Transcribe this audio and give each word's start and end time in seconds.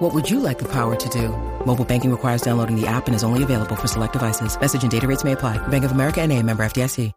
What 0.00 0.14
would 0.14 0.30
you 0.30 0.40
like 0.40 0.58
the 0.58 0.68
power 0.72 0.96
to 0.96 1.08
do? 1.10 1.28
Mobile 1.66 1.84
banking 1.84 2.10
requires 2.10 2.40
downloading 2.40 2.74
the 2.74 2.86
app 2.86 3.06
and 3.06 3.14
is 3.14 3.22
only 3.22 3.42
available 3.42 3.76
for 3.76 3.86
select 3.86 4.14
devices. 4.14 4.58
Message 4.58 4.82
and 4.82 4.90
data 4.90 5.06
rates 5.06 5.24
may 5.24 5.32
apply. 5.32 5.58
Bank 5.68 5.84
of 5.84 5.92
America 5.92 6.22
and 6.22 6.32
a 6.32 6.42
member 6.42 6.62
FDIC. 6.64 7.12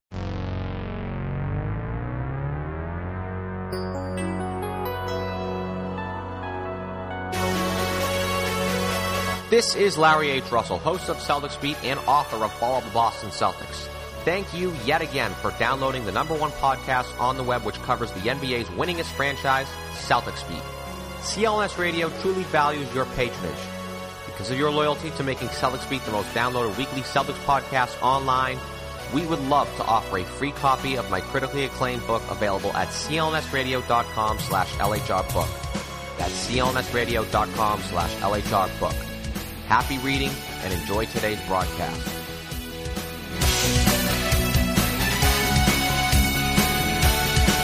This 9.50 9.76
is 9.76 9.98
Larry 9.98 10.32
H. 10.32 10.52
Russell, 10.52 10.80
host 10.80 11.08
of 11.10 11.18
Celtics 11.18 11.62
Beat 11.62 11.82
and 11.86 12.00
author 12.02 12.44
of 12.44 12.52
Follow 12.54 12.82
the 12.82 12.90
Boston 12.90 13.30
Celtics. 13.30 13.88
Thank 14.26 14.54
you 14.54 14.76
yet 14.84 15.02
again 15.02 15.32
for 15.36 15.52
downloading 15.58 16.04
the 16.04 16.12
number 16.12 16.36
one 16.36 16.52
podcast 16.52 17.18
on 17.18 17.38
the 17.38 17.44
web 17.44 17.64
which 17.64 17.76
covers 17.84 18.12
the 18.12 18.22
NBA's 18.22 18.68
winningest 18.70 19.16
franchise, 19.16 19.68
Celtics 19.94 20.46
Beat. 20.50 20.73
CLNS 21.24 21.78
Radio 21.78 22.10
truly 22.22 22.44
values 22.44 22.94
your 22.94 23.06
patronage. 23.06 23.56
Because 24.26 24.52
of 24.52 24.58
your 24.58 24.70
loyalty 24.72 25.10
to 25.12 25.24
making 25.24 25.48
Celtics 25.48 25.90
Beat 25.90 26.04
the 26.04 26.12
most 26.12 26.28
downloaded 26.30 26.78
weekly 26.78 27.02
Celtics 27.02 27.42
podcast 27.46 28.00
online, 28.02 28.60
we 29.14 29.26
would 29.28 29.40
love 29.48 29.74
to 29.78 29.86
offer 29.86 30.18
a 30.18 30.26
free 30.26 30.52
copy 30.52 30.98
of 30.98 31.10
my 31.10 31.22
critically 31.22 31.64
acclaimed 31.64 32.06
book 32.08 32.22
available 32.30 32.74
at 32.74 32.90
clnsradio.com 32.90 34.40
slash 34.40 34.70
lhrbook. 34.74 36.18
That's 36.18 36.48
clnsradio.com 36.48 37.82
slash 37.82 38.16
lhrbook. 38.16 38.94
Happy 39.68 39.98
reading 40.00 40.32
and 40.64 40.74
enjoy 40.74 41.06
today's 41.06 41.40
broadcast. 41.48 42.24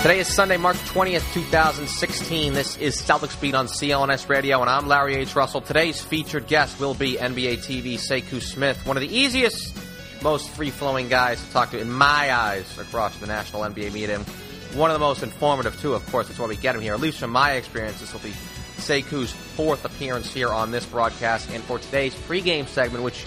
Today 0.01 0.19
is 0.19 0.33
Sunday, 0.33 0.55
March 0.55 0.77
20th, 0.77 1.33
2016. 1.33 2.53
This 2.53 2.77
is 2.77 3.01
Celtics 3.01 3.39
Beat 3.41 3.53
on 3.53 3.67
CLNS 3.67 4.29
Radio, 4.29 4.61
and 4.61 4.69
I'm 4.69 4.87
Larry 4.87 5.15
H. 5.15 5.35
Russell. 5.35 5.59
Today's 5.59 6.01
featured 6.01 6.47
guest 6.47 6.79
will 6.79 6.93
be 6.93 7.15
NBA 7.15 7.57
TV 7.57 7.95
Sekou 7.95 8.41
Smith, 8.41 8.85
one 8.85 8.95
of 8.95 9.01
the 9.01 9.13
easiest, 9.13 9.75
most 10.23 10.49
free-flowing 10.51 11.09
guys 11.09 11.43
to 11.43 11.51
talk 11.51 11.71
to, 11.71 11.79
in 11.81 11.91
my 11.91 12.33
eyes, 12.33 12.77
across 12.79 13.17
the 13.17 13.27
national 13.27 13.63
NBA 13.63 13.91
media. 13.91 14.19
One 14.73 14.89
of 14.89 14.95
the 14.95 15.05
most 15.05 15.21
informative, 15.21 15.77
too, 15.81 15.95
of 15.95 16.09
course. 16.09 16.27
That's 16.27 16.39
why 16.39 16.47
we 16.47 16.55
get 16.55 16.75
him 16.75 16.81
here. 16.81 16.93
At 16.93 17.01
least 17.01 17.19
from 17.19 17.31
my 17.31 17.55
experience, 17.55 17.99
this 17.99 18.13
will 18.13 18.21
be 18.21 18.33
Sekou's 18.77 19.33
fourth 19.33 19.83
appearance 19.83 20.33
here 20.33 20.47
on 20.47 20.71
this 20.71 20.85
broadcast. 20.85 21.49
And 21.49 21.61
for 21.65 21.77
today's 21.77 22.15
pregame 22.15 22.67
segment, 22.67 23.03
which 23.03 23.25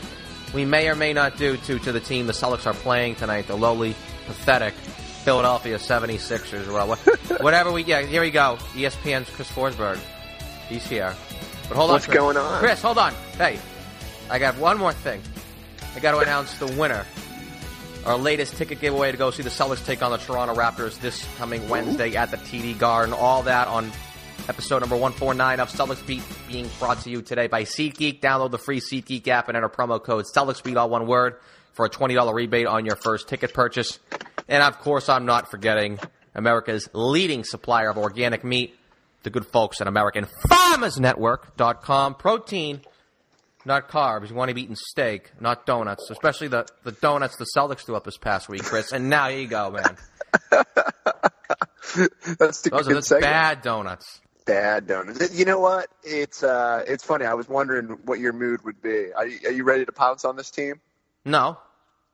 we 0.54 0.64
may 0.64 0.88
or 0.88 0.94
may 0.94 1.12
not 1.12 1.36
do 1.36 1.58
to, 1.58 1.78
to 1.80 1.92
the 1.92 2.00
team 2.00 2.26
the 2.26 2.32
Celtics 2.32 2.66
are 2.66 2.72
playing 2.72 3.16
tonight, 3.16 3.46
the 3.46 3.56
lowly, 3.56 3.94
pathetic 4.26 4.72
Philadelphia 5.22 5.78
76ers. 5.78 6.66
Well, 6.66 6.96
whatever 7.40 7.70
we, 7.70 7.84
yeah, 7.84 8.02
here 8.02 8.22
we 8.22 8.30
go. 8.30 8.58
ESPN's 8.74 9.30
Chris 9.30 9.50
Forsberg. 9.50 9.98
He's 10.68 10.86
here. 10.86 11.14
But 11.68 11.76
hold 11.76 11.90
What's 11.90 12.08
on. 12.08 12.14
What's 12.14 12.18
going 12.18 12.36
on? 12.36 12.58
Chris, 12.60 12.82
hold 12.82 12.98
on. 12.98 13.14
Hey, 13.38 13.58
I 14.28 14.38
got 14.38 14.56
one 14.56 14.78
more 14.78 14.92
thing. 14.92 15.22
I 15.94 16.00
got 16.00 16.12
to 16.12 16.18
announce 16.18 16.56
the 16.58 16.66
winner. 16.66 17.06
Our 18.04 18.16
latest 18.16 18.56
ticket 18.56 18.80
giveaway 18.80 19.12
to 19.12 19.16
go 19.16 19.30
see 19.30 19.44
the 19.44 19.50
Celtics 19.50 19.84
take 19.86 20.02
on 20.02 20.10
the 20.10 20.16
Toronto 20.16 20.54
Raptors 20.56 20.98
this 21.00 21.24
coming 21.36 21.68
Wednesday 21.68 22.16
at 22.16 22.32
the 22.32 22.36
TD 22.36 22.76
Garden. 22.78 23.14
All 23.14 23.44
that 23.44 23.68
on 23.68 23.92
episode 24.48 24.80
number 24.80 24.96
149 24.96 25.60
of 25.60 25.70
Celtics 25.70 26.04
Beat 26.04 26.22
being 26.48 26.68
brought 26.80 27.00
to 27.02 27.10
you 27.10 27.22
today 27.22 27.46
by 27.46 27.62
SeatGeek. 27.62 28.18
Download 28.20 28.50
the 28.50 28.58
free 28.58 28.80
SeatGeek 28.80 29.28
app 29.28 29.46
and 29.46 29.56
enter 29.56 29.68
promo 29.68 30.02
code 30.02 30.24
Celtics 30.24 30.64
Beat, 30.64 30.76
all 30.76 30.90
one 30.90 31.06
word, 31.06 31.36
for 31.74 31.86
a 31.86 31.90
$20 31.90 32.34
rebate 32.34 32.66
on 32.66 32.84
your 32.84 32.96
first 32.96 33.28
ticket 33.28 33.54
purchase. 33.54 34.00
And 34.52 34.62
of 34.62 34.78
course, 34.80 35.08
I'm 35.08 35.24
not 35.24 35.50
forgetting 35.50 35.98
America's 36.34 36.86
leading 36.92 37.42
supplier 37.42 37.88
of 37.88 37.96
organic 37.96 38.44
meat, 38.44 38.78
the 39.22 39.30
good 39.30 39.46
folks 39.46 39.80
at 39.80 39.86
AmericanFarmersNetwork.com. 39.86 42.16
Protein, 42.16 42.82
not 43.64 43.88
carbs. 43.88 44.28
You 44.28 44.34
want 44.34 44.50
to 44.50 44.54
be 44.54 44.64
eating 44.64 44.76
steak, 44.76 45.30
not 45.40 45.64
donuts, 45.64 46.10
especially 46.10 46.48
the, 46.48 46.66
the 46.84 46.92
donuts 46.92 47.36
the 47.36 47.46
Celtics 47.56 47.86
threw 47.86 47.96
up 47.96 48.04
this 48.04 48.18
past 48.18 48.50
week, 48.50 48.62
Chris. 48.62 48.92
And 48.92 49.08
now 49.08 49.30
here 49.30 49.38
you 49.38 49.48
go, 49.48 49.70
man. 49.70 49.96
That's 52.38 52.60
the 52.60 52.68
Those 52.70 52.88
are 52.88 53.00
the 53.00 53.18
bad 53.22 53.62
donuts. 53.62 54.20
Bad 54.44 54.86
donuts. 54.86 55.34
You 55.34 55.46
know 55.46 55.60
what? 55.60 55.86
It's 56.02 56.42
uh, 56.42 56.84
it's 56.86 57.04
funny. 57.04 57.24
I 57.24 57.32
was 57.32 57.48
wondering 57.48 57.86
what 58.04 58.18
your 58.18 58.34
mood 58.34 58.62
would 58.64 58.82
be. 58.82 59.14
Are 59.16 59.26
you, 59.26 59.38
are 59.46 59.52
you 59.52 59.64
ready 59.64 59.86
to 59.86 59.92
pounce 59.92 60.26
on 60.26 60.36
this 60.36 60.50
team? 60.50 60.78
No. 61.24 61.56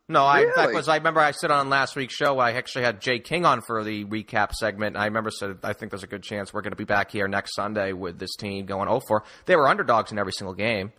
No, 0.08 0.24
I 0.24 0.40
in 0.40 0.52
fact 0.54 0.72
was 0.72 0.88
I 0.88 0.96
remember 0.96 1.20
I 1.20 1.32
said 1.32 1.50
on 1.50 1.68
last 1.68 1.94
week's 1.94 2.14
show 2.14 2.38
I 2.38 2.52
actually 2.52 2.84
had 2.84 3.00
Jay 3.00 3.18
King 3.18 3.44
on 3.44 3.60
for 3.60 3.84
the 3.84 4.06
recap 4.06 4.52
segment. 4.52 4.96
And 4.96 5.02
I 5.02 5.06
remember 5.06 5.30
said 5.30 5.58
I 5.62 5.74
think 5.74 5.92
there's 5.92 6.02
a 6.02 6.08
good 6.08 6.22
chance 6.22 6.52
we're 6.52 6.62
going 6.62 6.72
to 6.72 6.76
be 6.76 6.84
back 6.84 7.10
here 7.10 7.28
next 7.28 7.54
Sunday 7.54 7.92
with 7.92 8.18
this 8.18 8.34
team 8.36 8.64
going 8.64 8.88
0-4. 8.88 9.20
They 9.44 9.54
were 9.54 9.68
underdogs 9.68 10.10
in 10.10 10.18
every 10.18 10.32
single 10.32 10.54
game. 10.54 10.92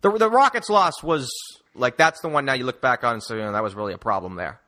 The 0.00 0.10
the 0.12 0.30
Rockets 0.30 0.70
loss 0.70 1.02
was 1.02 1.28
like 1.74 1.98
that's 1.98 2.20
the 2.20 2.28
one 2.28 2.46
now 2.46 2.54
you 2.54 2.64
look 2.64 2.80
back 2.80 3.04
on 3.04 3.14
and 3.14 3.22
say 3.22 3.36
you 3.36 3.42
know, 3.42 3.52
that 3.52 3.62
was 3.62 3.74
really 3.74 3.92
a 3.92 3.98
problem 3.98 4.36
there. 4.36 4.60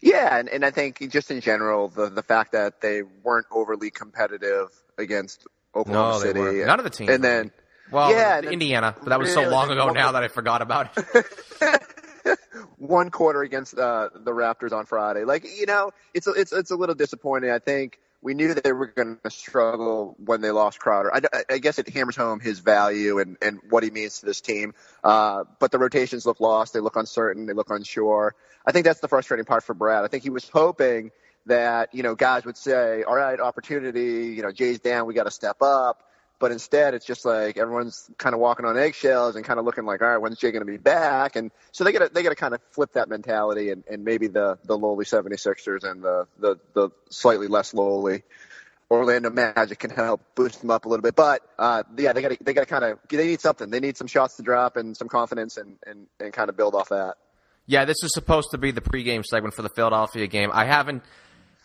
Yeah, 0.00 0.36
and, 0.36 0.48
and 0.48 0.64
I 0.64 0.72
think 0.72 1.10
just 1.10 1.30
in 1.30 1.40
general, 1.40 1.88
the 1.88 2.10
the 2.10 2.22
fact 2.22 2.52
that 2.52 2.80
they 2.80 3.02
weren't 3.02 3.46
overly 3.50 3.90
competitive 3.90 4.68
against 4.98 5.46
Oklahoma 5.74 6.12
No, 6.12 6.18
City, 6.20 6.40
weren't. 6.40 6.66
None 6.66 6.78
of 6.78 6.84
the 6.84 6.90
teams 6.90 7.10
and 7.10 7.22
were. 7.22 7.28
then 7.28 7.50
Well, 7.90 8.10
Yeah, 8.10 8.40
Indiana, 8.40 8.94
but 8.98 9.10
that 9.10 9.18
was 9.18 9.32
so 9.32 9.48
long 9.48 9.70
ago 9.70 9.90
now 9.90 10.12
that 10.12 10.22
I 10.22 10.28
forgot 10.28 10.60
about 10.62 10.90
it. 10.96 11.26
one 12.76 13.10
quarter 13.10 13.42
against 13.42 13.76
uh, 13.76 14.10
the 14.14 14.32
Raptors 14.32 14.72
on 14.72 14.86
Friday. 14.86 15.24
Like 15.24 15.44
you 15.44 15.66
know, 15.66 15.90
it's 16.14 16.26
a, 16.26 16.32
it's 16.32 16.52
it's 16.52 16.70
a 16.70 16.76
little 16.76 16.94
disappointing. 16.94 17.50
I 17.50 17.58
think 17.58 17.98
we 18.20 18.34
knew 18.34 18.54
that 18.54 18.62
they 18.62 18.72
were 18.72 18.86
going 18.86 19.18
to 19.24 19.30
struggle 19.30 20.16
when 20.24 20.40
they 20.40 20.52
lost 20.52 20.78
Crowder. 20.78 21.12
I, 21.12 21.20
I 21.50 21.58
guess 21.58 21.78
it 21.78 21.88
hammers 21.88 22.16
home 22.16 22.40
his 22.40 22.60
value 22.60 23.18
and 23.18 23.36
and 23.42 23.58
what 23.68 23.82
he 23.82 23.90
means 23.90 24.20
to 24.20 24.26
this 24.26 24.40
team. 24.40 24.74
Uh, 25.02 25.44
but 25.58 25.72
the 25.72 25.78
rotations 25.78 26.24
look 26.24 26.40
lost. 26.40 26.72
They 26.72 26.80
look 26.80 26.96
uncertain. 26.96 27.46
They 27.46 27.52
look 27.52 27.70
unsure. 27.70 28.34
I 28.64 28.72
think 28.72 28.84
that's 28.84 29.00
the 29.00 29.08
frustrating 29.08 29.44
part 29.44 29.64
for 29.64 29.74
Brad. 29.74 30.04
I 30.04 30.08
think 30.08 30.22
he 30.22 30.30
was 30.30 30.48
hoping 30.48 31.10
that 31.46 31.92
you 31.92 32.02
know 32.02 32.14
guys 32.14 32.44
would 32.44 32.56
say, 32.56 33.02
"All 33.02 33.16
right, 33.16 33.38
opportunity. 33.40 34.34
You 34.36 34.42
know, 34.42 34.52
Jay's 34.52 34.78
down. 34.78 35.06
We 35.06 35.14
got 35.14 35.24
to 35.24 35.30
step 35.30 35.60
up." 35.60 36.04
But 36.42 36.50
instead, 36.50 36.92
it's 36.94 37.06
just 37.06 37.24
like 37.24 37.56
everyone's 37.56 38.10
kind 38.18 38.34
of 38.34 38.40
walking 38.40 38.66
on 38.66 38.76
eggshells 38.76 39.36
and 39.36 39.44
kind 39.44 39.60
of 39.60 39.64
looking 39.64 39.84
like, 39.84 40.02
all 40.02 40.08
right, 40.08 40.18
when's 40.18 40.38
Jay 40.38 40.50
going 40.50 40.66
to 40.66 40.70
be 40.70 40.76
back? 40.76 41.36
And 41.36 41.52
so 41.70 41.84
they 41.84 41.92
got 41.92 42.00
to 42.00 42.08
they 42.12 42.24
got 42.24 42.30
to 42.30 42.34
kind 42.34 42.52
of 42.52 42.60
flip 42.72 42.94
that 42.94 43.08
mentality, 43.08 43.70
and, 43.70 43.84
and 43.88 44.04
maybe 44.04 44.26
the 44.26 44.58
the 44.64 44.76
lowly 44.76 45.04
76ers 45.04 45.84
and 45.84 46.02
the 46.02 46.26
the 46.40 46.58
the 46.72 46.90
slightly 47.10 47.46
less 47.46 47.72
lowly 47.72 48.24
Orlando 48.90 49.30
Magic 49.30 49.78
can 49.78 49.90
help 49.90 50.20
boost 50.34 50.62
them 50.62 50.72
up 50.72 50.84
a 50.84 50.88
little 50.88 51.04
bit. 51.04 51.14
But 51.14 51.42
uh, 51.60 51.84
yeah, 51.96 52.12
they 52.12 52.22
got 52.22 52.32
they 52.44 52.52
got 52.52 52.62
to 52.62 52.66
kind 52.66 52.84
of 52.86 52.98
they 53.08 53.28
need 53.28 53.40
something. 53.40 53.70
They 53.70 53.78
need 53.78 53.96
some 53.96 54.08
shots 54.08 54.36
to 54.38 54.42
drop 54.42 54.76
and 54.76 54.96
some 54.96 55.06
confidence, 55.06 55.58
and 55.58 55.76
and 55.86 56.08
and 56.18 56.32
kind 56.32 56.50
of 56.50 56.56
build 56.56 56.74
off 56.74 56.88
that. 56.88 57.18
Yeah, 57.66 57.84
this 57.84 58.02
is 58.02 58.10
supposed 58.12 58.50
to 58.50 58.58
be 58.58 58.72
the 58.72 58.80
pregame 58.80 59.24
segment 59.24 59.54
for 59.54 59.62
the 59.62 59.70
Philadelphia 59.70 60.26
game. 60.26 60.50
I 60.52 60.64
haven't, 60.64 61.04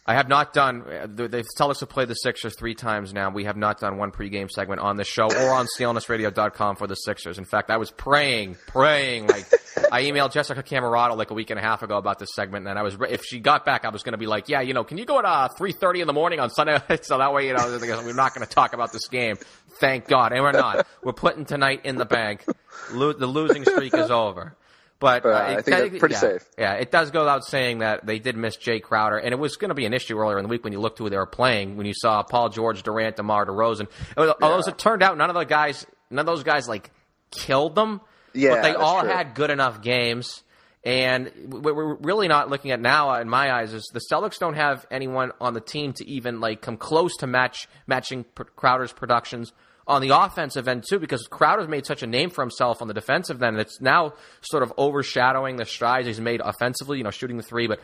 I 0.10 0.14
have 0.14 0.30
not 0.30 0.54
done. 0.54 0.86
They 1.16 1.44
tell 1.58 1.70
us 1.70 1.80
to 1.80 1.86
play 1.86 2.06
the 2.06 2.14
Sixers 2.14 2.56
three 2.58 2.76
times 2.76 3.14
now. 3.14 3.30
We 3.30 3.44
have 3.44 3.58
not 3.58 3.82
done 3.82 3.98
one 3.98 4.12
pregame 4.12 4.50
segment 4.50 4.80
on 4.80 4.96
the 4.96 5.04
show 5.04 5.26
or 5.26 5.50
on 5.54 5.68
CLNSRadio.com 5.78 6.78
for 6.78 6.88
the 6.88 6.96
Sixers. 6.96 7.38
In 7.38 7.44
fact, 7.44 7.70
I 7.70 7.76
was 7.76 7.92
praying, 7.92 8.56
praying. 8.68 9.28
Like 9.28 9.52
I 9.92 10.04
emailed 10.04 10.32
Jessica 10.32 10.64
Camerato 10.64 11.18
like 11.18 11.32
a 11.32 11.34
week 11.34 11.50
and 11.50 11.60
a 11.60 11.62
half 11.62 11.84
ago 11.84 11.98
about 11.98 12.20
this 12.20 12.30
segment, 12.34 12.68
and 12.68 12.80
I 12.80 12.84
was 12.84 12.96
if 13.10 13.26
she 13.26 13.40
got 13.40 13.66
back, 13.66 13.84
I 13.84 13.90
was 13.90 14.04
going 14.04 14.14
to 14.14 14.18
be 14.18 14.28
like, 14.28 14.48
yeah, 14.48 14.62
you 14.62 14.74
know, 14.74 14.86
can 14.86 14.98
you 14.98 15.06
go 15.06 15.20
at 15.20 15.26
uh, 15.26 15.50
three 15.50 15.74
thirty 15.74 16.00
in 16.00 16.08
the 16.08 16.14
morning 16.14 16.40
on 16.40 16.50
Sunday, 16.50 16.80
so 17.02 17.18
that 17.18 17.34
way 17.34 17.48
you 17.48 17.54
know 17.54 17.78
we're 17.80 18.14
not 18.14 18.34
going 18.34 18.48
to 18.48 18.54
talk 18.54 18.74
about 18.74 18.94
this 18.94 19.10
game. 19.10 19.38
Thank 19.82 20.08
God, 20.08 20.32
and 20.32 20.42
we're 20.42 20.54
not. 20.54 20.88
We're 21.04 21.14
putting 21.14 21.44
tonight 21.46 21.82
in 21.84 21.98
the 21.98 22.06
bank. 22.06 22.46
Lo- 22.92 23.14
the 23.14 23.28
losing 23.28 23.64
streak 23.66 23.94
is 23.94 24.10
over. 24.10 24.56
But 25.00 25.26
Uh, 25.26 25.30
uh, 25.30 25.34
I 25.34 25.62
think 25.62 25.66
they're 25.66 26.00
pretty 26.00 26.14
yeah, 26.16 26.20
safe. 26.20 26.46
Yeah, 26.58 26.74
it 26.74 26.92
does 26.92 27.12
go 27.12 27.20
without 27.20 27.46
saying 27.46 27.80
that 27.80 28.06
they 28.06 28.18
did 28.20 28.36
miss 28.36 28.56
Jay 28.56 28.80
Crowder, 28.80 29.18
and 29.18 29.32
it 29.32 29.38
was 29.38 29.56
going 29.56 29.70
to 29.70 29.76
be 29.76 29.86
an 29.86 29.94
issue 29.94 30.18
earlier 30.18 30.38
in 30.40 30.44
the 30.44 30.50
week 30.50 30.64
when 30.64 30.74
you 30.74 30.80
looked 30.80 30.98
who 30.98 31.10
they 31.10 31.18
were 31.18 31.28
playing. 31.28 31.78
When 31.78 31.86
you 31.86 31.94
saw 31.96 32.24
Paul 32.24 32.50
George, 32.50 32.82
Durant, 32.82 33.16
DeMar 33.18 33.46
DeRozan, 33.46 33.88
was- 34.16 34.34
although 34.42 34.58
as 34.58 34.68
it 34.68 34.78
turned 34.78 35.04
out, 35.04 35.18
none 35.18 35.30
of 35.30 35.36
the 35.36 35.44
guys, 35.44 35.86
none 36.10 36.22
of 36.22 36.26
those 36.26 36.44
guys 36.44 36.68
like 36.68 36.90
killed 37.32 37.76
them. 37.76 38.02
Yeah, 38.34 38.56
but 38.56 38.62
they 38.64 38.74
all 38.74 39.02
true. 39.02 39.10
had 39.10 39.36
good 39.36 39.50
enough 39.52 39.82
games. 39.82 40.44
And 40.84 41.32
what 41.50 41.76
we're 41.76 41.96
really 41.96 42.28
not 42.28 42.50
looking 42.50 42.72
at 42.72 42.80
now, 42.80 43.14
in 43.20 43.28
my 43.28 43.52
eyes, 43.54 43.74
is 43.74 43.84
the 43.94 44.00
Celtics 44.12 44.40
don't 44.40 44.54
have 44.54 44.86
anyone 44.90 45.32
on 45.42 45.54
the 45.54 45.60
team 45.60 45.92
to 45.94 46.08
even 46.08 46.40
like 46.40 46.62
come 46.62 46.78
close 46.78 47.18
to 47.18 47.28
match 47.28 47.68
matching 47.88 48.26
Crowder's 48.56 48.94
productions 48.94 49.52
on 49.88 50.02
the 50.02 50.10
offensive 50.10 50.68
end 50.68 50.84
too, 50.88 51.00
because 51.00 51.28
Crowder's 51.28 51.68
made 51.68 51.86
such 51.86 52.04
a 52.04 52.08
name 52.08 52.30
for 52.30 52.42
himself 52.42 52.82
on 52.82 52.88
the 52.88 52.94
defensive 52.94 53.42
end. 53.42 53.58
It's 53.58 53.80
now 53.82 54.14
sort 54.42 54.64
of 54.64 54.74
overshadowing 54.78 55.56
the 55.56 55.66
strides 55.66 56.08
he's 56.08 56.20
made 56.20 56.42
offensively. 56.44 56.98
You 56.98 57.04
know, 57.04 57.12
shooting 57.12 57.38
the 57.38 57.44
three, 57.44 57.68
but 57.68 57.80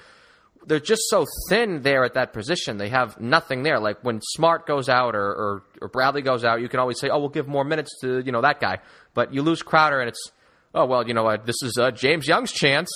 they're 0.66 0.80
just 0.80 1.04
so 1.08 1.26
thin 1.50 1.82
there 1.82 2.04
at 2.04 2.14
that 2.14 2.34
position. 2.34 2.78
They 2.78 2.90
have 2.90 3.20
nothing 3.20 3.64
there. 3.64 3.80
Like 3.80 4.04
when 4.04 4.22
Smart 4.22 4.68
goes 4.68 4.90
out 4.90 5.16
or, 5.16 5.26
or, 5.26 5.64
or 5.82 5.88
Bradley 5.88 6.22
goes 6.22 6.44
out, 6.44 6.62
you 6.62 6.70
can 6.70 6.80
always 6.80 7.00
say, 7.00 7.10
"Oh, 7.10 7.20
we'll 7.20 7.30
give 7.30 7.48
more 7.48 7.64
minutes 7.64 7.92
to 8.02 8.20
you 8.20 8.32
know 8.32 8.42
that 8.42 8.60
guy." 8.60 8.80
But 9.14 9.34
you 9.34 9.42
lose 9.42 9.62
Crowder, 9.62 10.00
and 10.00 10.10
it's, 10.10 10.32
"Oh 10.74 10.86
well, 10.86 11.08
you 11.08 11.14
know 11.14 11.24
what? 11.24 11.46
This 11.46 11.62
is 11.64 11.78
uh, 11.78 11.92
James 11.92 12.28
Young's 12.28 12.52
chance." 12.52 12.90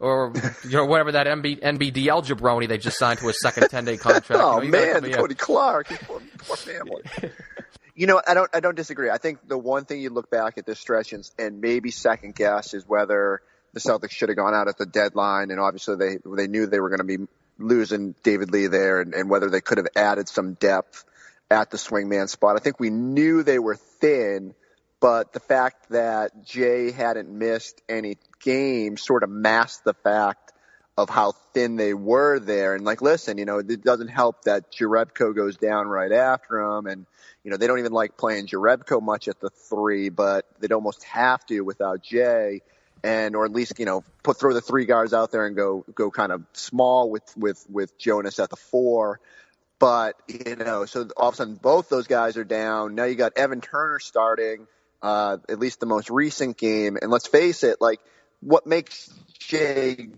or 0.00 0.32
you 0.62 0.70
know 0.70 0.84
whatever 0.84 1.10
that 1.12 1.26
MB, 1.26 1.60
NBDL 1.60 2.24
jabroni 2.24 2.68
they 2.68 2.78
just 2.78 2.98
signed 2.98 3.18
to 3.18 3.28
a 3.28 3.32
second 3.32 3.68
ten 3.68 3.84
day 3.84 3.96
contract. 3.96 4.30
oh 4.42 4.62
you 4.62 4.70
know, 4.70 4.78
man, 4.78 5.02
Coty 5.02 5.36
Clarke, 5.36 5.88
poor, 6.06 6.22
poor 6.38 6.56
family. 6.56 7.02
you 7.98 8.06
know, 8.06 8.22
I 8.24 8.34
don't, 8.34 8.48
I 8.54 8.60
don't 8.60 8.76
disagree. 8.76 9.10
I 9.10 9.18
think 9.18 9.48
the 9.48 9.58
one 9.58 9.84
thing 9.84 10.00
you 10.00 10.10
look 10.10 10.30
back 10.30 10.56
at 10.56 10.64
this 10.64 10.78
stretch 10.78 11.12
and, 11.12 11.28
and 11.36 11.60
maybe 11.60 11.90
second 11.90 12.36
guess 12.36 12.72
is 12.72 12.86
whether 12.86 13.42
the 13.72 13.80
Celtics 13.80 14.12
should 14.12 14.28
have 14.28 14.36
gone 14.36 14.54
out 14.54 14.68
at 14.68 14.78
the 14.78 14.86
deadline, 14.86 15.50
and 15.50 15.58
obviously 15.58 15.96
they 15.96 16.18
they 16.36 16.46
knew 16.46 16.66
they 16.66 16.78
were 16.78 16.90
going 16.90 17.06
to 17.06 17.18
be 17.18 17.26
losing 17.58 18.14
David 18.22 18.52
Lee 18.52 18.68
there, 18.68 19.00
and, 19.00 19.14
and 19.14 19.28
whether 19.28 19.50
they 19.50 19.60
could 19.60 19.78
have 19.78 19.88
added 19.96 20.28
some 20.28 20.54
depth 20.54 21.04
at 21.50 21.72
the 21.72 21.76
swingman 21.76 22.28
spot. 22.28 22.54
I 22.54 22.60
think 22.60 22.78
we 22.78 22.90
knew 22.90 23.42
they 23.42 23.58
were 23.58 23.74
thin 23.74 24.54
but 25.00 25.32
the 25.32 25.40
fact 25.40 25.90
that 25.90 26.44
Jay 26.44 26.90
hadn't 26.90 27.30
missed 27.30 27.80
any 27.88 28.18
games 28.40 29.04
sort 29.04 29.22
of 29.22 29.30
masked 29.30 29.84
the 29.84 29.94
fact 29.94 30.47
of 30.98 31.08
how 31.08 31.30
thin 31.54 31.76
they 31.76 31.94
were 31.94 32.40
there. 32.40 32.74
And 32.74 32.84
like, 32.84 33.00
listen, 33.00 33.38
you 33.38 33.44
know, 33.44 33.58
it 33.58 33.84
doesn't 33.84 34.08
help 34.08 34.42
that 34.42 34.72
Jerebko 34.72 35.32
goes 35.34 35.56
down 35.56 35.86
right 35.86 36.10
after 36.10 36.58
him. 36.58 36.88
And, 36.88 37.06
you 37.44 37.52
know, 37.52 37.56
they 37.56 37.68
don't 37.68 37.78
even 37.78 37.92
like 37.92 38.16
playing 38.16 38.48
Jerebko 38.48 39.00
much 39.00 39.28
at 39.28 39.38
the 39.38 39.48
three, 39.48 40.08
but 40.08 40.44
they'd 40.58 40.72
almost 40.72 41.04
have 41.04 41.46
to 41.46 41.60
without 41.60 42.02
Jay. 42.02 42.62
And, 43.04 43.36
or 43.36 43.44
at 43.44 43.52
least, 43.52 43.78
you 43.78 43.84
know, 43.84 44.02
put, 44.24 44.40
throw 44.40 44.52
the 44.52 44.60
three 44.60 44.86
guards 44.86 45.14
out 45.14 45.30
there 45.30 45.46
and 45.46 45.54
go, 45.54 45.84
go 45.94 46.10
kind 46.10 46.32
of 46.32 46.42
small 46.52 47.10
with, 47.10 47.32
with, 47.36 47.64
with 47.70 47.96
Jonas 47.96 48.40
at 48.40 48.50
the 48.50 48.56
four. 48.56 49.20
But, 49.78 50.20
you 50.26 50.56
know, 50.56 50.84
so 50.84 51.08
all 51.16 51.28
of 51.28 51.34
a 51.34 51.36
sudden 51.36 51.54
both 51.54 51.88
those 51.88 52.08
guys 52.08 52.36
are 52.36 52.42
down. 52.42 52.96
Now 52.96 53.04
you 53.04 53.14
got 53.14 53.38
Evan 53.38 53.60
Turner 53.60 54.00
starting 54.00 54.66
uh, 55.00 55.36
at 55.48 55.60
least 55.60 55.78
the 55.78 55.86
most 55.86 56.10
recent 56.10 56.56
game. 56.56 56.98
And 57.00 57.08
let's 57.12 57.28
face 57.28 57.62
it, 57.62 57.80
like 57.80 58.00
what 58.40 58.66
makes 58.66 59.08
Jay 59.38 60.08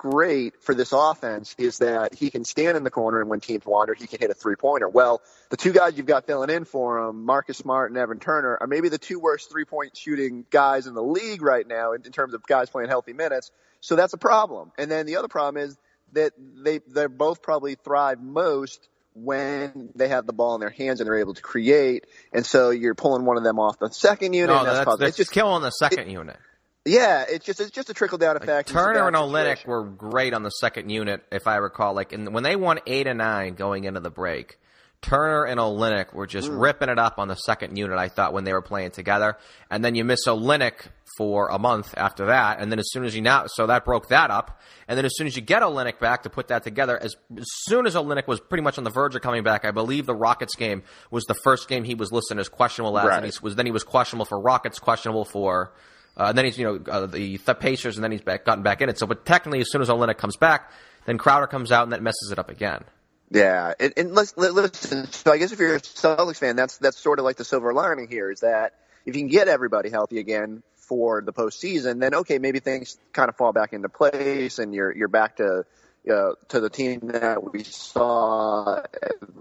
great 0.00 0.62
for 0.62 0.74
this 0.74 0.92
offense 0.92 1.54
is 1.58 1.78
that 1.78 2.14
he 2.14 2.30
can 2.30 2.42
stand 2.42 2.74
in 2.74 2.84
the 2.84 2.90
corner 2.90 3.20
and 3.20 3.28
when 3.28 3.38
teams 3.38 3.66
wander, 3.66 3.92
he 3.92 4.06
can 4.06 4.18
hit 4.18 4.30
a 4.30 4.34
three 4.34 4.56
pointer. 4.56 4.88
Well, 4.88 5.20
the 5.50 5.58
two 5.58 5.72
guys 5.72 5.98
you've 5.98 6.06
got 6.06 6.24
filling 6.26 6.48
in 6.48 6.64
for 6.64 6.98
him, 6.98 7.26
Marcus 7.26 7.58
Smart 7.58 7.90
and 7.90 7.98
Evan 7.98 8.18
Turner, 8.18 8.56
are 8.58 8.66
maybe 8.66 8.88
the 8.88 8.96
two 8.96 9.20
worst 9.20 9.50
three 9.50 9.66
point 9.66 9.94
shooting 9.94 10.46
guys 10.48 10.86
in 10.86 10.94
the 10.94 11.02
league 11.02 11.42
right 11.42 11.68
now 11.68 11.92
in, 11.92 12.06
in 12.06 12.12
terms 12.12 12.32
of 12.32 12.42
guys 12.46 12.70
playing 12.70 12.88
healthy 12.88 13.12
minutes. 13.12 13.50
So 13.80 13.94
that's 13.94 14.14
a 14.14 14.18
problem. 14.18 14.72
And 14.78 14.90
then 14.90 15.04
the 15.04 15.16
other 15.16 15.28
problem 15.28 15.62
is 15.62 15.76
that 16.12 16.32
they, 16.38 16.80
they 16.88 17.06
both 17.06 17.42
probably 17.42 17.74
thrive 17.74 18.22
most 18.22 18.88
when 19.12 19.90
they 19.94 20.08
have 20.08 20.24
the 20.24 20.32
ball 20.32 20.54
in 20.54 20.60
their 20.60 20.70
hands 20.70 21.00
and 21.00 21.06
they're 21.06 21.18
able 21.18 21.34
to 21.34 21.42
create. 21.42 22.06
And 22.32 22.46
so 22.46 22.70
you're 22.70 22.94
pulling 22.94 23.26
one 23.26 23.36
of 23.36 23.44
them 23.44 23.58
off 23.58 23.78
the 23.78 23.90
second 23.90 24.32
unit. 24.32 24.48
No, 24.48 24.64
that's, 24.64 24.86
that's, 24.86 24.98
that's 24.98 25.16
just 25.18 25.32
killing 25.32 25.60
the 25.62 25.70
second 25.70 26.08
it, 26.08 26.12
unit. 26.12 26.38
Yeah, 26.90 27.24
it's 27.28 27.46
just 27.46 27.60
it's 27.60 27.70
just 27.70 27.88
a 27.88 27.94
trickle 27.94 28.18
down 28.18 28.36
effect. 28.36 28.74
Like 28.74 28.84
Turner 28.84 29.06
and 29.06 29.16
Olynyk 29.16 29.64
were 29.64 29.84
great 29.84 30.34
on 30.34 30.42
the 30.42 30.50
second 30.50 30.90
unit, 30.90 31.22
if 31.30 31.46
I 31.46 31.56
recall. 31.56 31.94
Like 31.94 32.12
in, 32.12 32.32
when 32.32 32.42
they 32.42 32.56
won 32.56 32.80
eight 32.86 33.06
and 33.06 33.18
nine 33.18 33.54
going 33.54 33.84
into 33.84 34.00
the 34.00 34.10
break, 34.10 34.58
Turner 35.00 35.44
and 35.44 35.60
Olynyk 35.60 36.12
were 36.12 36.26
just 36.26 36.50
mm. 36.50 36.60
ripping 36.60 36.88
it 36.88 36.98
up 36.98 37.18
on 37.18 37.28
the 37.28 37.36
second 37.36 37.76
unit. 37.76 37.96
I 37.96 38.08
thought 38.08 38.32
when 38.32 38.42
they 38.42 38.52
were 38.52 38.60
playing 38.60 38.90
together, 38.90 39.36
and 39.70 39.84
then 39.84 39.94
you 39.94 40.04
miss 40.04 40.26
Olynyk 40.26 40.88
for 41.16 41.48
a 41.48 41.60
month 41.60 41.94
after 41.96 42.26
that, 42.26 42.60
and 42.60 42.72
then 42.72 42.80
as 42.80 42.90
soon 42.90 43.04
as 43.04 43.14
you 43.14 43.22
now, 43.22 43.46
so 43.46 43.68
that 43.68 43.84
broke 43.84 44.08
that 44.08 44.32
up, 44.32 44.60
and 44.88 44.98
then 44.98 45.04
as 45.04 45.12
soon 45.14 45.28
as 45.28 45.36
you 45.36 45.42
get 45.42 45.62
Olynyk 45.62 46.00
back 46.00 46.24
to 46.24 46.30
put 46.30 46.48
that 46.48 46.64
together, 46.64 46.98
as, 47.00 47.14
as 47.36 47.46
soon 47.68 47.86
as 47.86 47.94
Olynyk 47.94 48.26
was 48.26 48.40
pretty 48.40 48.62
much 48.62 48.78
on 48.78 48.84
the 48.84 48.90
verge 48.90 49.14
of 49.14 49.22
coming 49.22 49.44
back, 49.44 49.64
I 49.64 49.70
believe 49.70 50.06
the 50.06 50.14
Rockets 50.14 50.56
game 50.56 50.82
was 51.10 51.24
the 51.24 51.34
first 51.34 51.68
game 51.68 51.84
he 51.84 51.94
was 51.94 52.10
listed 52.10 52.38
as 52.40 52.48
questionable 52.48 52.98
as, 52.98 53.06
right. 53.06 53.22
and 53.22 53.26
he 53.26 53.32
was 53.42 53.54
then 53.54 53.66
he 53.66 53.72
was 53.72 53.84
questionable 53.84 54.24
for 54.24 54.40
Rockets, 54.40 54.80
questionable 54.80 55.24
for. 55.24 55.72
Uh, 56.20 56.28
and 56.28 56.36
then 56.36 56.44
he's, 56.44 56.58
you 56.58 56.64
know, 56.64 56.92
uh, 56.92 57.06
the, 57.06 57.38
the 57.38 57.54
Pacers, 57.54 57.96
and 57.96 58.04
then 58.04 58.12
he's 58.12 58.20
back, 58.20 58.44
gotten 58.44 58.62
back 58.62 58.82
in 58.82 58.90
it. 58.90 58.98
So, 58.98 59.06
but 59.06 59.24
technically, 59.24 59.60
as 59.60 59.70
soon 59.72 59.80
as 59.80 59.88
Olynyk 59.88 60.18
comes 60.18 60.36
back, 60.36 60.70
then 61.06 61.16
Crowder 61.16 61.46
comes 61.46 61.72
out, 61.72 61.84
and 61.84 61.92
that 61.92 62.02
messes 62.02 62.30
it 62.30 62.38
up 62.38 62.50
again. 62.50 62.84
Yeah, 63.30 63.72
and, 63.80 63.94
and 63.96 64.14
listen. 64.14 65.06
So 65.12 65.32
I 65.32 65.38
guess 65.38 65.50
if 65.50 65.58
you're 65.58 65.76
a 65.76 65.80
Celtics 65.80 66.36
fan, 66.36 66.56
that's 66.56 66.76
that's 66.76 66.98
sort 66.98 67.20
of 67.20 67.24
like 67.24 67.36
the 67.36 67.44
silver 67.44 67.72
lining 67.72 68.06
here 68.06 68.30
is 68.30 68.40
that 68.40 68.74
if 69.06 69.16
you 69.16 69.22
can 69.22 69.28
get 69.28 69.48
everybody 69.48 69.88
healthy 69.88 70.18
again 70.18 70.62
for 70.76 71.22
the 71.22 71.32
postseason, 71.32 72.00
then 72.00 72.14
okay, 72.14 72.38
maybe 72.38 72.60
things 72.60 72.98
kind 73.14 73.30
of 73.30 73.36
fall 73.36 73.54
back 73.54 73.72
into 73.72 73.88
place, 73.88 74.58
and 74.58 74.74
you're 74.74 74.94
you're 74.94 75.08
back 75.08 75.36
to 75.36 75.64
uh, 76.08 76.32
to 76.48 76.60
the 76.60 76.70
team 76.70 77.00
that 77.04 77.52
we 77.52 77.62
saw, 77.62 78.82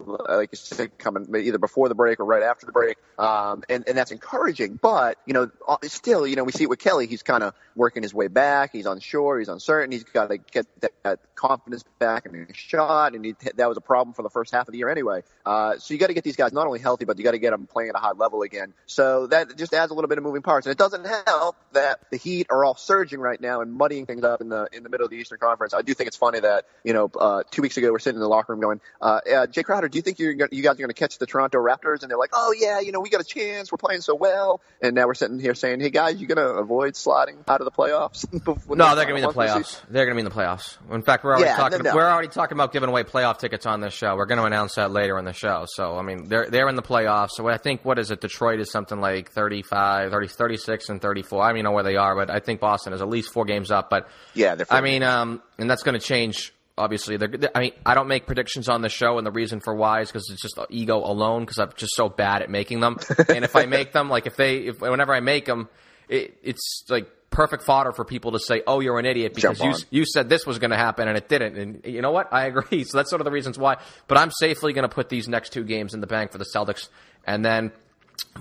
like 0.05 0.49
you 0.51 0.57
said, 0.57 0.97
coming 0.97 1.27
either 1.35 1.57
before 1.57 1.87
the 1.87 1.95
break 1.95 2.19
or 2.19 2.25
right 2.25 2.43
after 2.43 2.65
the 2.65 2.71
break, 2.71 2.97
um, 3.17 3.63
and, 3.69 3.87
and 3.87 3.97
that's 3.97 4.11
encouraging. 4.11 4.77
But 4.81 5.17
you 5.25 5.33
know, 5.33 5.51
uh, 5.67 5.77
still, 5.83 6.27
you 6.27 6.35
know, 6.35 6.43
we 6.43 6.51
see 6.51 6.63
it 6.63 6.69
with 6.69 6.79
Kelly. 6.79 7.07
He's 7.07 7.23
kind 7.23 7.43
of 7.43 7.53
working 7.75 8.03
his 8.03 8.13
way 8.13 8.27
back. 8.27 8.71
He's 8.73 8.85
unsure. 8.85 9.39
He's 9.39 9.47
uncertain. 9.47 9.91
He's 9.91 10.03
got 10.03 10.29
to 10.29 10.37
get 10.37 10.67
that, 10.81 10.91
that 11.03 11.19
confidence 11.35 11.83
back 11.97 12.25
in 12.25 12.33
his 12.33 12.57
shot, 12.57 13.15
and 13.15 13.23
he, 13.23 13.35
that 13.55 13.69
was 13.69 13.77
a 13.77 13.81
problem 13.81 14.13
for 14.13 14.23
the 14.23 14.29
first 14.29 14.53
half 14.53 14.67
of 14.67 14.73
the 14.73 14.79
year 14.79 14.89
anyway. 14.89 15.23
Uh, 15.45 15.77
so 15.77 15.93
you 15.93 15.99
got 15.99 16.07
to 16.07 16.13
get 16.13 16.23
these 16.23 16.35
guys 16.35 16.51
not 16.51 16.67
only 16.67 16.79
healthy, 16.79 17.05
but 17.05 17.17
you 17.17 17.23
got 17.23 17.31
to 17.31 17.39
get 17.39 17.51
them 17.51 17.67
playing 17.67 17.89
at 17.89 17.95
a 17.95 17.99
high 17.99 18.11
level 18.11 18.41
again. 18.41 18.73
So 18.85 19.27
that 19.27 19.57
just 19.57 19.73
adds 19.73 19.91
a 19.91 19.95
little 19.95 20.09
bit 20.09 20.17
of 20.17 20.23
moving 20.25 20.41
parts, 20.41 20.67
and 20.67 20.71
it 20.71 20.77
doesn't 20.77 21.05
help 21.05 21.55
that 21.71 21.99
the 22.11 22.17
Heat 22.17 22.47
are 22.49 22.65
all 22.65 22.75
surging 22.75 23.19
right 23.19 23.39
now 23.39 23.61
and 23.61 23.73
muddying 23.73 24.05
things 24.05 24.23
up 24.23 24.41
in 24.41 24.49
the 24.49 24.67
in 24.73 24.83
the 24.83 24.89
middle 24.89 25.05
of 25.05 25.11
the 25.11 25.17
Eastern 25.17 25.39
Conference. 25.39 25.73
I 25.73 25.81
do 25.81 25.93
think 25.93 26.07
it's 26.07 26.17
funny 26.17 26.41
that 26.41 26.48
that, 26.49 26.65
you 26.83 26.93
know, 26.93 27.11
uh, 27.19 27.43
two 27.51 27.61
weeks 27.61 27.77
ago 27.77 27.91
we're 27.91 27.99
sitting 27.99 28.17
in 28.17 28.21
the 28.21 28.27
locker 28.27 28.53
room 28.53 28.61
going, 28.61 28.81
uh, 29.01 29.19
uh, 29.31 29.47
Jay 29.47 29.63
Crowder, 29.63 29.87
do 29.87 29.97
you 29.97 30.01
think 30.01 30.19
you're, 30.19 30.33
gonna, 30.33 30.49
you 30.51 30.63
guys 30.63 30.73
are 30.73 30.77
going 30.77 30.89
to 30.89 30.93
catch 30.93 31.17
the 31.17 31.25
Toronto 31.25 31.57
Raptors? 31.57 32.01
And 32.01 32.09
they're 32.09 32.17
like, 32.17 32.31
oh 32.33 32.53
yeah, 32.57 32.79
you 32.79 32.91
know, 32.91 32.99
we 32.99 33.09
got 33.09 33.21
a 33.21 33.25
chance. 33.25 33.71
We're 33.71 33.77
playing 33.77 34.01
so 34.01 34.15
well. 34.15 34.61
And 34.81 34.95
now 34.95 35.07
we're 35.07 35.13
sitting 35.13 35.39
here 35.39 35.55
saying, 35.55 35.79
hey 35.79 35.89
guys, 35.89 36.19
you're 36.19 36.27
going 36.27 36.37
to 36.37 36.55
avoid 36.55 36.95
sliding 36.95 37.37
out 37.47 37.61
of 37.61 37.65
the 37.65 37.71
playoffs? 37.71 38.25
no, 38.75 38.95
they're 38.95 39.05
going 39.05 39.07
to 39.07 39.13
be 39.15 39.21
in 39.21 39.27
the 39.27 39.33
playoffs. 39.33 39.79
They're 39.89 40.05
going 40.05 40.17
to 40.17 40.23
be 40.23 40.25
in 40.27 40.33
the 40.33 40.41
playoffs. 40.41 40.77
In 40.91 41.01
fact, 41.01 41.23
we're 41.23 41.31
already 41.31 41.45
yeah, 41.45 41.57
talking. 41.57 41.83
No, 41.83 41.91
no. 41.91 41.95
We're 41.95 42.09
already 42.09 42.27
talking 42.27 42.55
about 42.55 42.73
giving 42.73 42.89
away 42.89 43.03
playoff 43.03 43.39
tickets 43.39 43.65
on 43.65 43.81
this 43.81 43.93
show. 43.93 44.15
We're 44.15 44.25
going 44.25 44.39
to 44.39 44.45
announce 44.45 44.75
that 44.75 44.91
later 44.91 45.17
in 45.19 45.25
the 45.25 45.33
show. 45.33 45.65
So 45.67 45.97
I 45.97 46.01
mean, 46.01 46.27
they're 46.27 46.49
they're 46.49 46.69
in 46.69 46.75
the 46.75 46.81
playoffs. 46.81 47.31
So 47.31 47.47
I 47.47 47.57
think 47.57 47.85
what 47.85 47.99
is 47.99 48.11
it? 48.11 48.21
Detroit 48.21 48.59
is 48.59 48.71
something 48.71 48.99
like 48.99 49.31
35, 49.31 50.11
30, 50.11 50.27
36 50.27 50.89
and 50.89 51.01
34. 51.01 51.41
I 51.41 51.47
don't 51.47 51.57
even 51.57 51.63
know 51.65 51.71
where 51.71 51.83
they 51.83 51.95
are, 51.95 52.15
but 52.15 52.29
I 52.29 52.39
think 52.39 52.59
Boston 52.59 52.93
is 52.93 53.01
at 53.01 53.09
least 53.09 53.31
four 53.33 53.45
games 53.45 53.71
up. 53.71 53.89
But 53.89 54.07
yeah, 54.33 54.55
they're. 54.55 54.67
I 54.69 54.81
mean, 54.81 55.03
um, 55.03 55.41
and 55.59 55.69
that's 55.69 55.83
going 55.83 55.99
to 55.99 56.05
change 56.05 56.53
obviously. 56.77 57.17
They're, 57.17 57.29
I 57.53 57.59
mean 57.59 57.71
I 57.85 57.93
don't 57.93 58.07
make 58.07 58.25
predictions 58.25 58.69
on 58.69 58.81
the 58.81 58.89
show 58.89 59.17
and 59.17 59.27
the 59.27 59.31
reason 59.31 59.59
for 59.59 59.75
why 59.75 60.01
is 60.01 60.09
because 60.09 60.29
it's 60.31 60.41
just 60.41 60.57
ego 60.69 60.97
alone 60.97 61.41
because 61.41 61.59
I'm 61.59 61.71
just 61.75 61.95
so 61.95 62.09
bad 62.09 62.41
at 62.41 62.49
making 62.49 62.79
them. 62.79 62.97
And 63.29 63.43
if 63.43 63.55
I 63.55 63.65
make 63.65 63.91
them 63.91 64.09
like 64.09 64.25
if 64.25 64.35
they 64.35 64.57
if 64.57 64.81
whenever 64.81 65.13
I 65.13 65.19
make 65.19 65.45
them 65.45 65.69
it, 66.07 66.37
it's 66.41 66.85
like 66.89 67.07
perfect 67.29 67.63
fodder 67.63 67.91
for 67.91 68.03
people 68.05 68.31
to 68.31 68.39
say 68.39 68.63
oh 68.65 68.79
you're 68.79 68.97
an 68.97 69.05
idiot 69.05 69.35
because 69.35 69.61
you 69.61 69.73
you 69.91 70.05
said 70.05 70.29
this 70.29 70.47
was 70.47 70.57
going 70.57 70.71
to 70.71 70.77
happen 70.77 71.07
and 71.07 71.17
it 71.17 71.29
didn't. 71.29 71.57
And 71.57 71.85
you 71.85 72.01
know 72.01 72.11
what? 72.11 72.33
I 72.33 72.45
agree. 72.45 72.83
So 72.85 72.97
that's 72.97 73.09
sort 73.09 73.21
of 73.21 73.25
the 73.25 73.31
reasons 73.31 73.59
why. 73.59 73.77
But 74.07 74.17
I'm 74.17 74.31
safely 74.39 74.73
going 74.73 74.87
to 74.87 74.93
put 74.93 75.09
these 75.09 75.27
next 75.27 75.51
two 75.51 75.63
games 75.63 75.93
in 75.93 76.01
the 76.01 76.07
bank 76.07 76.31
for 76.31 76.37
the 76.37 76.47
Celtics. 76.55 76.89
And 77.25 77.43
then 77.43 77.71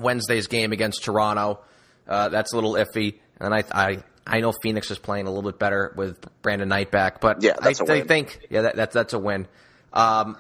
Wednesday's 0.01 0.47
game 0.47 0.73
against 0.73 1.03
Toronto 1.05 1.61
uh, 2.09 2.29
that's 2.31 2.53
a 2.53 2.57
little 2.57 2.73
iffy. 2.73 3.19
And 3.39 3.55
I, 3.55 3.63
I 3.71 4.03
I 4.29 4.41
know 4.41 4.53
Phoenix 4.63 4.91
is 4.91 4.99
playing 4.99 5.27
a 5.27 5.31
little 5.31 5.51
bit 5.51 5.59
better 5.59 5.93
with 5.97 6.19
Brandon 6.43 6.69
Knight 6.69 6.91
back, 6.91 7.21
but 7.21 7.43
yeah, 7.43 7.57
I, 7.61 7.71
I 7.71 8.01
think 8.03 8.41
yeah, 8.51 8.63
that, 8.63 8.77
that's 8.77 8.95
that's 8.95 9.13
a 9.13 9.19
win. 9.19 9.47
Um, 9.93 10.37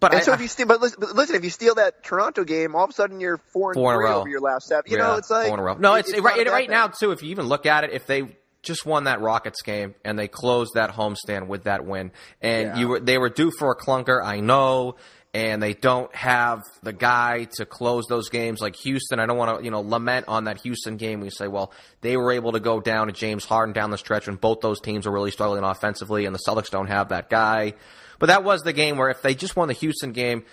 but 0.00 0.12
and 0.12 0.20
I, 0.20 0.24
so 0.24 0.32
if 0.32 0.40
you 0.40 0.48
steal, 0.48 0.66
but 0.66 0.80
listen, 0.80 0.98
but 1.00 1.14
listen, 1.14 1.36
if 1.36 1.44
you 1.44 1.50
steal 1.50 1.74
that 1.76 2.04
Toronto 2.04 2.44
game, 2.44 2.74
all 2.74 2.84
of 2.84 2.90
a 2.90 2.92
sudden 2.92 3.20
you're 3.20 3.38
four 3.38 3.70
and 3.70 3.74
four 3.74 3.94
three 3.94 4.04
in 4.04 4.10
a 4.10 4.14
row. 4.14 4.20
over 4.20 4.28
your 4.28 4.40
last 4.40 4.68
seven. 4.68 4.90
You 4.90 4.98
yeah, 4.98 5.04
know, 5.04 5.14
it's 5.16 5.30
like 5.30 5.46
four 5.46 5.54
in 5.54 5.60
a 5.60 5.62
row. 5.62 5.74
No, 5.74 5.94
it's, 5.94 6.10
it's 6.10 6.20
right, 6.20 6.46
right 6.46 6.70
now 6.70 6.88
too. 6.88 7.10
If 7.10 7.22
you 7.22 7.30
even 7.30 7.46
look 7.46 7.66
at 7.66 7.84
it, 7.84 7.92
if 7.92 8.06
they 8.06 8.36
just 8.62 8.86
won 8.86 9.04
that 9.04 9.20
Rockets 9.20 9.62
game 9.62 9.94
and 10.04 10.18
they 10.18 10.28
closed 10.28 10.74
that 10.74 10.90
homestand 10.90 11.48
with 11.48 11.64
that 11.64 11.84
win, 11.84 12.12
and 12.40 12.68
yeah. 12.68 12.76
you 12.76 12.88
were 12.88 13.00
they 13.00 13.18
were 13.18 13.30
due 13.30 13.50
for 13.58 13.72
a 13.72 13.76
clunker. 13.76 14.24
I 14.24 14.40
know 14.40 14.96
and 15.34 15.62
they 15.62 15.72
don't 15.72 16.14
have 16.14 16.62
the 16.82 16.92
guy 16.92 17.44
to 17.56 17.64
close 17.64 18.06
those 18.06 18.28
games 18.28 18.60
like 18.60 18.76
Houston. 18.76 19.18
I 19.18 19.26
don't 19.26 19.38
want 19.38 19.58
to, 19.58 19.64
you 19.64 19.70
know, 19.70 19.80
lament 19.80 20.28
on 20.28 20.44
that 20.44 20.60
Houston 20.60 20.98
game. 20.98 21.20
We 21.20 21.30
say, 21.30 21.48
well, 21.48 21.72
they 22.02 22.18
were 22.18 22.32
able 22.32 22.52
to 22.52 22.60
go 22.60 22.80
down 22.80 23.06
to 23.06 23.12
James 23.12 23.44
Harden 23.44 23.72
down 23.72 23.90
the 23.90 23.98
stretch 23.98 24.26
when 24.26 24.36
both 24.36 24.60
those 24.60 24.80
teams 24.80 25.06
are 25.06 25.10
really 25.10 25.30
struggling 25.30 25.64
offensively, 25.64 26.26
and 26.26 26.34
the 26.34 26.40
Celtics 26.46 26.70
don't 26.70 26.88
have 26.88 27.08
that 27.08 27.30
guy. 27.30 27.72
But 28.18 28.26
that 28.26 28.44
was 28.44 28.60
the 28.60 28.74
game 28.74 28.98
where 28.98 29.08
if 29.08 29.22
they 29.22 29.34
just 29.34 29.56
won 29.56 29.68
the 29.68 29.74
Houston 29.74 30.12
game, 30.12 30.44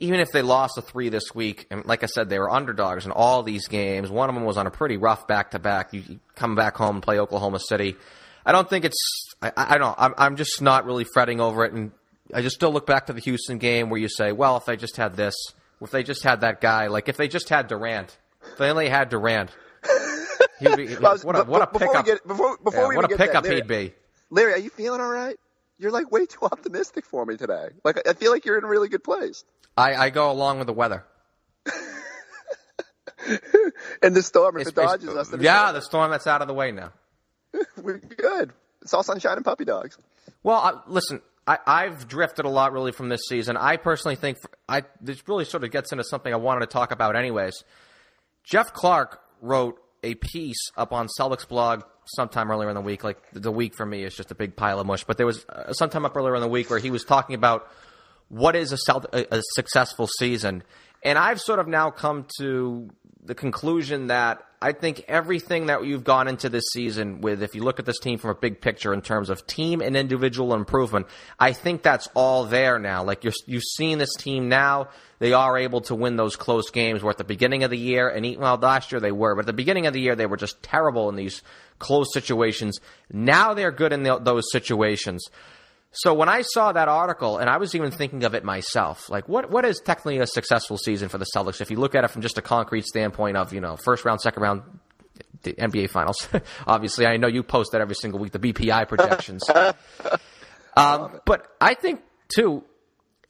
even 0.00 0.20
if 0.20 0.28
they 0.32 0.42
lost 0.42 0.78
a 0.78 0.82
three 0.82 1.08
this 1.08 1.34
week, 1.34 1.66
and 1.70 1.84
like 1.86 2.02
I 2.02 2.06
said, 2.06 2.28
they 2.28 2.38
were 2.38 2.50
underdogs 2.50 3.04
in 3.04 3.12
all 3.12 3.42
these 3.42 3.68
games. 3.68 4.10
One 4.10 4.28
of 4.28 4.34
them 4.34 4.44
was 4.44 4.56
on 4.56 4.66
a 4.66 4.70
pretty 4.70 4.96
rough 4.96 5.26
back 5.26 5.52
to 5.52 5.58
back. 5.58 5.92
You 5.92 6.18
come 6.34 6.54
back 6.54 6.76
home 6.76 6.96
and 6.96 7.02
play 7.02 7.18
Oklahoma 7.20 7.60
City. 7.60 7.96
I 8.44 8.52
don't 8.52 8.68
think 8.68 8.84
it's. 8.84 8.96
I, 9.40 9.52
I 9.56 9.78
don't 9.78 9.88
know. 9.88 9.94
I'm, 9.96 10.14
I'm 10.18 10.36
just 10.36 10.60
not 10.60 10.86
really 10.86 11.04
fretting 11.04 11.40
over 11.40 11.64
it, 11.64 11.72
and 11.72 11.92
I 12.32 12.42
just 12.42 12.56
still 12.56 12.72
look 12.72 12.86
back 12.86 13.06
to 13.06 13.12
the 13.12 13.20
Houston 13.20 13.58
game 13.58 13.90
where 13.90 14.00
you 14.00 14.08
say, 14.08 14.32
well, 14.32 14.56
if 14.56 14.64
they 14.66 14.76
just 14.76 14.96
had 14.96 15.16
this, 15.16 15.34
if 15.80 15.90
they 15.90 16.02
just 16.02 16.22
had 16.22 16.40
that 16.42 16.60
guy. 16.60 16.88
Like 16.88 17.08
if 17.08 17.16
they 17.16 17.28
just 17.28 17.48
had 17.48 17.68
Durant, 17.68 18.16
if 18.52 18.58
they 18.58 18.70
only 18.70 18.88
had 18.88 19.08
Durant. 19.08 19.50
He'd 20.60 20.76
be, 20.76 20.94
what 20.96 21.24
a, 21.24 21.44
what 21.44 21.62
a 21.62 21.66
pickup! 21.66 22.04
Get, 22.04 22.26
before, 22.26 22.58
before 22.58 22.82
yeah, 22.82 22.88
we 22.88 22.96
what 22.96 23.12
a 23.12 23.16
pickup 23.16 23.44
Larry, 23.44 23.56
he'd 23.56 23.66
be. 23.68 23.94
Larry, 24.30 24.52
are 24.54 24.58
you 24.58 24.70
feeling 24.70 25.00
all 25.00 25.08
right? 25.08 25.36
You're 25.78 25.92
like 25.92 26.10
way 26.10 26.26
too 26.26 26.40
optimistic 26.42 27.06
for 27.06 27.24
me 27.24 27.36
today. 27.36 27.68
Like 27.84 28.08
I 28.08 28.14
feel 28.14 28.32
like 28.32 28.44
you're 28.44 28.58
in 28.58 28.64
a 28.64 28.68
really 28.68 28.88
good 28.88 29.04
place. 29.04 29.44
I, 29.76 29.94
I 29.94 30.10
go 30.10 30.30
along 30.30 30.58
with 30.58 30.66
the 30.66 30.72
weather. 30.72 31.04
and 34.02 34.14
the 34.16 34.22
storm, 34.22 34.56
if 34.56 34.68
It's- 34.68 34.72
it 34.72 35.04
dodges 35.04 35.16
us, 35.16 35.32
yeah, 35.40 35.72
the 35.72 35.82
storm 35.82 36.10
that's 36.10 36.26
out 36.26 36.42
of 36.42 36.48
the 36.48 36.54
way 36.54 36.72
now. 36.72 36.92
we're 37.80 37.98
good. 37.98 38.52
It's 38.82 38.92
all 38.92 39.02
sunshine 39.02 39.36
and 39.36 39.44
puppy 39.44 39.64
dogs. 39.64 39.96
Well, 40.42 40.56
I, 40.56 40.72
listen, 40.88 41.20
I, 41.48 41.58
I've 41.66 42.06
drifted 42.06 42.44
a 42.44 42.50
lot 42.50 42.74
really 42.74 42.92
from 42.92 43.08
this 43.08 43.22
season. 43.26 43.56
I 43.56 43.78
personally 43.78 44.16
think 44.16 44.36
I 44.68 44.82
this 45.00 45.26
really 45.26 45.46
sort 45.46 45.64
of 45.64 45.70
gets 45.70 45.92
into 45.92 46.04
something 46.04 46.32
I 46.32 46.36
wanted 46.36 46.60
to 46.60 46.66
talk 46.66 46.92
about, 46.92 47.16
anyways. 47.16 47.64
Jeff 48.44 48.74
Clark 48.74 49.20
wrote 49.40 49.80
a 50.02 50.14
piece 50.14 50.70
up 50.76 50.92
on 50.92 51.08
Celtics 51.18 51.48
blog 51.48 51.84
sometime 52.16 52.50
earlier 52.50 52.68
in 52.68 52.74
the 52.74 52.82
week. 52.82 53.02
Like 53.02 53.18
the 53.32 53.50
week 53.50 53.74
for 53.74 53.86
me 53.86 54.04
is 54.04 54.14
just 54.14 54.30
a 54.30 54.34
big 54.34 54.56
pile 54.56 54.78
of 54.78 54.86
mush, 54.86 55.04
but 55.04 55.16
there 55.16 55.26
was 55.26 55.46
uh, 55.48 55.72
sometime 55.72 56.04
up 56.04 56.14
earlier 56.14 56.34
in 56.34 56.42
the 56.42 56.48
week 56.48 56.68
where 56.68 56.78
he 56.78 56.90
was 56.90 57.04
talking 57.04 57.34
about 57.34 57.66
what 58.28 58.54
is 58.54 58.72
a, 58.72 58.76
Celt- 58.76 59.06
a, 59.14 59.38
a 59.38 59.42
successful 59.54 60.06
season, 60.06 60.62
and 61.02 61.16
I've 61.16 61.40
sort 61.40 61.60
of 61.60 61.66
now 61.66 61.90
come 61.90 62.26
to 62.40 62.90
the 63.24 63.34
conclusion 63.34 64.08
that 64.08 64.42
I 64.60 64.72
think 64.72 65.04
everything 65.06 65.66
that 65.66 65.84
you've 65.84 66.02
gone 66.02 66.26
into 66.26 66.48
this 66.48 66.64
season 66.72 67.20
with, 67.20 67.42
if 67.42 67.54
you 67.54 67.62
look 67.62 67.78
at 67.78 67.86
this 67.86 68.00
team 68.00 68.18
from 68.18 68.30
a 68.30 68.34
big 68.34 68.60
picture 68.60 68.92
in 68.92 69.02
terms 69.02 69.30
of 69.30 69.46
team 69.46 69.80
and 69.80 69.96
individual 69.96 70.54
improvement, 70.54 71.06
I 71.38 71.52
think 71.52 71.82
that's 71.82 72.08
all 72.14 72.44
there 72.44 72.78
now. 72.78 73.04
Like 73.04 73.22
you're, 73.22 73.32
you've 73.46 73.62
seen 73.62 73.98
this 73.98 74.14
team 74.16 74.48
now, 74.48 74.88
they 75.20 75.32
are 75.32 75.56
able 75.56 75.80
to 75.82 75.94
win 75.94 76.16
those 76.16 76.34
close 76.34 76.70
games. 76.70 77.02
Where 77.02 77.10
at 77.10 77.18
the 77.18 77.24
beginning 77.24 77.62
of 77.62 77.70
the 77.70 77.78
year, 77.78 78.08
and 78.08 78.36
well, 78.36 78.56
last 78.56 78.90
year 78.90 79.00
they 79.00 79.12
were, 79.12 79.36
but 79.36 79.40
at 79.40 79.46
the 79.46 79.52
beginning 79.52 79.86
of 79.86 79.92
the 79.92 80.00
year 80.00 80.16
they 80.16 80.26
were 80.26 80.36
just 80.36 80.60
terrible 80.62 81.08
in 81.08 81.14
these 81.14 81.42
close 81.78 82.12
situations. 82.12 82.80
Now 83.12 83.54
they're 83.54 83.70
good 83.70 83.92
in 83.92 84.02
the, 84.02 84.18
those 84.18 84.50
situations. 84.50 85.24
So 85.90 86.12
when 86.12 86.28
I 86.28 86.42
saw 86.42 86.72
that 86.72 86.86
article, 86.88 87.38
and 87.38 87.48
I 87.48 87.56
was 87.56 87.74
even 87.74 87.90
thinking 87.90 88.24
of 88.24 88.34
it 88.34 88.44
myself, 88.44 89.08
like 89.08 89.28
what 89.28 89.50
what 89.50 89.64
is 89.64 89.80
technically 89.84 90.18
a 90.18 90.26
successful 90.26 90.76
season 90.76 91.08
for 91.08 91.18
the 91.18 91.26
Celtics 91.34 91.60
if 91.60 91.70
you 91.70 91.78
look 91.78 91.94
at 91.94 92.04
it 92.04 92.08
from 92.08 92.22
just 92.22 92.36
a 92.38 92.42
concrete 92.42 92.84
standpoint 92.84 93.36
of 93.36 93.52
you 93.52 93.60
know 93.60 93.76
first 93.76 94.04
round, 94.04 94.20
second 94.20 94.42
round, 94.42 94.62
the 95.42 95.54
NBA 95.54 95.90
Finals. 95.90 96.28
Obviously, 96.66 97.06
I 97.06 97.16
know 97.16 97.26
you 97.26 97.42
post 97.42 97.72
that 97.72 97.80
every 97.80 97.94
single 97.94 98.20
week, 98.20 98.32
the 98.32 98.38
BPI 98.38 98.86
projections. 98.86 99.42
um, 100.76 101.20
but 101.24 101.46
I 101.60 101.74
think 101.74 102.00
too, 102.34 102.64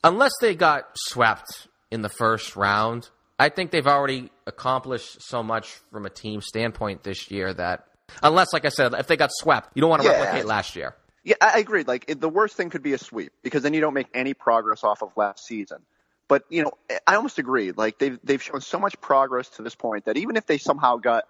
unless 0.05 0.33
they 0.41 0.55
got 0.55 0.85
swept 0.97 1.69
in 1.91 2.03
the 2.03 2.09
first 2.09 2.57
round, 2.57 3.09
I 3.39 3.49
think 3.51 3.71
they've 3.71 3.87
already 3.87 4.31
accomplished 4.47 5.23
so 5.23 5.43
much 5.43 5.69
from 5.93 6.07
a 6.07 6.11
team 6.11 6.41
standpoint 6.41 7.05
this 7.05 7.31
year 7.31 7.55
that 7.55 7.85
unless, 8.23 8.53
like 8.53 8.65
I 8.65 8.71
said, 8.71 8.95
if 8.95 9.07
they 9.07 9.17
got 9.17 9.31
swept, 9.33 9.71
you 9.75 9.81
don't 9.81 9.91
want 9.91 10.03
to 10.03 10.09
Yeah. 10.09 10.21
replicate 10.21 10.47
last 10.47 10.75
year. 10.77 10.95
Yeah, 11.29 11.35
I 11.43 11.59
agree. 11.59 11.85
Like 11.85 12.07
it, 12.09 12.23
the 12.23 12.29
worst 12.29 12.57
thing 12.57 12.71
could 12.71 12.83
be 12.83 12.95
a 12.95 12.99
sweep 12.99 13.35
because 13.43 13.63
then 13.63 13.75
you 13.75 13.83
don't 13.83 13.93
make 13.93 14.07
any 14.15 14.33
progress 14.33 14.83
off 14.83 15.03
of 15.03 15.15
last 15.15 15.45
season. 15.45 15.83
But 16.27 16.45
you 16.49 16.63
know, 16.63 16.73
I 17.07 17.17
almost 17.17 17.39
agree. 17.39 17.73
Like 17.73 17.99
they've 17.99 18.19
they've 18.25 18.43
shown 18.43 18.63
so 18.63 18.79
much 18.79 18.99
progress 19.03 19.51
to 19.51 19.63
this 19.63 19.75
point 19.75 20.07
that 20.07 20.17
even 20.17 20.37
if 20.37 20.47
they 20.47 20.57
somehow 20.57 20.97
got 20.97 21.25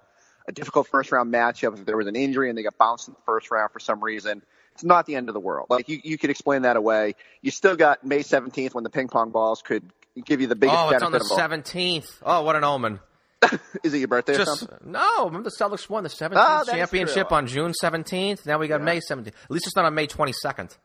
a 0.47 0.52
difficult 0.52 0.87
first 0.87 1.11
round 1.11 1.35
matchup, 1.35 1.76
if 1.76 1.85
there 1.85 1.97
was 1.97 2.07
an 2.07 2.14
injury 2.14 2.49
and 2.49 2.57
they 2.57 2.62
got 2.62 2.78
bounced 2.78 3.09
in 3.09 3.14
the 3.14 3.21
first 3.26 3.50
round 3.50 3.73
for 3.73 3.81
some 3.81 4.02
reason, 4.02 4.40
it's 4.75 4.85
not 4.85 5.05
the 5.05 5.17
end 5.17 5.28
of 5.28 5.35
the 5.35 5.40
world. 5.40 5.67
Like 5.69 5.88
you, 5.88 6.00
you 6.05 6.17
could 6.17 6.31
explain 6.31 6.62
that 6.62 6.76
away. 6.76 7.17
You 7.43 7.50
still 7.50 7.75
got 7.75 8.05
May 8.05 8.21
17th 8.21 8.75
when 8.75 8.85
the 8.85 8.90
ping 8.90 9.09
pong 9.09 9.31
balls 9.31 9.62
could 9.62 9.83
give 10.25 10.40
you 10.40 10.47
the 10.47 10.55
biggest 10.55 10.78
Oh, 10.78 10.90
it's 10.90 11.00
benefit 11.00 11.23
on 11.23 11.28
the 11.28 11.35
seventeenth. 11.35 12.23
Oh, 12.23 12.43
what 12.43 12.55
an 12.55 12.62
omen! 12.62 13.00
Is 13.85 13.95
it 13.95 13.99
your 13.99 14.09
birthday 14.09 14.35
or 14.37 14.45
something? 14.45 14.68
no. 14.85 15.26
Remember 15.26 15.49
the 15.49 15.57
Celtics 15.57 15.88
won 15.88 16.02
the 16.02 16.09
seventeenth 16.11 16.45
Oh, 16.49 16.64
championship 16.73 17.30
on 17.33 17.47
June 17.47 17.73
seventeenth. 17.73 18.45
Now 18.47 18.59
we 18.59 18.66
got 18.68 18.83
May 18.83 19.00
seventeenth. 19.00 19.37
At 19.45 19.50
least 19.50 19.66
it's 19.66 19.76
not 19.76 19.85
on 19.85 19.95
May 19.95 20.07
twenty 20.07 20.33
second. 20.33 20.76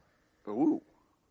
Ooh. 0.47 0.81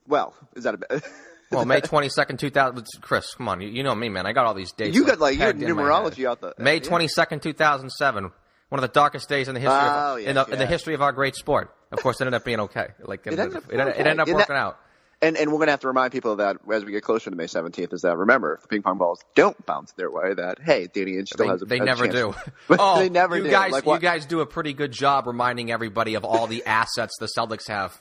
Well, 0.09 0.35
is 0.57 0.65
that 0.65 0.75
a 0.75 0.79
bit? 0.79 1.03
Well, 1.53 1.67
May 1.67 1.83
twenty 1.83 2.09
second, 2.09 2.39
two 2.39 2.49
thousand. 2.49 2.83
Chris, 3.03 3.35
come 3.35 3.47
on, 3.47 3.61
you, 3.61 3.69
you 3.69 3.83
know 3.83 3.95
me, 3.95 4.09
man. 4.09 4.25
I 4.25 4.33
got 4.33 4.47
all 4.47 4.55
these 4.55 4.73
dates. 4.73 4.97
You 4.97 5.05
got, 5.05 5.19
like, 5.21 5.35
you 5.35 5.39
got 5.41 5.49
pegged 5.49 5.63
in 5.63 5.69
numerology 5.69 6.27
out 6.27 6.41
the- 6.41 6.49
uh, 6.49 6.53
May 6.59 6.81
twenty 6.81 7.09
second, 7.09 7.43
two 7.43 7.53
thousand 7.53 7.91
seven. 7.91 8.31
One 8.71 8.79
of 8.79 8.81
the 8.81 8.89
darkest 8.89 9.29
days 9.29 9.49
in 9.49 9.55
the 9.55 9.61
history 9.61 9.77
Oh, 9.79 10.15
of 10.15 10.21
yes, 10.23 10.29
in, 10.31 10.35
the, 10.37 10.45
in 10.47 10.59
the 10.59 10.65
history 10.67 10.95
of 10.95 11.03
our 11.03 11.13
great 11.13 11.35
sport. 11.37 11.71
Of 11.93 11.99
course, 12.03 12.23
it 12.23 12.25
ended 12.25 12.33
up 12.41 12.47
being 12.47 12.61
okay. 12.61 12.87
Like 13.03 13.27
it, 13.27 13.39
ended 13.39 13.55
up 13.55 13.65
it, 13.71 13.73
ended, 13.79 13.89
okay. 13.89 14.01
it 14.01 14.07
ended 14.07 14.21
up 14.21 14.29
working 14.29 14.47
that- 14.49 14.57
out. 14.57 14.79
And 15.23 15.37
and 15.37 15.53
we're 15.53 15.61
gonna 15.61 15.71
have 15.71 15.81
to 15.81 15.87
remind 15.87 16.11
people 16.13 16.33
of 16.33 16.39
that 16.39 16.57
as 16.73 16.85
we 16.85 16.91
get 16.93 17.05
closer 17.05 17.31
to 17.31 17.37
May 17.37 17.45
17th. 17.45 17.93
Is 17.95 18.01
that 18.03 18.17
remember 18.19 18.55
if 18.55 18.63
the 18.63 18.69
ping 18.69 18.83
pong 18.83 18.99
balls 18.99 19.21
don't 19.37 19.65
bounce 19.65 19.93
their 19.93 20.11
way, 20.11 20.35
that 20.35 20.59
hey, 20.61 20.89
Danny 20.93 21.25
still 21.27 21.47
They, 21.47 21.51
has 21.53 21.63
a 21.63 21.65
they 21.65 21.79
has 21.79 21.83
a 21.83 21.87
never 21.87 22.07
chance. 22.09 22.37
do. 22.37 22.53
Oh, 22.79 22.99
they 22.99 23.09
never 23.09 23.37
you 23.39 23.45
do. 23.45 23.51
guys, 23.51 23.71
Like 23.71 23.87
you 23.87 23.99
guys 24.01 24.27
do 24.27 24.41
a 24.41 24.47
pretty 24.47 24.73
good 24.73 24.91
job 24.91 25.27
reminding 25.29 25.71
everybody 25.71 26.15
of 26.17 26.25
all 26.25 26.47
the 26.49 26.65
assets 26.67 27.17
the 27.21 27.29
Celtics 27.39 27.69
have. 27.69 27.97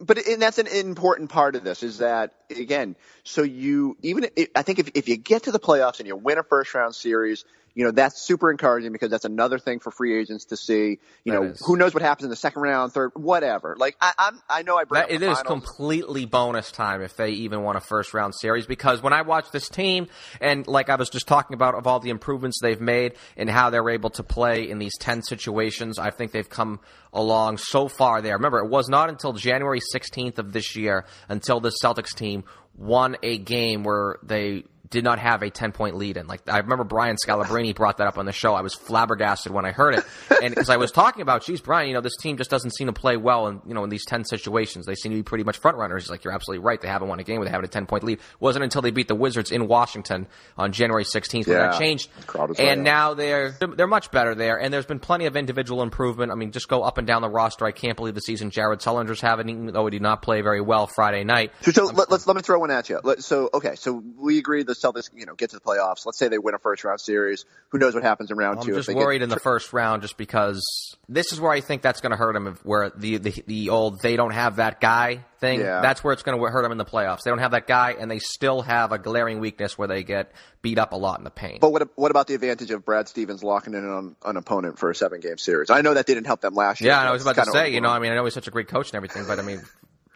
but 0.00 0.24
and 0.28 0.40
that's 0.40 0.58
an 0.58 0.68
important 0.68 1.28
part 1.28 1.56
of 1.56 1.64
this 1.64 1.82
is 1.82 1.98
that 1.98 2.32
again 2.56 2.94
so 3.24 3.42
you 3.42 3.96
even 4.02 4.28
i 4.54 4.62
think 4.62 4.78
if, 4.78 4.88
if 4.94 5.08
you 5.08 5.16
get 5.16 5.42
to 5.42 5.50
the 5.50 5.58
playoffs 5.58 5.98
and 5.98 6.06
you 6.06 6.14
win 6.14 6.38
a 6.38 6.44
first 6.44 6.72
round 6.72 6.94
series 6.94 7.44
you 7.78 7.84
know 7.84 7.92
that's 7.92 8.20
super 8.20 8.50
encouraging 8.50 8.90
because 8.90 9.08
that's 9.08 9.24
another 9.24 9.56
thing 9.58 9.78
for 9.78 9.92
free 9.92 10.18
agents 10.18 10.46
to 10.46 10.56
see 10.56 10.98
you 11.24 11.32
That 11.32 11.40
know 11.40 11.42
is. 11.50 11.64
who 11.64 11.76
knows 11.76 11.94
what 11.94 12.02
happens 12.02 12.24
in 12.24 12.30
the 12.30 12.34
second 12.36 12.60
round 12.62 12.92
third 12.92 13.12
whatever 13.14 13.76
like 13.78 13.96
i 14.00 14.12
i'm 14.18 14.40
i 14.50 14.62
know 14.62 14.76
i 14.76 14.82
bring 14.82 15.02
That, 15.02 15.12
it 15.12 15.22
is 15.22 15.38
finals. 15.38 15.42
completely 15.46 16.24
bonus 16.24 16.72
time 16.72 17.02
if 17.02 17.16
they 17.16 17.30
even 17.30 17.62
won 17.62 17.76
a 17.76 17.80
first 17.80 18.12
round 18.14 18.34
series 18.34 18.66
because 18.66 19.00
when 19.00 19.12
I 19.12 19.22
watch 19.22 19.52
this 19.52 19.68
team 19.68 20.08
and 20.40 20.66
like 20.66 20.90
I 20.90 20.96
was 20.96 21.08
just 21.08 21.28
talking 21.28 21.54
about 21.54 21.76
of 21.76 21.86
all 21.86 22.00
the 22.00 22.10
improvements 22.10 22.58
they've 22.60 22.80
made 22.80 23.12
and 23.36 23.48
how 23.48 23.70
they're 23.70 23.88
able 23.90 24.10
to 24.10 24.24
play 24.24 24.68
in 24.68 24.78
these 24.80 24.96
10 24.98 25.22
situations, 25.22 25.98
I 26.00 26.10
think 26.10 26.32
they've 26.32 26.48
come 26.48 26.80
along 27.12 27.58
so 27.58 27.86
far 27.86 28.20
there. 28.22 28.34
Remember, 28.34 28.58
it 28.58 28.68
was 28.68 28.88
not 28.88 29.08
until 29.08 29.32
January 29.34 29.80
16th 29.94 30.38
of 30.38 30.52
this 30.52 30.74
year 30.74 31.04
until 31.28 31.60
the 31.60 31.72
Celtics 31.82 32.14
team 32.16 32.42
won 32.76 33.16
a 33.22 33.38
game 33.38 33.84
where 33.84 34.16
they 34.22 34.64
did 34.90 35.04
not 35.04 35.18
have 35.18 35.42
a 35.42 35.50
10 35.50 35.72
point 35.72 35.96
lead 35.96 36.16
in. 36.16 36.26
Like 36.26 36.42
I 36.48 36.58
remember 36.58 36.84
Brian 36.84 37.16
Scalabrine 37.16 37.74
brought 37.74 37.98
that 37.98 38.06
up 38.06 38.18
on 38.18 38.26
the 38.26 38.32
show. 38.32 38.54
I 38.54 38.62
was 38.62 38.74
flabbergasted 38.74 39.52
when 39.52 39.64
I 39.64 39.72
heard 39.72 39.94
it. 39.94 40.04
And 40.42 40.54
because 40.54 40.70
I 40.70 40.76
was 40.76 40.92
talking 40.92 41.22
about, 41.22 41.44
geez, 41.44 41.60
Brian, 41.60 41.88
you 41.88 41.94
know, 41.94 42.00
this 42.00 42.16
team 42.16 42.36
just 42.36 42.50
doesn't 42.50 42.70
seem 42.70 42.86
to 42.86 42.92
play 42.92 43.16
well 43.16 43.48
in, 43.48 43.60
you 43.66 43.74
know, 43.74 43.84
in 43.84 43.90
these 43.90 44.04
10 44.04 44.24
situations. 44.24 44.86
They 44.86 44.94
seem 44.94 45.12
to 45.12 45.16
be 45.16 45.22
pretty 45.22 45.44
much 45.44 45.58
front 45.58 45.76
runners. 45.76 46.04
He's 46.04 46.10
like, 46.10 46.24
you're 46.24 46.32
absolutely 46.32 46.64
right. 46.64 46.80
They 46.80 46.88
haven't 46.88 47.08
won 47.08 47.18
a 47.18 47.24
game 47.24 47.38
where 47.38 47.46
they 47.46 47.50
have 47.50 47.62
a 47.62 47.68
10 47.68 47.86
point 47.86 48.04
lead. 48.04 48.18
It 48.18 48.24
wasn't 48.40 48.64
until 48.64 48.82
they 48.82 48.90
beat 48.90 49.08
the 49.08 49.14
Wizards 49.14 49.50
in 49.50 49.66
Washington 49.68 50.26
on 50.56 50.72
January 50.72 51.04
16th 51.04 51.46
when 51.46 51.56
that 51.56 51.78
changed. 51.78 52.08
And 52.36 52.58
right. 52.58 52.78
now 52.78 53.14
they're, 53.14 53.50
they're 53.76 53.86
much 53.86 54.10
better 54.10 54.34
there. 54.34 54.60
And 54.60 54.72
there's 54.72 54.86
been 54.86 55.00
plenty 55.00 55.26
of 55.26 55.36
individual 55.36 55.82
improvement. 55.82 56.32
I 56.32 56.34
mean, 56.34 56.52
just 56.52 56.68
go 56.68 56.82
up 56.82 56.98
and 56.98 57.06
down 57.06 57.22
the 57.22 57.28
roster. 57.28 57.66
I 57.66 57.72
can't 57.72 57.96
believe 57.96 58.14
the 58.14 58.20
season 58.20 58.50
Jared 58.50 58.80
Sullinger's 58.80 59.20
having, 59.20 59.48
even 59.48 59.66
though 59.66 59.86
he 59.86 59.90
did 59.90 60.02
not 60.02 60.22
play 60.22 60.40
very 60.40 60.60
well 60.60 60.86
Friday 60.86 61.24
night. 61.24 61.52
So, 61.62 61.72
so 61.72 61.88
um, 61.88 61.96
let, 61.96 62.10
let's 62.10 62.26
let 62.26 62.36
me 62.36 62.42
throw 62.42 62.58
one 62.58 62.70
at 62.70 62.88
you. 62.88 63.00
Let, 63.02 63.22
so 63.22 63.50
okay, 63.52 63.74
so 63.74 64.02
we 64.16 64.38
agree 64.38 64.62
the 64.80 64.92
this, 64.92 65.10
you 65.14 65.26
know, 65.26 65.34
get 65.34 65.50
to 65.50 65.56
the 65.56 65.60
playoffs. 65.60 66.06
Let's 66.06 66.18
say 66.18 66.28
they 66.28 66.38
win 66.38 66.54
a 66.54 66.58
first 66.58 66.84
round 66.84 67.00
series. 67.00 67.44
Who 67.70 67.78
knows 67.78 67.94
what 67.94 68.02
happens 68.02 68.30
in 68.30 68.36
round 68.36 68.58
I'm 68.60 68.64
two? 68.66 68.70
if 68.78 68.86
just 68.86 68.96
worried 68.96 69.18
get, 69.18 69.24
in 69.24 69.28
the 69.30 69.40
first 69.40 69.72
round, 69.72 70.02
just 70.02 70.16
because 70.16 70.60
this 71.08 71.32
is 71.32 71.40
where 71.40 71.52
I 71.52 71.60
think 71.60 71.82
that's 71.82 72.00
going 72.00 72.10
to 72.12 72.16
hurt 72.16 72.34
them. 72.34 72.58
Where 72.62 72.90
the, 72.96 73.18
the 73.18 73.44
the 73.46 73.68
old 73.70 74.00
they 74.00 74.16
don't 74.16 74.32
have 74.32 74.56
that 74.56 74.80
guy 74.80 75.24
thing, 75.40 75.60
Yeah. 75.60 75.80
that's 75.80 76.02
where 76.02 76.12
it's 76.12 76.22
going 76.22 76.38
to 76.38 76.44
hurt 76.46 76.62
them 76.62 76.72
in 76.72 76.78
the 76.78 76.84
playoffs. 76.84 77.22
They 77.24 77.30
don't 77.30 77.38
have 77.38 77.52
that 77.52 77.66
guy, 77.66 77.94
and 77.98 78.10
they 78.10 78.18
still 78.18 78.62
have 78.62 78.92
a 78.92 78.98
glaring 78.98 79.38
weakness 79.40 79.76
where 79.78 79.86
they 79.88 80.02
get 80.02 80.32
beat 80.62 80.78
up 80.78 80.92
a 80.92 80.96
lot 80.96 81.18
in 81.18 81.24
the 81.24 81.30
paint. 81.30 81.60
But 81.60 81.70
what 81.72 81.88
what 81.96 82.10
about 82.10 82.26
the 82.26 82.34
advantage 82.34 82.70
of 82.70 82.84
Brad 82.84 83.08
Stevens 83.08 83.42
locking 83.44 83.74
in 83.74 83.88
on 83.88 84.16
an 84.24 84.36
opponent 84.36 84.78
for 84.78 84.90
a 84.90 84.94
seven 84.94 85.20
game 85.20 85.38
series? 85.38 85.70
I 85.70 85.80
know 85.82 85.94
that 85.94 86.06
didn't 86.06 86.24
help 86.24 86.40
them 86.40 86.54
last 86.54 86.80
year. 86.80 86.90
yeah, 86.90 87.08
I 87.08 87.12
was 87.12 87.22
about 87.22 87.36
to 87.44 87.50
say, 87.50 87.72
you 87.72 87.80
know. 87.80 87.90
I 87.90 87.98
mean, 87.98 88.12
I 88.12 88.14
know 88.14 88.24
he's 88.24 88.34
such 88.34 88.48
a 88.48 88.50
great 88.50 88.68
coach 88.68 88.88
and 88.90 88.96
everything, 88.96 89.24
but 89.26 89.38
I 89.38 89.42
mean, 89.42 89.62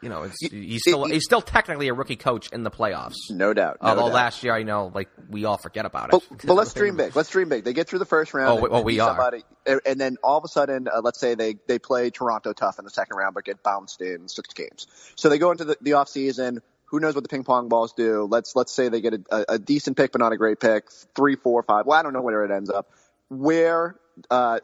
you 0.02 0.08
know, 0.08 0.24
it's, 0.24 0.36
he's 0.40 0.80
still 0.82 1.04
he's 1.04 1.24
still 1.24 1.40
technically 1.40 1.88
a 1.88 1.94
rookie 1.94 2.16
coach 2.16 2.48
in 2.52 2.62
the 2.64 2.70
playoffs. 2.70 3.14
no 3.30 3.54
doubt. 3.54 3.78
No 3.80 3.88
Although 3.90 4.02
doubt. 4.08 4.14
last 4.14 4.42
year, 4.42 4.52
I 4.52 4.62
know, 4.64 4.90
like 4.94 5.08
we 5.30 5.44
all 5.44 5.56
forget 5.58 5.86
about 5.86 6.12
it. 6.12 6.22
But, 6.28 6.46
but 6.46 6.54
let's 6.54 6.74
dream 6.74 6.96
big. 6.96 7.14
Let's 7.14 7.30
dream 7.30 7.48
big. 7.48 7.64
They 7.64 7.72
get 7.72 7.88
through 7.88 8.00
the 8.00 8.04
first 8.04 8.34
round. 8.34 8.50
Oh, 8.50 8.56
they- 8.56 8.62
we- 8.62 8.68
oh, 8.70 8.82
we 8.82 9.00
are. 9.00 9.10
somebody, 9.10 9.44
and- 9.66 9.80
and 9.86 10.00
then 10.00 10.16
all 10.22 10.38
of 10.38 10.44
a 10.44 10.48
sudden, 10.48 10.88
uh, 10.88 11.00
let's 11.02 11.20
say 11.20 11.34
they 11.34 11.56
they 11.68 11.78
play 11.78 12.10
Toronto 12.10 12.52
tough 12.52 12.78
in 12.78 12.84
the 12.84 12.90
second 12.90 13.16
round, 13.16 13.34
but 13.34 13.44
get 13.44 13.62
bounced 13.62 14.00
in 14.00 14.28
six 14.28 14.52
games. 14.54 14.86
So 15.14 15.28
they 15.28 15.38
go 15.38 15.50
into 15.52 15.64
the, 15.64 15.76
the 15.80 15.92
off 15.94 16.08
season. 16.08 16.60
Who 16.86 17.00
knows 17.00 17.14
what 17.14 17.24
the 17.24 17.28
ping 17.28 17.44
pong 17.44 17.68
balls 17.68 17.94
do? 17.94 18.26
Let's 18.30 18.54
let's 18.56 18.72
say 18.72 18.88
they 18.88 19.00
get 19.00 19.14
a, 19.14 19.22
a, 19.30 19.44
a 19.54 19.58
decent 19.58 19.96
pick, 19.96 20.12
but 20.12 20.20
not 20.20 20.32
a 20.32 20.36
great 20.36 20.60
pick. 20.60 20.90
Three, 21.14 21.36
four, 21.36 21.62
five. 21.62 21.86
Well, 21.86 21.98
I 21.98 22.02
don't 22.02 22.12
know 22.12 22.20
where 22.20 22.44
it 22.44 22.50
ends 22.50 22.68
up. 22.70 22.90
Where 23.28 23.96
uh, 24.30 24.58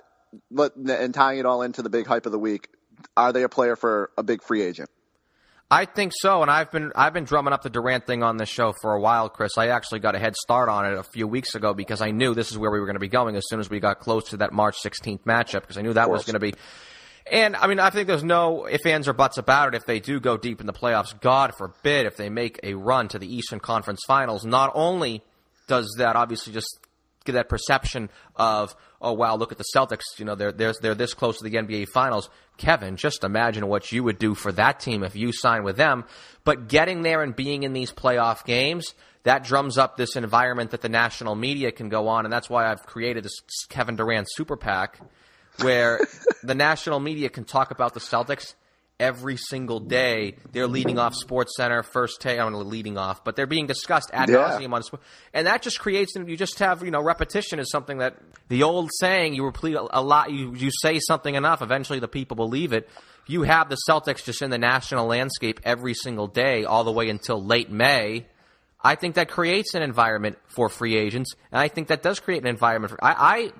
let, 0.51 0.77
and 0.77 1.15
tying 1.15 1.39
it 1.39 1.47
all 1.47 1.63
into 1.63 1.81
the 1.83 1.89
big 1.89 2.07
hype 2.07 2.27
of 2.27 2.33
the 2.33 2.39
week. 2.39 2.69
Are 3.17 3.33
they 3.33 3.45
a 3.45 3.49
player 3.49 3.77
for 3.77 4.11
a 4.19 4.23
big 4.23 4.43
free 4.43 4.61
agent? 4.63 4.91
I 5.71 5.85
think 5.85 6.13
so, 6.17 6.41
and 6.41 6.51
I've 6.51 6.71
been 6.71 6.93
I've 6.97 7.13
been 7.13 7.25
drumming 7.25 7.53
up 7.53 7.63
the 7.63 7.69
Durant 7.69 8.07
thing 8.07 8.23
on 8.23 8.39
this 8.39 8.49
show 8.49 8.73
for 8.81 8.95
a 8.95 9.01
while, 9.01 9.29
Chris. 9.29 9.59
I 9.59 9.69
actually 9.69 10.01
got 10.01 10.15
a 10.15 10.19
head 10.19 10.35
start 10.35 10.71
on 10.71 10.87
it 10.87 10.97
a 10.97 11.03
few 11.03 11.29
weeks 11.29 11.55
ago 11.55 11.75
because 11.75 12.01
I 12.01 12.11
knew 12.11 12.35
this 12.35 12.51
is 12.51 12.57
where 12.57 12.71
we 12.71 12.81
were 12.81 12.87
going 12.87 12.97
to 12.97 13.01
be 13.01 13.09
going 13.09 13.37
as 13.37 13.45
soon 13.49 13.61
as 13.61 13.69
we 13.69 13.79
got 13.79 14.01
close 14.01 14.31
to 14.31 14.39
that 14.39 14.53
March 14.53 14.77
16th 14.83 15.25
matchup 15.25 15.61
because 15.61 15.77
I 15.77 15.83
knew 15.83 15.93
that 15.93 16.09
was 16.09 16.25
going 16.25 16.35
to 16.35 16.41
be. 16.41 16.55
And 17.31 17.55
I 17.55 17.67
mean, 17.67 17.81
I 17.81 17.91
think 17.91 18.09
there's 18.09 18.25
no 18.25 18.67
ifs, 18.67 18.87
ands, 18.87 19.09
or 19.09 19.13
buts 19.13 19.37
about 19.37 19.75
it. 19.75 19.77
If 19.77 19.85
they 19.85 20.01
do 20.01 20.21
go 20.21 20.39
deep 20.39 20.61
in 20.61 20.67
the 20.67 20.73
playoffs, 20.73 21.19
God 21.21 21.55
forbid 21.55 22.07
if 22.07 22.17
they 22.17 22.31
make 22.31 22.59
a 22.63 22.73
run 22.73 23.09
to 23.09 23.19
the 23.19 23.31
Eastern 23.31 23.61
Conference 23.61 24.01
Finals, 24.07 24.47
not 24.47 24.73
only 24.75 25.23
does 25.67 25.97
that 25.99 26.17
obviously 26.17 26.55
just 26.55 26.79
get 27.27 27.33
that 27.33 27.51
perception 27.51 28.09
of 28.37 28.75
oh 29.01 29.13
wow 29.13 29.37
look 29.37 29.53
at 29.53 29.59
the 29.59 29.65
Celtics 29.75 30.03
you 30.19 30.25
know 30.25 30.35
they're 30.35 30.53
they're 30.53 30.75
they're 30.81 30.95
this 30.95 31.15
close 31.15 31.39
to 31.39 31.45
the 31.45 31.57
NBA 31.57 31.89
finals. 31.89 32.31
Kevin 32.57 32.97
just 32.97 33.23
imagine 33.23 33.69
what 33.69 33.93
you 33.93 34.03
would 34.03 34.19
do 34.19 34.35
for 34.35 34.51
that 34.53 34.81
team 34.81 35.03
if 35.03 35.15
you 35.15 35.33
signed 35.33 35.65
with 35.65 35.77
them. 35.77 36.05
But 36.45 36.69
getting 36.69 37.03
there 37.03 37.23
and 37.23 37.37
being 37.37 37.63
in 37.63 37.73
these 37.73 37.93
playoff 37.93 38.45
games 38.45 38.95
that 39.25 39.45
drums 39.45 39.79
up 39.79 39.97
this 39.97 40.17
environment 40.17 40.71
that 40.71 40.81
the 40.81 40.89
national 40.89 41.35
media 41.35 41.71
can 41.71 41.89
go 41.89 42.09
on. 42.09 42.25
And 42.25 42.33
that's 42.33 42.49
why 42.49 42.71
I've 42.71 42.87
created 42.87 43.25
this 43.25 43.39
Kevin 43.69 43.97
Durant 43.97 44.27
super 44.31 44.57
PAC 44.57 44.99
where 45.61 46.01
the 46.43 46.55
national 46.55 47.01
media 47.01 47.29
can 47.29 47.45
talk 47.45 47.71
about 47.71 47.95
the 47.95 48.01
Celtics 48.01 48.55
every 49.01 49.37
single 49.37 49.81
day. 49.81 50.35
They're 50.53 50.67
leading 50.67 50.99
off 50.99 51.15
Sports 51.15 51.53
Center, 51.57 51.83
first 51.83 52.21
take. 52.21 52.39
I 52.39 52.43
don't 52.49 52.55
leading 52.69 52.99
off, 52.99 53.23
but 53.25 53.37
they're 53.37 53.47
being 53.47 53.67
discussed 53.67 54.11
ad 54.13 54.29
Yeah. 54.29 54.37
nauseum 54.59 54.73
on 54.73 54.83
sport, 54.83 55.03
and 55.33 55.47
that 55.47 55.63
just 55.63 55.79
creates. 55.79 56.15
You 56.17 56.37
just 56.37 56.59
have 56.59 56.83
you 56.85 56.91
know 56.91 57.03
repetition 57.03 57.59
is 57.59 57.71
something 57.71 57.99
that 57.99 58.17
the 58.49 58.63
old 58.63 58.91
saying 59.01 59.35
you 59.35 59.45
repeat 59.45 59.77
a 59.79 60.03
lot. 60.03 60.31
You 60.33 60.55
you 60.55 60.71
say 60.83 60.99
something 60.99 61.35
enough, 61.35 61.63
eventually 61.63 62.01
the 62.01 62.09
people 62.09 62.35
believe 62.37 62.73
it. 62.73 62.89
You 63.27 63.43
have 63.43 63.69
the 63.69 63.77
Celtics 63.89 64.25
just 64.25 64.41
in 64.43 64.51
the 64.51 64.59
national 64.59 65.07
landscape 65.07 65.61
every 65.63 65.95
single 65.95 66.27
day, 66.29 66.65
all 66.65 66.83
the 66.85 66.93
way 66.93 67.09
until 67.11 67.43
late 67.45 67.71
May. 67.71 68.27
I 68.83 68.95
think 68.95 69.17
that 69.17 69.29
creates 69.29 69.75
an 69.75 69.83
environment 69.83 70.39
for 70.47 70.69
free 70.69 70.97
agents, 70.97 71.35
and 71.53 71.61
I 71.61 71.69
think 71.69 71.89
that 71.89 72.03
does 72.03 72.21
create 72.21 72.41
an 72.43 72.49
environment 72.49 72.93
for. 72.93 73.05
I, 73.05 73.13
I 73.19 73.53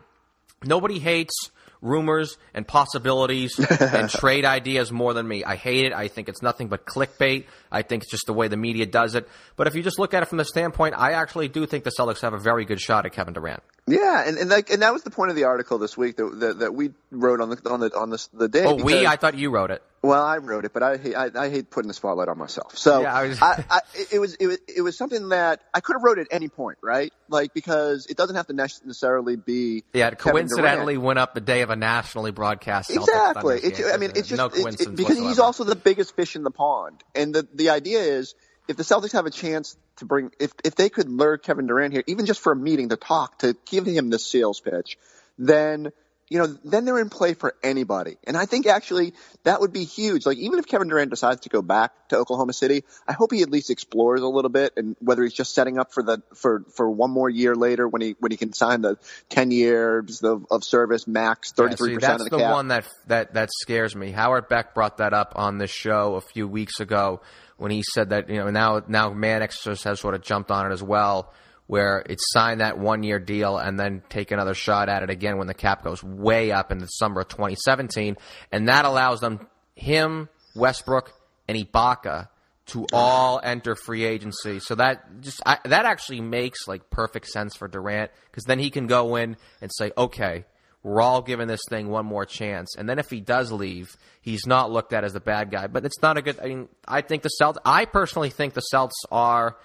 nobody 0.65 0.99
hates 0.99 1.35
rumors 1.81 2.37
and 2.55 2.67
possibilities 2.67 3.59
and 3.59 4.11
trade 4.21 4.45
ideas 4.45 4.91
more 4.91 5.15
than 5.15 5.27
me. 5.27 5.45
I 5.45 5.57
hate 5.57 5.87
it. 5.87 5.93
I 5.93 6.09
think 6.09 6.29
it's 6.29 6.43
nothing 6.43 6.69
but 6.69 6.85
clickbait. 6.85 7.47
I 7.71 7.83
think 7.83 8.03
it's 8.03 8.11
just 8.11 8.27
the 8.27 8.33
way 8.33 8.49
the 8.49 8.57
media 8.57 8.87
does 8.87 9.15
it. 9.15 9.29
But 9.57 9.67
if 9.67 9.75
you 9.75 9.83
just 9.83 9.99
look 9.99 10.15
at 10.15 10.23
it 10.23 10.27
from 10.27 10.39
the 10.39 10.45
standpoint, 10.45 10.95
I 10.97 11.13
actually 11.13 11.49
do 11.49 11.67
think 11.67 11.85
the 11.85 11.93
Celtics 11.99 12.21
have 12.23 12.35
a 12.35 12.39
very 12.39 12.65
good 12.65 12.81
shot 12.81 13.07
at 13.07 13.13
Kevin 13.13 13.35
Durant. 13.35 13.63
Yeah, 13.91 14.25
and 14.27 14.39
and, 14.39 14.51
like, 14.51 14.71
and 14.71 14.83
that 14.83 14.93
was 14.93 15.03
the 15.03 15.11
point 15.11 15.31
of 15.31 15.37
the 15.37 15.45
article 15.45 15.79
this 15.79 15.97
week 15.97 16.17
that 16.17 16.41
that, 16.41 16.59
that 16.61 16.75
we 16.75 16.91
wrote 17.11 17.41
on 17.41 17.51
the 17.51 17.71
on 17.71 17.81
the 17.81 17.97
on 17.97 18.11
the, 18.11 18.29
the 18.33 18.49
day. 18.49 18.65
Oh, 18.65 18.75
we? 18.75 19.07
I 19.07 19.17
thought 19.17 19.37
you 19.37 19.51
wrote 19.51 19.71
it. 19.71 19.83
Well, 20.01 20.23
I 20.23 20.37
wrote 20.39 20.65
it, 20.65 20.73
but 20.73 20.83
I 20.85 20.97
hate 20.97 21.15
I, 21.17 21.31
I 21.35 21.51
hate 21.51 21.71
putting 21.71 21.89
the 21.89 21.95
spotlight 21.95 22.29
on 22.29 22.39
myself. 22.39 22.79
So 22.79 23.01
Yeah, 23.03 23.13
I 23.13 23.27
was- 23.27 23.43
I, 23.43 23.65
I, 23.69 23.81
it 24.13 24.21
was 24.21 24.35
it 24.35 24.47
was 24.47 24.59
it 24.69 24.83
was 24.83 24.97
something 24.97 25.31
that 25.31 25.61
I 25.75 25.81
could 25.81 25.95
have 25.95 26.05
wrote 26.05 26.19
at 26.19 26.29
any 26.31 26.49
point, 26.49 26.79
right? 26.83 27.13
Like 27.29 27.53
because 27.53 28.07
it 28.07 28.17
doesn't 28.17 28.37
have 28.37 28.47
to 28.47 28.53
necessarily 28.53 29.35
be 29.35 29.83
Yeah, 29.93 30.09
it 30.09 30.19
coincidentally 30.19 30.99
went 30.99 31.19
up 31.19 31.35
the 31.35 31.41
day 31.41 31.63
of 31.63 31.71
a 31.71 31.77
nationally 31.77 32.31
broadcast. 32.31 32.91
Celtics 32.91 33.09
Exactly. 33.09 33.61
Game. 33.61 33.87
I 33.93 33.97
mean, 33.97 34.13
it's 34.15 34.29
just 34.29 34.39
no 34.39 34.47
it- 34.47 34.81
it- 34.81 34.95
because 34.95 35.19
he's 35.19 35.41
also 35.41 35.65
the 35.65 35.75
biggest 35.77 36.15
fish 36.15 36.37
in 36.37 36.45
the 36.45 36.53
pond, 36.53 37.03
and 37.17 37.35
the 37.35 37.49
the 37.53 37.71
idea 37.71 37.99
is 37.99 38.37
if 38.69 38.77
the 38.77 38.83
Celtics 38.83 39.13
have 39.13 39.27
a 39.27 39.31
chance 39.31 39.77
to 39.97 40.05
bring 40.05 40.31
if 40.39 40.53
if 40.65 40.75
they 40.75 40.89
could 40.91 41.09
lure 41.09 41.39
Kevin 41.39 41.67
Durant 41.67 41.93
here, 41.93 42.05
even 42.07 42.27
just 42.27 42.41
for 42.41 42.53
a 42.53 42.57
meeting 42.57 42.91
to 42.91 42.97
talk 42.97 43.39
to 43.39 43.57
give 43.67 43.87
him 43.87 44.11
the 44.11 44.19
sales 44.19 44.61
pitch, 44.61 44.99
then. 45.39 45.91
You 46.31 46.41
know, 46.41 46.47
then 46.63 46.85
they're 46.85 46.99
in 46.99 47.09
play 47.09 47.33
for 47.33 47.55
anybody. 47.63 48.19
And 48.27 48.37
I 48.37 48.45
think 48.45 48.67
actually 48.67 49.15
that 49.45 49.63
would 49.63 49.73
be 49.73 49.85
huge. 49.85 50.27
Like 50.27 50.37
even 50.37 50.59
if 50.59 50.67
Kevin 50.67 50.89
Durant 50.89 51.09
decides 51.09 51.41
to 51.41 51.49
go 51.49 51.63
back 51.63 51.91
to 52.11 52.19
Oklahoma 52.19 52.53
City, 52.53 52.85
I 53.07 53.15
hope 53.15 53.33
he 53.33 53.41
at 53.41 53.49
least 53.49 53.71
explores 53.71 54.21
a 54.21 54.27
little 54.27 54.51
bit 54.51 54.75
and 54.77 54.95
whether 55.01 55.23
he's 55.23 55.33
just 55.33 55.55
setting 55.55 55.79
up 55.79 55.95
for 55.95 56.03
the 56.03 56.23
for 56.35 56.65
for 56.77 56.91
one 56.91 57.11
more 57.13 57.31
year 57.31 57.55
later 57.57 57.89
when 57.89 58.03
he 58.03 58.15
when 58.21 58.31
he 58.31 58.37
can 58.37 58.53
sign 58.53 58.83
the 58.83 58.99
10 59.31 59.51
years 59.53 60.23
of, 60.23 60.45
of 60.51 60.65
service 60.65 61.07
max 61.07 61.55
33% 61.55 61.71
Yeah, 61.71 61.77
see, 61.77 61.95
of 61.95 62.01
that's 62.03 62.25
the 62.25 62.29
the 62.29 62.39
cap. 62.41 62.53
one 62.53 62.69
that 62.69 62.85
that 63.07 63.33
that 63.33 63.49
scares 63.63 63.97
me. 63.97 64.11
Howard 64.11 64.51
Beck 64.51 64.75
brought 64.75 64.99
that 64.99 65.15
up 65.15 65.33
on 65.35 65.57
this 65.57 65.71
show 65.71 66.17
a 66.17 66.21
few 66.21 66.47
weeks 66.47 66.79
ago 66.79 67.23
when 67.59 67.71
he 67.71 67.83
said 67.83 68.11
that 68.11 68.31
you 68.31 68.37
know 68.37 68.51
now 68.51 68.83
now 68.89 69.15
just 69.47 69.85
has 69.85 70.01
sort 70.01 70.15
of 70.15 70.23
jumped 70.23 70.51
on 70.51 70.71
it 70.71 70.73
as 70.73 70.83
well, 70.83 71.33
where 71.67 72.03
it's 72.09 72.25
signed 72.33 72.61
that 72.61 72.79
one 72.79 73.03
year 73.03 73.19
deal 73.19 73.59
and 73.59 73.79
then 73.79 74.03
take 74.09 74.31
another 74.31 74.55
shot 74.55 74.89
at 74.89 75.03
it 75.03 75.11
again 75.11 75.37
when 75.37 75.47
the 75.47 75.55
cap 75.55 75.85
goes 75.85 76.03
way 76.03 76.51
up 76.51 76.73
in 76.73 76.79
the 76.79 76.87
summer 76.87 77.21
of 77.21 77.29
2017, 77.29 78.17
and 78.51 78.69
that 78.69 78.85
allows 78.85 79.21
them 79.21 79.47
him 79.75 80.29
Westbrook 80.57 81.13
and 81.47 81.57
Ibaka 81.59 82.29
to 82.67 82.87
all 82.93 83.41
enter 83.43 83.75
free 83.75 84.05
agency. 84.05 84.61
So 84.61 84.75
that 84.77 85.21
just 85.21 85.43
I, 85.45 85.59
that 85.65 85.85
actually 85.85 86.21
makes 86.21 86.69
like 86.69 86.91
perfect 86.91 87.27
sense 87.27 87.57
for 87.57 87.67
Durant 87.67 88.11
because 88.31 88.45
then 88.45 88.59
he 88.59 88.71
can 88.71 88.87
go 88.87 89.17
in 89.17 89.37
and 89.61 89.71
say, 89.75 89.91
okay, 89.97 90.45
we're 90.89 91.01
all 91.03 91.23
giving 91.23 91.47
this 91.49 91.61
thing 91.69 91.89
one 91.89 92.07
more 92.07 92.25
chance. 92.25 92.75
And 92.77 92.89
then 92.89 92.99
if 92.99 93.11
he 93.11 93.21
does 93.21 93.53
leave, 93.53 93.97
he's 94.23 94.47
not 94.47 94.71
looked 94.71 94.93
at 94.93 95.05
as 95.05 95.13
the 95.13 95.21
bad 95.21 95.51
guy. 95.51 95.67
But 95.67 95.85
it's 95.85 96.01
not 96.03 96.17
a 96.17 96.23
good. 96.23 96.41
I 96.41 96.47
mean, 96.49 96.69
I 96.87 97.03
think 97.03 97.23
the 97.23 97.31
Celtics. 97.41 97.59
I 97.65 97.85
personally 97.85 98.31
think 98.31 98.55
the 98.55 98.63
Celtics 98.73 98.93
are 99.11 99.57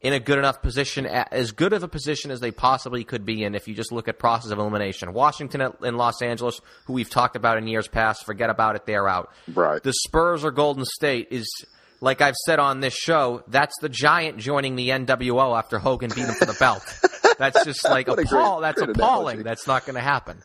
in 0.00 0.12
a 0.12 0.20
good 0.20 0.38
enough 0.38 0.62
position, 0.62 1.06
as 1.06 1.50
good 1.50 1.72
of 1.72 1.82
a 1.82 1.88
position 1.88 2.30
as 2.30 2.38
they 2.38 2.52
possibly 2.52 3.02
could 3.02 3.24
be 3.24 3.42
in 3.42 3.56
if 3.56 3.66
you 3.66 3.74
just 3.74 3.90
look 3.90 4.06
at 4.06 4.16
process 4.18 4.52
of 4.52 4.58
elimination. 4.60 5.12
Washington 5.12 5.60
and 5.82 5.96
Los 5.96 6.22
Angeles, 6.22 6.60
who 6.86 6.92
we've 6.92 7.10
talked 7.10 7.34
about 7.34 7.58
in 7.58 7.66
years 7.66 7.88
past, 7.88 8.24
forget 8.24 8.48
about 8.48 8.76
it, 8.76 8.86
they're 8.86 9.08
out. 9.08 9.32
Right. 9.52 9.82
The 9.82 9.92
Spurs 9.92 10.44
or 10.44 10.52
Golden 10.52 10.84
State 10.84 11.28
is, 11.32 11.50
like 12.00 12.20
I've 12.20 12.36
said 12.46 12.60
on 12.60 12.78
this 12.78 12.94
show, 12.94 13.42
that's 13.48 13.74
the 13.80 13.88
Giant 13.88 14.38
joining 14.38 14.76
the 14.76 14.90
NWO 14.90 15.58
after 15.58 15.80
Hogan 15.80 16.10
beat 16.14 16.26
him 16.26 16.34
for 16.34 16.46
the 16.46 16.56
belt. 16.60 16.84
That's 17.38 17.64
just 17.64 17.84
like 17.84 18.08
What 18.08 18.18
a 18.18 18.24
great- 18.24 18.60
That's 18.62 18.80
appalling. 18.82 18.94
analogy. 18.94 19.42
That's 19.44 19.66
not 19.68 19.84
going 19.86 19.94
to 19.94 20.00
happen. 20.00 20.38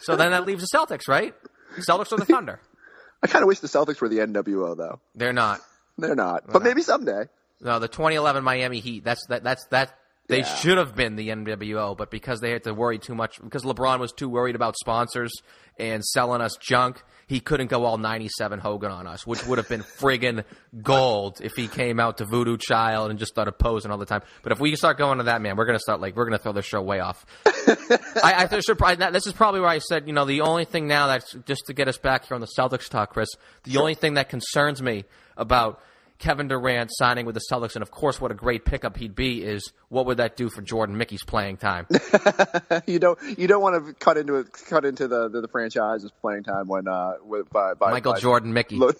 So 0.00 0.16
then 0.16 0.30
that 0.32 0.46
leaves 0.46 0.62
the 0.68 0.76
Celtics, 0.76 1.08
right? 1.08 1.34
Celtics 1.78 2.12
or 2.12 2.16
the 2.18 2.24
Thunder? 2.24 2.60
I 3.22 3.26
kind 3.26 3.42
of 3.42 3.48
wish 3.48 3.60
the 3.60 3.68
Celtics 3.68 4.00
were 4.00 4.08
the 4.08 4.18
NWO 4.18 4.76
though. 4.76 5.00
They're 5.14 5.32
not. 5.32 5.60
They're 5.98 6.14
not, 6.14 6.44
but 6.46 6.62
maybe 6.62 6.82
someday. 6.82 7.24
No, 7.60 7.78
the 7.78 7.88
2011 7.88 8.44
Miami 8.44 8.80
Heat. 8.80 9.04
That's 9.04 9.26
that. 9.28 9.42
That's 9.42 9.64
that. 9.70 9.98
They 10.28 10.38
Yeah. 10.38 10.44
should 10.56 10.78
have 10.78 10.96
been 10.96 11.14
the 11.16 11.28
NWO, 11.30 11.96
but 11.96 12.10
because 12.10 12.40
they 12.40 12.50
had 12.50 12.64
to 12.64 12.74
worry 12.74 12.98
too 12.98 13.14
much, 13.14 13.40
because 13.40 13.62
LeBron 13.62 14.00
was 14.00 14.12
too 14.12 14.28
worried 14.28 14.56
about 14.56 14.76
sponsors 14.76 15.32
and 15.78 16.04
selling 16.04 16.40
us 16.40 16.56
junk, 16.60 17.02
he 17.28 17.38
couldn't 17.38 17.68
go 17.68 17.84
all 17.84 17.96
97 17.98 18.58
Hogan 18.58 18.90
on 18.90 19.06
us, 19.06 19.26
which 19.26 19.46
would 19.46 19.58
have 19.58 19.68
been 19.68 19.82
friggin' 19.82 20.44
gold 20.82 21.40
if 21.42 21.52
he 21.54 21.68
came 21.68 22.00
out 22.00 22.18
to 22.18 22.24
Voodoo 22.24 22.56
Child 22.56 23.10
and 23.10 23.18
just 23.18 23.32
started 23.32 23.52
posing 23.52 23.90
all 23.90 23.98
the 23.98 24.06
time. 24.06 24.22
But 24.42 24.52
if 24.52 24.58
we 24.60 24.74
start 24.74 24.98
going 24.98 25.18
to 25.18 25.24
that, 25.24 25.40
man, 25.42 25.56
we're 25.56 25.66
gonna 25.66 25.78
start 25.78 26.00
like 26.00 26.16
we're 26.16 26.24
gonna 26.24 26.38
throw 26.38 26.52
the 26.52 26.62
show 26.62 26.82
way 26.82 26.98
off. 27.00 27.24
I, 27.46 28.34
I 28.38 28.46
think 28.46 28.64
should 28.64 28.78
probably, 28.78 28.96
that, 28.96 29.12
this 29.12 29.26
is 29.26 29.32
probably 29.32 29.60
where 29.60 29.68
I 29.70 29.78
said, 29.78 30.06
you 30.06 30.12
know, 30.12 30.24
the 30.24 30.40
only 30.40 30.64
thing 30.64 30.86
now 30.88 31.06
that's 31.08 31.32
just 31.46 31.62
to 31.66 31.74
get 31.74 31.88
us 31.88 31.98
back 31.98 32.26
here 32.26 32.34
on 32.34 32.40
the 32.40 32.48
Celtics 32.58 32.88
talk, 32.88 33.12
Chris. 33.12 33.28
The 33.64 33.76
only 33.78 33.94
thing 33.94 34.14
that 34.14 34.28
concerns 34.28 34.82
me 34.82 35.04
about 35.36 35.80
Kevin 36.18 36.48
Durant 36.48 36.90
signing 36.92 37.26
with 37.26 37.34
the 37.34 37.42
Celtics, 37.50 37.74
and 37.74 37.82
of 37.82 37.90
course, 37.90 38.20
what 38.20 38.30
a 38.30 38.34
great 38.34 38.64
pickup 38.64 38.96
he'd 38.96 39.14
be, 39.14 39.42
is 39.42 39.72
what 39.88 40.06
would 40.06 40.16
that 40.18 40.36
do 40.36 40.48
for 40.48 40.62
Jordan 40.62 40.96
Mickey's 40.96 41.24
playing 41.24 41.58
time? 41.58 41.86
you 42.86 42.98
don't 42.98 43.18
you 43.38 43.46
don't 43.46 43.62
want 43.62 43.86
to 43.86 43.92
cut 43.94 44.16
into 44.16 44.36
it, 44.36 44.52
cut 44.68 44.84
into 44.84 45.08
the, 45.08 45.28
the 45.28 45.42
the 45.42 45.48
franchise's 45.48 46.12
playing 46.20 46.44
time 46.44 46.68
when 46.68 46.88
uh 46.88 47.14
with, 47.22 47.50
by, 47.50 47.74
by 47.74 47.90
Michael 47.90 48.14
by- 48.14 48.20
Jordan 48.20 48.52
Mickey. 48.52 48.80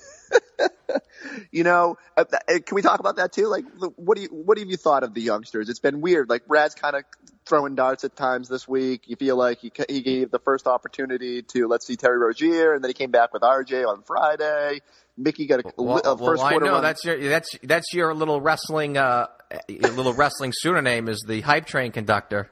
You 1.50 1.64
know, 1.64 1.96
uh, 2.16 2.24
uh, 2.30 2.58
can 2.64 2.74
we 2.74 2.82
talk 2.82 3.00
about 3.00 3.16
that 3.16 3.32
too? 3.32 3.46
Like, 3.48 3.64
what 3.96 4.16
do 4.16 4.22
you 4.22 4.28
what 4.28 4.58
have 4.58 4.68
you 4.68 4.76
thought 4.76 5.02
of 5.02 5.12
the 5.14 5.20
youngsters? 5.20 5.68
It's 5.68 5.80
been 5.80 6.00
weird. 6.00 6.28
Like, 6.28 6.46
Brad's 6.46 6.74
kind 6.74 6.96
of 6.96 7.04
throwing 7.46 7.74
darts 7.74 8.04
at 8.04 8.16
times 8.16 8.48
this 8.48 8.66
week. 8.68 9.02
You 9.06 9.16
feel 9.16 9.36
like 9.36 9.58
he 9.60 9.72
he 9.88 10.02
gave 10.02 10.30
the 10.30 10.38
first 10.38 10.66
opportunity 10.66 11.42
to 11.42 11.66
let's 11.68 11.86
see 11.86 11.96
Terry 11.96 12.18
Rozier, 12.18 12.74
and 12.74 12.82
then 12.84 12.90
he 12.90 12.94
came 12.94 13.10
back 13.10 13.32
with 13.32 13.42
RJ 13.42 13.86
on 13.86 14.02
Friday. 14.02 14.80
Mickey 15.16 15.46
got 15.46 15.60
a, 15.60 15.62
Well, 15.78 16.00
a 16.04 16.14
well, 16.14 16.40
I 16.42 16.50
quarter 16.50 16.66
know 16.66 16.72
run. 16.72 16.82
that's 16.82 17.04
your 17.04 17.18
that's 17.28 17.48
that's 17.62 17.92
your 17.94 18.12
little 18.14 18.40
wrestling 18.40 18.98
uh, 18.98 19.26
your 19.68 19.90
little 19.92 20.12
wrestling 20.12 20.52
pseudonym 20.52 21.08
is 21.08 21.24
the 21.26 21.40
hype 21.40 21.66
train 21.66 21.92
conductor. 21.92 22.50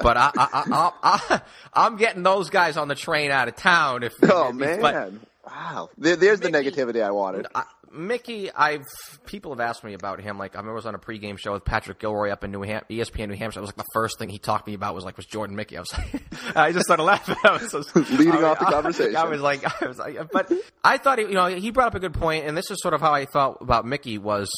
But 0.00 0.16
I, 0.16 0.30
I, 0.36 0.48
I, 0.72 0.92
I, 1.02 1.40
I'm 1.74 1.96
getting 1.96 2.22
those 2.22 2.48
guys 2.48 2.76
on 2.78 2.88
the 2.88 2.94
train 2.94 3.30
out 3.30 3.48
of 3.48 3.56
town. 3.56 4.02
If 4.04 4.14
oh 4.22 4.48
if- 4.48 4.54
man, 4.54 4.80
but- 4.80 5.12
wow! 5.46 5.90
There, 5.98 6.16
there's 6.16 6.40
the 6.40 6.48
negativity 6.48 7.02
I 7.04 7.10
wanted. 7.10 7.46
I, 7.54 7.64
Mickey, 7.92 8.50
I've 8.50 8.86
people 9.26 9.52
have 9.52 9.60
asked 9.60 9.84
me 9.84 9.94
about 9.94 10.20
him. 10.20 10.38
Like 10.38 10.54
I 10.54 10.58
remember 10.58 10.72
I 10.72 10.76
was 10.76 10.86
on 10.86 10.94
a 10.94 10.98
pregame 10.98 11.38
show 11.38 11.52
with 11.52 11.64
Patrick 11.64 11.98
Gilroy 11.98 12.30
up 12.30 12.42
in 12.44 12.50
New 12.50 12.62
Ham- 12.62 12.82
ESPN 12.90 13.28
New 13.28 13.36
Hampshire. 13.36 13.58
It 13.60 13.62
was 13.62 13.68
like 13.68 13.76
the 13.76 13.84
first 13.92 14.18
thing 14.18 14.28
he 14.30 14.38
talked 14.38 14.64
to 14.64 14.70
me 14.70 14.74
about 14.74 14.94
was 14.94 15.04
like 15.04 15.16
was 15.16 15.26
Jordan 15.26 15.54
Mickey. 15.56 15.76
I 15.76 15.80
was 15.80 15.92
like, 15.92 16.22
I 16.56 16.72
just 16.72 16.86
started 16.86 17.02
laughing. 17.02 17.36
I 17.44 17.52
was 17.52 17.94
Leading 17.94 18.32
I 18.32 18.34
was- 18.36 18.44
off 18.44 18.58
the 18.58 18.64
conversation. 18.66 19.16
I, 19.16 19.24
was 19.26 19.40
like, 19.40 19.82
I 19.82 19.86
was 19.86 19.98
like, 19.98 20.16
but 20.32 20.50
I 20.82 20.98
thought 20.98 21.18
he, 21.18 21.26
you 21.26 21.34
know 21.34 21.46
he 21.46 21.70
brought 21.70 21.88
up 21.88 21.94
a 21.94 22.00
good 22.00 22.14
point, 22.14 22.46
and 22.46 22.56
this 22.56 22.70
is 22.70 22.80
sort 22.80 22.94
of 22.94 23.00
how 23.00 23.12
I 23.12 23.26
felt 23.26 23.58
about 23.60 23.84
Mickey 23.86 24.18
was. 24.18 24.50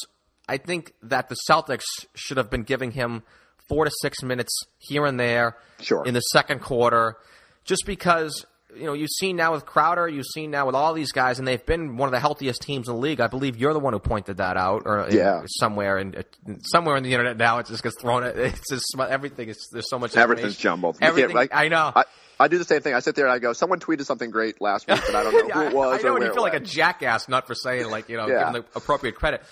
I 0.48 0.58
think 0.58 0.92
that 1.04 1.30
the 1.30 1.36
Celtics 1.50 1.84
should 2.14 2.36
have 2.36 2.50
been 2.50 2.64
giving 2.64 2.90
him 2.90 3.22
four 3.68 3.86
to 3.86 3.90
six 4.02 4.22
minutes 4.22 4.52
here 4.78 5.06
and 5.06 5.18
there 5.18 5.56
Sure. 5.80 6.04
in 6.04 6.12
the 6.12 6.20
second 6.20 6.60
quarter, 6.60 7.16
just 7.64 7.84
because 7.86 8.44
you 8.76 8.84
know 8.84 8.92
you've 8.92 9.10
seen 9.10 9.36
now 9.36 9.52
with 9.52 9.64
Crowder, 9.66 10.08
you've 10.08 10.26
seen 10.26 10.50
now 10.50 10.66
with 10.66 10.74
all 10.74 10.92
these 10.94 11.12
guys, 11.12 11.38
and 11.38 11.46
they've 11.48 11.64
been 11.64 11.96
one 11.96 12.08
of 12.08 12.12
the 12.12 12.20
healthiest 12.20 12.62
teams 12.62 12.88
in 12.88 12.94
the 12.94 13.00
league. 13.00 13.20
I 13.20 13.26
believe 13.28 13.56
you're 13.56 13.72
the 13.72 13.80
one 13.80 13.92
who 13.92 13.98
pointed 13.98 14.38
that 14.38 14.56
out, 14.56 14.82
or 14.86 15.06
in- 15.08 15.16
Yeah. 15.16 15.42
somewhere 15.46 15.98
in 15.98 16.14
uh, 16.16 16.22
somewhere 16.62 16.96
in 16.96 17.02
the 17.02 17.12
internet 17.12 17.36
now. 17.36 17.58
It 17.58 17.66
just 17.66 17.82
gets 17.82 18.00
thrown. 18.00 18.24
It's 18.24 18.68
just 18.70 18.84
everything 18.98 19.48
is 19.48 19.68
there's 19.72 19.88
so 19.88 19.98
much. 19.98 20.16
Everything's 20.16 20.56
jumbled. 20.56 20.96
You 21.00 21.06
Everything 21.08 21.34
like, 21.34 21.54
I 21.54 21.68
know. 21.68 21.92
I, 21.94 22.04
I 22.38 22.48
do 22.48 22.58
the 22.58 22.64
same 22.64 22.80
thing. 22.80 22.94
I 22.94 22.98
sit 23.00 23.14
there 23.14 23.26
and 23.26 23.32
I 23.32 23.38
go, 23.38 23.52
someone 23.52 23.78
tweeted 23.78 24.06
something 24.06 24.30
great 24.30 24.60
last 24.60 24.88
week, 24.88 25.00
but 25.06 25.14
I 25.14 25.22
don't 25.22 25.32
know 25.34 25.46
yeah, 25.48 25.54
who 25.54 25.68
it 25.68 25.74
was. 25.74 26.00
I, 26.00 26.02
know 26.02 26.10
or 26.10 26.12
when 26.14 26.22
you 26.22 26.32
feel 26.34 26.42
like 26.42 26.54
a 26.54 26.60
jackass 26.60 27.28
nut 27.28 27.46
for 27.46 27.54
saying 27.54 27.88
like 27.90 28.08
you 28.08 28.16
know 28.16 28.26
Yeah. 28.26 28.50
them 28.50 28.52
the 28.54 28.64
appropriate 28.78 29.14
credit. 29.14 29.42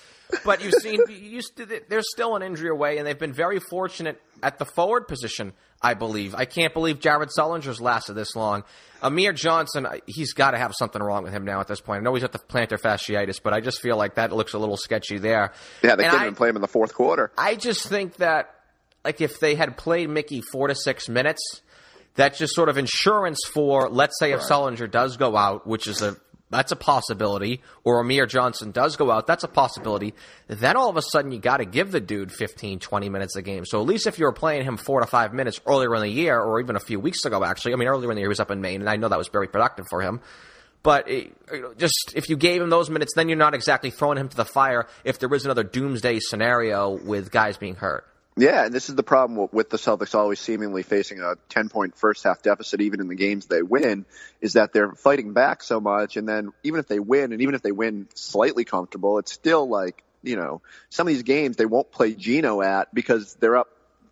But 0.46 0.64
you've 0.64 0.72
seen 0.80 0.98
you, 1.10 1.42
st- 1.42 1.90
there's 1.90 2.06
still 2.10 2.36
an 2.36 2.42
injury 2.42 2.70
away, 2.70 2.96
and 2.96 3.06
they've 3.06 3.18
been 3.18 3.34
very 3.34 3.60
fortunate 3.60 4.18
at 4.42 4.58
the 4.58 4.64
forward 4.64 5.06
position. 5.06 5.52
I 5.82 5.94
believe. 5.94 6.34
I 6.34 6.44
can't 6.44 6.72
believe 6.72 7.00
Jared 7.00 7.30
Sullinger's 7.36 7.80
lasted 7.80 8.14
this 8.14 8.36
long. 8.36 8.64
Amir 9.02 9.32
Johnson, 9.32 9.86
he's 10.06 10.32
got 10.32 10.52
to 10.52 10.58
have 10.58 10.72
something 10.78 11.02
wrong 11.02 11.24
with 11.24 11.32
him 11.32 11.44
now 11.44 11.58
at 11.60 11.66
this 11.66 11.80
point. 11.80 12.00
I 12.00 12.04
know 12.04 12.14
he's 12.14 12.22
got 12.22 12.30
the 12.32 12.38
plantar 12.38 12.80
fasciitis, 12.80 13.40
but 13.42 13.52
I 13.52 13.60
just 13.60 13.80
feel 13.82 13.96
like 13.96 14.14
that 14.14 14.32
looks 14.32 14.52
a 14.52 14.58
little 14.58 14.76
sketchy 14.76 15.18
there. 15.18 15.52
Yeah, 15.82 15.96
they 15.96 16.04
And 16.04 16.10
couldn't 16.12 16.20
I- 16.20 16.24
even 16.26 16.34
play 16.36 16.48
him 16.48 16.56
in 16.56 16.62
the 16.62 16.68
fourth 16.68 16.94
quarter. 16.94 17.32
I 17.36 17.56
just 17.56 17.88
think 17.88 18.16
that, 18.18 18.54
like, 19.04 19.20
if 19.20 19.40
they 19.40 19.56
had 19.56 19.76
played 19.76 20.08
Mickey 20.08 20.40
four 20.52 20.68
to 20.68 20.74
six 20.76 21.08
minutes, 21.08 21.42
that's 22.14 22.38
just 22.38 22.54
sort 22.54 22.68
of 22.68 22.78
insurance 22.78 23.40
for, 23.52 23.88
let's 23.90 24.16
say, 24.20 24.32
if 24.32 24.40
Sullinger 24.40 24.88
does 24.88 25.16
go 25.16 25.36
out, 25.36 25.66
which 25.66 25.88
is 25.88 26.00
a 26.02 26.16
that's 26.52 26.70
a 26.70 26.76
possibility, 26.76 27.62
or 27.82 28.00
Amir 28.00 28.26
Johnson 28.26 28.70
does 28.70 28.96
go 28.96 29.10
out, 29.10 29.26
that's 29.26 29.42
a 29.42 29.48
possibility. 29.48 30.14
Then 30.46 30.76
all 30.76 30.88
of 30.88 30.96
a 30.96 31.02
sudden, 31.02 31.32
you 31.32 31.38
got 31.38 31.56
to 31.56 31.64
give 31.64 31.90
the 31.90 32.00
dude 32.00 32.30
15, 32.30 32.78
20 32.78 33.08
minutes 33.08 33.36
a 33.36 33.42
game. 33.42 33.64
So 33.64 33.80
at 33.80 33.86
least 33.86 34.06
if 34.06 34.18
you 34.18 34.26
were 34.26 34.32
playing 34.32 34.64
him 34.64 34.76
four 34.76 35.00
to 35.00 35.06
five 35.06 35.32
minutes 35.32 35.60
earlier 35.66 35.94
in 35.94 36.02
the 36.02 36.08
year, 36.08 36.38
or 36.38 36.60
even 36.60 36.76
a 36.76 36.80
few 36.80 37.00
weeks 37.00 37.24
ago, 37.24 37.42
actually, 37.42 37.72
I 37.72 37.76
mean, 37.76 37.88
earlier 37.88 38.10
in 38.10 38.16
the 38.16 38.20
year 38.20 38.28
he 38.28 38.28
was 38.28 38.40
up 38.40 38.50
in 38.50 38.60
Maine, 38.60 38.80
and 38.80 38.90
I 38.90 38.96
know 38.96 39.08
that 39.08 39.18
was 39.18 39.28
very 39.28 39.48
productive 39.48 39.86
for 39.88 40.02
him. 40.02 40.20
But 40.82 41.08
eh, 41.08 41.28
it, 41.52 41.62
know, 41.62 41.74
just 41.74 42.12
if 42.14 42.28
you 42.28 42.36
gave 42.36 42.60
him 42.60 42.70
those 42.70 42.90
minutes, 42.90 43.12
then 43.14 43.28
you're 43.28 43.38
not 43.38 43.54
exactly 43.54 43.90
throwing 43.90 44.18
him 44.18 44.28
to 44.28 44.36
the 44.36 44.44
fire 44.44 44.86
if 45.04 45.18
there 45.18 45.32
is 45.32 45.44
another 45.44 45.62
doomsday 45.62 46.18
scenario 46.20 46.90
with 46.90 47.30
guys 47.30 47.56
being 47.56 47.76
hurt. 47.76 48.06
Yeah, 48.36 48.64
and 48.64 48.74
this 48.74 48.88
is 48.88 48.94
the 48.94 49.02
problem 49.02 49.48
with- 49.52 49.68
the 49.68 49.76
Celtics 49.76 50.14
always 50.14 50.40
seemingly 50.40 50.82
facing 50.82 51.20
a 51.20 51.36
10 51.50 51.68
point 51.68 51.96
first 51.96 52.24
half 52.24 52.42
deficit, 52.42 52.80
even 52.80 53.00
in 53.00 53.08
the 53.08 53.14
games 53.14 53.46
they 53.46 53.62
win, 53.62 54.06
is 54.40 54.54
that 54.54 54.72
they're 54.72 54.92
fighting 54.92 55.32
back 55.34 55.62
so 55.62 55.80
much. 55.80 56.16
And 56.16 56.26
then 56.26 56.52
even 56.62 56.80
if 56.80 56.88
they 56.88 56.98
win, 56.98 57.32
and 57.32 57.42
even 57.42 57.54
if 57.54 57.62
they 57.62 57.72
win 57.72 58.08
slightly 58.14 58.64
comfortable, 58.64 59.18
it's 59.18 59.32
still 59.32 59.68
like, 59.68 60.02
you 60.22 60.36
know, 60.36 60.62
some 60.88 61.06
of 61.06 61.12
these 61.12 61.24
games 61.24 61.56
they 61.56 61.66
won't 61.66 61.90
play 61.92 62.14
Gino 62.14 62.62
at 62.62 62.94
because 62.94 63.34
they're 63.34 63.56
up 63.56 63.68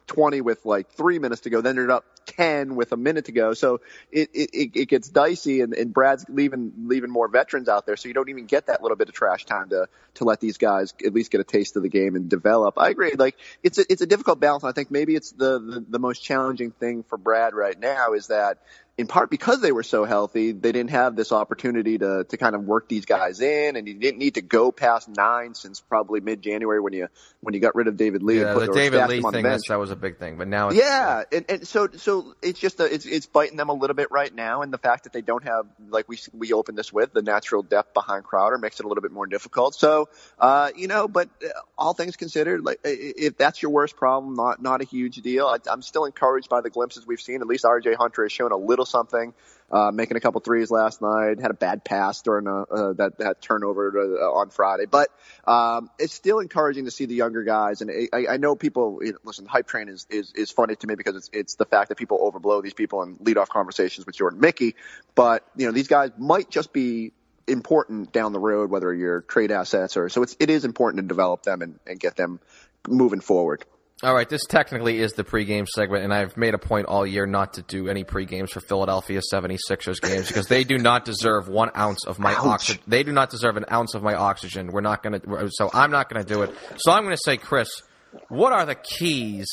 20 0.06 0.42
with 0.42 0.66
like 0.66 0.90
three 0.90 1.18
minutes 1.18 1.42
to 1.42 1.50
go. 1.50 1.62
Then 1.62 1.76
they're 1.76 1.90
up 1.90 2.04
10 2.40 2.74
with 2.74 2.92
a 2.92 2.96
minute 2.96 3.26
to 3.26 3.32
go. 3.32 3.52
So 3.52 3.82
it, 4.10 4.30
it, 4.32 4.70
it 4.74 4.86
gets 4.86 5.10
dicey 5.10 5.60
and, 5.60 5.74
and 5.74 5.92
Brad's 5.92 6.24
leaving, 6.30 6.72
leaving 6.84 7.10
more 7.10 7.28
veterans 7.28 7.68
out 7.68 7.84
there. 7.84 7.98
So 7.98 8.08
you 8.08 8.14
don't 8.14 8.30
even 8.30 8.46
get 8.46 8.68
that 8.68 8.80
little 8.80 8.96
bit 8.96 9.10
of 9.10 9.14
trash 9.14 9.44
time 9.44 9.68
to, 9.68 9.88
to 10.14 10.24
let 10.24 10.40
these 10.40 10.56
guys 10.56 10.94
at 11.04 11.12
least 11.12 11.30
get 11.30 11.42
a 11.42 11.44
taste 11.44 11.76
of 11.76 11.82
the 11.82 11.90
game 11.90 12.16
and 12.16 12.30
develop. 12.30 12.78
I 12.78 12.88
agree. 12.88 13.12
Like 13.12 13.36
it's 13.62 13.76
a, 13.76 13.84
it's 13.92 14.00
a 14.00 14.06
difficult 14.06 14.40
balance. 14.40 14.64
I 14.64 14.72
think 14.72 14.90
maybe 14.90 15.14
it's 15.14 15.32
the, 15.32 15.58
the, 15.58 15.84
the 15.86 15.98
most 15.98 16.22
challenging 16.22 16.70
thing 16.70 17.02
for 17.02 17.18
Brad 17.18 17.52
right 17.52 17.78
now 17.78 18.14
is 18.14 18.28
that 18.28 18.56
in 19.00 19.06
part 19.06 19.30
because 19.30 19.62
they 19.62 19.72
were 19.72 19.82
so 19.82 20.04
healthy, 20.04 20.52
they 20.52 20.72
didn't 20.72 20.90
have 20.90 21.16
this 21.16 21.32
opportunity 21.32 21.96
to, 21.96 22.24
to 22.24 22.36
kind 22.36 22.54
of 22.54 22.64
work 22.64 22.86
these 22.86 23.06
guys 23.06 23.40
in 23.40 23.76
and 23.76 23.88
you 23.88 23.94
didn't 23.94 24.18
need 24.18 24.34
to 24.34 24.42
go 24.42 24.70
past 24.70 25.08
nine 25.08 25.54
since 25.54 25.80
probably 25.80 26.20
mid 26.20 26.42
January 26.42 26.80
when 26.80 26.92
you, 26.92 27.08
when 27.40 27.54
you 27.54 27.60
got 27.60 27.74
rid 27.74 27.88
of 27.88 27.96
David 27.96 28.22
Lee. 28.22 28.40
Yeah, 28.40 28.50
and 28.50 28.58
put, 28.58 28.66
the 28.66 28.72
David 28.72 29.08
Lee 29.08 29.16
him 29.16 29.24
on 29.24 29.32
the 29.32 29.42
thing, 29.42 29.60
that 29.68 29.78
was 29.78 29.90
a 29.90 29.96
big 29.96 30.18
thing. 30.18 30.36
But 30.36 30.48
now 30.48 30.70
Yeah, 30.70 31.24
and, 31.32 31.44
and 31.48 31.66
so 31.66 31.88
so 31.96 32.34
it's 32.42 32.60
just 32.60 32.78
a, 32.80 32.92
it's 32.92 33.06
it's 33.06 33.26
biting 33.26 33.56
them 33.56 33.70
a 33.70 33.72
little 33.72 33.96
bit 33.96 34.10
right 34.10 34.34
now, 34.34 34.62
and 34.62 34.72
the 34.72 34.78
fact 34.78 35.04
that 35.04 35.12
they 35.12 35.22
don't 35.22 35.44
have 35.44 35.66
like 35.88 36.08
we 36.08 36.18
we 36.32 36.52
opened 36.52 36.76
this 36.76 36.92
with 36.92 37.12
the 37.12 37.22
natural 37.22 37.62
depth 37.62 37.94
behind 37.94 38.24
Crowder 38.24 38.58
makes 38.58 38.80
it 38.80 38.84
a 38.84 38.88
little 38.88 39.02
bit 39.02 39.12
more 39.12 39.26
difficult. 39.26 39.74
So 39.74 40.10
uh, 40.38 40.70
you 40.76 40.88
know, 40.88 41.08
but 41.08 41.30
uh, 41.42 41.48
all 41.78 41.94
things 41.94 42.16
considered, 42.16 42.64
like 42.64 42.80
if 42.84 43.38
that's 43.38 43.62
your 43.62 43.70
worst 43.70 43.96
problem, 43.96 44.34
not 44.34 44.60
not 44.60 44.82
a 44.82 44.84
huge 44.84 45.16
deal. 45.16 45.46
I, 45.46 45.58
I'm 45.70 45.82
still 45.82 46.04
encouraged 46.04 46.48
by 46.48 46.60
the 46.60 46.70
glimpses 46.70 47.06
we've 47.06 47.20
seen. 47.20 47.40
At 47.40 47.46
least 47.46 47.64
R.J. 47.64 47.94
Hunter 47.94 48.22
has 48.22 48.32
shown 48.32 48.52
a 48.52 48.56
little 48.56 48.86
something. 48.90 49.34
Uh, 49.72 49.92
making 49.92 50.16
a 50.16 50.20
couple 50.20 50.40
threes 50.40 50.68
last 50.68 51.00
night, 51.00 51.38
had 51.38 51.52
a 51.52 51.54
bad 51.54 51.84
pass 51.84 52.22
during 52.22 52.48
a, 52.48 52.62
uh, 52.62 52.92
that 52.94 53.18
that 53.18 53.40
turnover 53.40 54.18
uh, 54.20 54.24
on 54.32 54.50
Friday, 54.50 54.84
but 54.84 55.10
um, 55.46 55.88
it's 55.96 56.12
still 56.12 56.40
encouraging 56.40 56.86
to 56.86 56.90
see 56.90 57.06
the 57.06 57.14
younger 57.14 57.44
guys. 57.44 57.80
And 57.80 58.08
I, 58.12 58.26
I 58.30 58.36
know 58.38 58.56
people 58.56 58.98
you 59.00 59.12
know, 59.12 59.18
listen. 59.22 59.46
Hype 59.46 59.68
train 59.68 59.88
is, 59.88 60.08
is 60.10 60.32
is 60.34 60.50
funny 60.50 60.74
to 60.74 60.86
me 60.88 60.96
because 60.96 61.14
it's 61.14 61.30
it's 61.32 61.54
the 61.54 61.66
fact 61.66 61.90
that 61.90 61.98
people 61.98 62.18
overblow 62.18 62.60
these 62.64 62.74
people 62.74 63.02
and 63.02 63.16
lead 63.20 63.38
off 63.38 63.48
conversations 63.48 64.06
with 64.06 64.16
Jordan 64.16 64.40
Mickey. 64.40 64.74
But 65.14 65.46
you 65.54 65.66
know 65.66 65.72
these 65.72 65.86
guys 65.86 66.10
might 66.18 66.50
just 66.50 66.72
be 66.72 67.12
important 67.46 68.12
down 68.12 68.32
the 68.32 68.40
road, 68.40 68.70
whether 68.70 68.92
you're 68.92 69.20
trade 69.20 69.52
assets 69.52 69.96
or 69.96 70.08
so. 70.08 70.24
It's 70.24 70.36
it 70.40 70.50
is 70.50 70.64
important 70.64 71.04
to 71.04 71.06
develop 71.06 71.44
them 71.44 71.62
and, 71.62 71.78
and 71.86 72.00
get 72.00 72.16
them 72.16 72.40
moving 72.88 73.20
forward. 73.20 73.64
All 74.02 74.14
right, 74.14 74.28
this 74.28 74.46
technically 74.46 74.98
is 74.98 75.12
the 75.12 75.24
pregame 75.24 75.68
segment, 75.68 76.04
and 76.04 76.14
I've 76.14 76.34
made 76.34 76.54
a 76.54 76.58
point 76.58 76.86
all 76.86 77.06
year 77.06 77.26
not 77.26 77.54
to 77.54 77.62
do 77.62 77.88
any 77.88 78.02
pregames 78.02 78.48
for 78.48 78.60
Philadelphia 78.60 79.20
76ers 79.30 80.00
games 80.00 80.28
because 80.28 80.46
they 80.46 80.64
do 80.64 80.78
not 80.78 81.04
deserve 81.04 81.48
one 81.48 81.70
ounce 81.76 82.06
of 82.06 82.18
my 82.18 82.34
oxygen. 82.34 82.82
They 82.86 83.02
do 83.02 83.12
not 83.12 83.28
deserve 83.28 83.58
an 83.58 83.66
ounce 83.70 83.94
of 83.94 84.02
my 84.02 84.14
oxygen. 84.14 84.72
We're 84.72 84.80
not 84.80 85.02
going 85.02 85.20
to, 85.20 85.50
so 85.52 85.68
I'm 85.74 85.90
not 85.90 86.08
going 86.08 86.24
to 86.24 86.32
do 86.32 86.42
it. 86.42 86.54
So 86.78 86.92
I'm 86.92 87.02
going 87.02 87.14
to 87.14 87.22
say, 87.22 87.36
Chris, 87.36 87.82
what 88.28 88.54
are 88.54 88.64
the 88.64 88.74
keys 88.74 89.48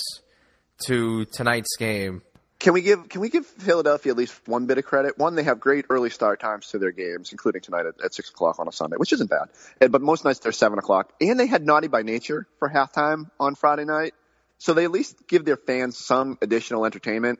to 0.85 1.25
tonight's 1.25 1.75
game? 1.75 2.21
Can 2.59 2.73
we 2.73 2.81
give 2.81 3.09
Can 3.09 3.19
we 3.21 3.29
give 3.29 3.45
Philadelphia 3.45 4.13
at 4.13 4.17
least 4.17 4.47
one 4.47 4.65
bit 4.65 4.77
of 4.77 4.85
credit? 4.85 5.17
One, 5.17 5.35
they 5.35 5.43
have 5.43 5.59
great 5.59 5.85
early 5.89 6.09
start 6.09 6.39
times 6.39 6.67
to 6.69 6.79
their 6.79 6.91
games, 6.91 7.31
including 7.31 7.61
tonight 7.61 7.85
at, 7.85 8.01
at 8.03 8.15
six 8.15 8.29
o'clock 8.29 8.59
on 8.59 8.67
a 8.67 8.71
Sunday, 8.71 8.95
which 8.97 9.13
isn't 9.13 9.29
bad. 9.29 9.49
And, 9.79 9.91
but 9.91 10.01
most 10.01 10.25
nights 10.25 10.39
they're 10.39 10.51
seven 10.51 10.79
o'clock, 10.79 11.13
and 11.21 11.39
they 11.39 11.45
had 11.47 11.65
Naughty 11.65 11.87
by 11.87 12.01
Nature 12.01 12.47
for 12.57 12.69
halftime 12.69 13.29
on 13.39 13.53
Friday 13.53 13.85
night, 13.85 14.15
so 14.57 14.73
they 14.73 14.83
at 14.83 14.91
least 14.91 15.27
give 15.27 15.45
their 15.45 15.57
fans 15.57 15.97
some 15.97 16.37
additional 16.41 16.85
entertainment 16.85 17.39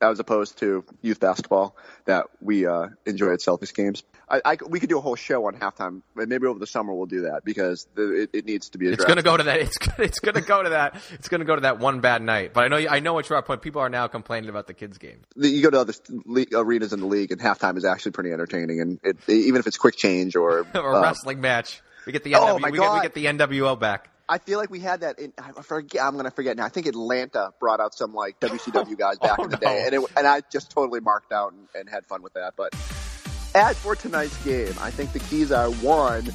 as 0.00 0.20
opposed 0.20 0.58
to 0.58 0.84
youth 1.02 1.18
basketball 1.18 1.76
that 2.04 2.26
we 2.40 2.66
uh, 2.66 2.88
enjoy 3.04 3.32
at 3.32 3.40
Celtics 3.40 3.74
games. 3.74 4.04
I, 4.28 4.40
I, 4.44 4.56
we 4.68 4.78
could 4.78 4.88
do 4.88 4.98
a 4.98 5.00
whole 5.00 5.16
show 5.16 5.46
on 5.46 5.54
halftime. 5.56 6.02
Maybe 6.14 6.46
over 6.46 6.58
the 6.58 6.66
summer 6.66 6.94
we'll 6.94 7.06
do 7.06 7.22
that 7.22 7.44
because 7.44 7.88
the, 7.94 8.22
it, 8.22 8.30
it 8.32 8.44
needs 8.44 8.68
to 8.70 8.78
be 8.78 8.86
addressed. 8.86 9.00
It's 9.08 9.14
going 9.14 9.16
to 9.16 9.22
go 9.22 9.36
to 9.36 9.42
that. 9.44 9.60
It's 9.60 9.76
it's 9.98 10.18
going 10.20 10.34
to 10.34 10.40
go 10.40 10.62
to 10.62 10.70
that. 10.70 10.96
It's 11.14 11.28
going 11.28 11.40
to 11.40 11.44
go 11.44 11.54
to 11.54 11.62
that 11.62 11.78
one 11.78 12.00
bad 12.00 12.22
night. 12.22 12.52
But 12.52 12.64
I 12.64 12.68
know 12.68 12.76
I 12.76 13.00
know 13.00 13.14
what 13.14 13.28
you're 13.28 13.40
point. 13.42 13.62
People 13.62 13.80
are 13.80 13.88
now 13.88 14.06
complaining 14.06 14.50
about 14.50 14.66
the 14.66 14.74
kids 14.74 14.98
game 14.98 15.20
you 15.36 15.62
go 15.62 15.70
to 15.70 15.80
other 15.80 15.94
le- 16.26 16.46
arenas 16.54 16.92
in 16.92 17.00
the 17.00 17.06
league, 17.06 17.32
and 17.32 17.40
halftime 17.40 17.76
is 17.76 17.84
actually 17.84 18.12
pretty 18.12 18.32
entertaining. 18.32 18.80
And 18.80 19.00
it, 19.02 19.16
even 19.28 19.60
if 19.60 19.66
it's 19.66 19.78
quick 19.78 19.96
change 19.96 20.36
or 20.36 20.60
a 20.74 20.78
uh, 20.78 21.00
wrestling 21.00 21.40
match. 21.40 21.80
We 22.06 22.12
get 22.12 22.24
the 22.24 22.36
Oh, 22.36 22.56
NW, 22.56 22.60
my 22.60 22.70
we, 22.70 22.78
get, 22.78 22.92
we 22.92 23.00
get 23.02 23.14
the 23.14 23.26
NWO 23.26 23.78
back. 23.78 24.10
I 24.28 24.38
feel 24.38 24.58
like 24.58 24.70
we 24.70 24.80
had 24.80 25.00
that. 25.00 25.18
In, 25.18 25.32
I 25.38 25.52
forget. 25.62 26.02
I'm 26.02 26.16
gonna 26.16 26.30
forget 26.30 26.56
now. 26.56 26.64
I 26.66 26.68
think 26.68 26.86
Atlanta 26.86 27.52
brought 27.60 27.80
out 27.80 27.94
some 27.94 28.12
like 28.14 28.38
WCW 28.40 28.96
guys 28.98 29.16
oh, 29.22 29.26
back 29.26 29.38
Oh, 29.38 29.44
in 29.44 29.50
the 29.50 29.56
no. 29.56 29.60
day, 29.68 29.82
and 29.86 29.94
it, 29.94 30.00
and 30.16 30.26
I 30.26 30.42
just 30.52 30.70
totally 30.70 31.00
marked 31.00 31.32
out 31.32 31.52
and, 31.52 31.66
and 31.74 31.88
had 31.88 32.04
fun 32.06 32.22
with 32.22 32.34
that. 32.34 32.54
But 32.56 32.74
as 33.54 33.78
for 33.78 33.96
tonight's 33.96 34.36
game, 34.44 34.74
I 34.80 34.90
think 34.90 35.12
the 35.12 35.18
keys 35.20 35.50
are 35.50 35.70
one, 35.70 36.28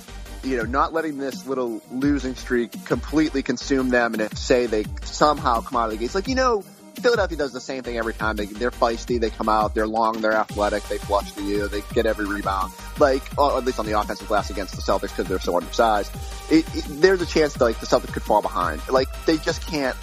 you 0.43 0.57
know, 0.57 0.63
not 0.63 0.91
letting 0.93 1.19
this 1.19 1.45
little 1.45 1.81
losing 1.91 2.33
streak 2.35 2.83
completely 2.85 3.43
consume 3.43 3.89
them, 3.89 4.13
and 4.13 4.21
if 4.23 4.37
say 4.37 4.65
they 4.65 4.85
somehow 5.03 5.61
come 5.61 5.77
out 5.77 5.85
of 5.85 5.91
the 5.91 5.97
gates, 5.97 6.15
like 6.15 6.27
you 6.27 6.35
know. 6.35 6.63
Philadelphia 6.95 7.37
does 7.37 7.51
the 7.51 7.61
same 7.61 7.83
thing 7.83 7.97
every 7.97 8.13
time. 8.13 8.35
They, 8.35 8.45
they're 8.45 8.71
feisty. 8.71 9.19
They 9.19 9.29
come 9.29 9.49
out. 9.49 9.73
They're 9.73 9.87
long. 9.87 10.21
They're 10.21 10.33
athletic. 10.33 10.83
They 10.83 10.97
flush 10.97 11.31
to 11.33 11.43
you. 11.43 11.67
They 11.67 11.81
get 11.93 12.05
every 12.05 12.25
rebound. 12.25 12.71
Like, 12.99 13.23
or 13.37 13.57
at 13.57 13.65
least 13.65 13.79
on 13.79 13.85
the 13.85 13.99
offensive 13.99 14.27
glass 14.27 14.49
against 14.49 14.75
the 14.75 14.81
Celtics 14.81 15.09
because 15.09 15.27
they're 15.27 15.39
so 15.39 15.57
undersized. 15.57 16.11
It, 16.49 16.65
it, 16.75 16.85
there's 17.01 17.21
a 17.21 17.25
chance 17.25 17.53
that 17.53 17.63
like 17.63 17.79
the 17.79 17.87
Celtics 17.87 18.13
could 18.13 18.23
fall 18.23 18.41
behind. 18.41 18.81
Like 18.89 19.07
they 19.25 19.37
just 19.37 19.65
can't 19.65 19.97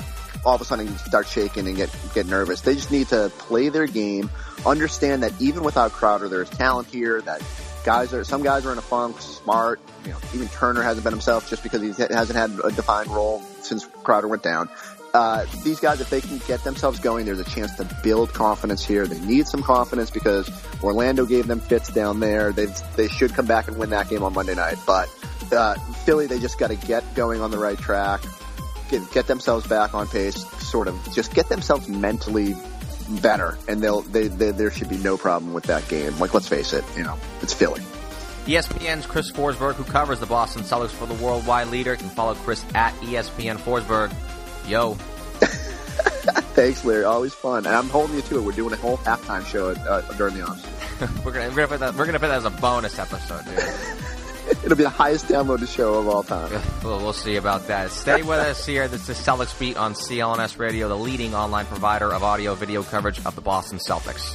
all 0.44 0.54
of 0.54 0.60
a 0.60 0.64
sudden 0.64 0.96
start 0.98 1.26
shaking 1.26 1.66
and 1.66 1.76
get 1.76 1.94
get 2.14 2.26
nervous. 2.26 2.60
They 2.62 2.74
just 2.74 2.90
need 2.90 3.08
to 3.08 3.30
play 3.38 3.68
their 3.68 3.86
game, 3.86 4.30
understand 4.64 5.22
that 5.22 5.32
even 5.40 5.62
without 5.62 5.92
Crowder, 5.92 6.28
there's 6.28 6.50
talent 6.50 6.88
here. 6.88 7.20
That 7.20 7.42
guys 7.84 8.12
are 8.12 8.24
some 8.24 8.42
guys 8.42 8.66
are 8.66 8.72
in 8.72 8.78
a 8.78 8.82
funk. 8.82 9.20
Smart, 9.20 9.80
you 10.04 10.12
know, 10.12 10.18
even 10.34 10.48
Turner 10.48 10.82
hasn't 10.82 11.04
been 11.04 11.12
himself 11.12 11.48
just 11.50 11.62
because 11.62 11.82
he 11.82 11.88
hasn't 11.88 12.36
had 12.36 12.50
a 12.64 12.72
defined 12.72 13.10
role 13.10 13.42
since 13.62 13.86
Crowder 14.02 14.28
went 14.28 14.42
down. 14.42 14.68
Uh, 15.12 15.44
these 15.64 15.80
guys, 15.80 16.00
if 16.00 16.08
they 16.08 16.20
can 16.20 16.38
get 16.46 16.62
themselves 16.62 17.00
going, 17.00 17.26
there's 17.26 17.40
a 17.40 17.44
chance 17.44 17.74
to 17.76 17.88
build 18.02 18.32
confidence 18.32 18.84
here. 18.84 19.06
They 19.06 19.18
need 19.20 19.48
some 19.48 19.62
confidence 19.62 20.10
because 20.10 20.48
Orlando 20.82 21.26
gave 21.26 21.48
them 21.48 21.58
fits 21.58 21.92
down 21.92 22.20
there. 22.20 22.52
They 22.52 22.66
they 22.96 23.08
should 23.08 23.34
come 23.34 23.46
back 23.46 23.66
and 23.66 23.76
win 23.76 23.90
that 23.90 24.08
game 24.08 24.22
on 24.22 24.32
Monday 24.34 24.54
night. 24.54 24.78
But 24.86 25.08
uh, 25.52 25.74
Philly, 26.04 26.26
they 26.26 26.38
just 26.38 26.58
got 26.58 26.68
to 26.68 26.76
get 26.76 27.14
going 27.14 27.40
on 27.40 27.50
the 27.50 27.58
right 27.58 27.78
track, 27.78 28.20
get 28.88 29.10
get 29.10 29.26
themselves 29.26 29.66
back 29.66 29.94
on 29.94 30.06
pace, 30.06 30.46
sort 30.64 30.86
of 30.86 30.96
just 31.12 31.34
get 31.34 31.48
themselves 31.48 31.88
mentally 31.88 32.54
better, 33.20 33.58
and 33.66 33.82
they'll 33.82 34.02
they, 34.02 34.28
they 34.28 34.52
there 34.52 34.70
should 34.70 34.88
be 34.88 34.98
no 34.98 35.16
problem 35.16 35.52
with 35.52 35.64
that 35.64 35.88
game. 35.88 36.16
Like 36.20 36.34
let's 36.34 36.48
face 36.48 36.72
it, 36.72 36.84
you 36.96 37.02
know, 37.02 37.18
it's 37.42 37.52
Philly. 37.52 37.82
ESPN's 38.46 39.06
Chris 39.06 39.30
Forsberg, 39.30 39.74
who 39.74 39.84
covers 39.84 40.18
the 40.18 40.26
Boston 40.26 40.62
Celtics 40.62 40.90
for 40.90 41.06
the 41.06 41.14
worldwide 41.14 41.68
leader, 41.68 41.94
can 41.96 42.08
follow 42.08 42.34
Chris 42.34 42.64
at 42.74 42.94
ESPN 42.94 43.58
Forsberg. 43.58 44.12
Yo, 44.66 44.94
Thanks, 46.54 46.84
Larry. 46.84 47.04
Always 47.04 47.32
fun, 47.32 47.64
and 47.66 47.74
I'm 47.74 47.88
holding 47.88 48.16
you 48.16 48.22
to 48.22 48.38
it. 48.38 48.42
We're 48.42 48.52
doing 48.52 48.72
a 48.72 48.76
whole 48.76 48.98
halftime 48.98 49.44
show 49.46 49.70
uh, 49.70 50.00
during 50.14 50.34
the 50.34 50.46
offs. 50.46 50.66
we're 51.24 51.32
gonna 51.32 51.48
we're 51.48 51.54
gonna 51.54 51.68
put 51.68 51.80
that 51.80 51.94
we're 51.94 52.06
gonna 52.06 52.20
put 52.20 52.28
that 52.28 52.38
as 52.38 52.44
a 52.44 52.50
bonus 52.50 52.98
episode, 52.98 53.44
dude. 53.46 53.58
It'll 54.64 54.76
be 54.76 54.82
the 54.82 54.90
highest 54.90 55.26
downloaded 55.26 55.74
show 55.74 55.94
of 55.94 56.08
all 56.08 56.22
time. 56.22 56.50
we'll, 56.82 56.98
we'll 56.98 57.12
see 57.12 57.36
about 57.36 57.68
that. 57.68 57.90
Stay 57.90 58.22
with 58.22 58.40
us 58.40 58.66
here. 58.66 58.88
This 58.88 59.08
is 59.08 59.16
Celtics 59.16 59.56
Beat 59.58 59.76
on 59.76 59.94
CLNS 59.94 60.58
Radio, 60.58 60.88
the 60.88 60.98
leading 60.98 61.34
online 61.34 61.66
provider 61.66 62.12
of 62.12 62.22
audio 62.22 62.54
video 62.54 62.82
coverage 62.82 63.24
of 63.24 63.36
the 63.36 63.40
Boston 63.40 63.78
Celtics. 63.78 64.34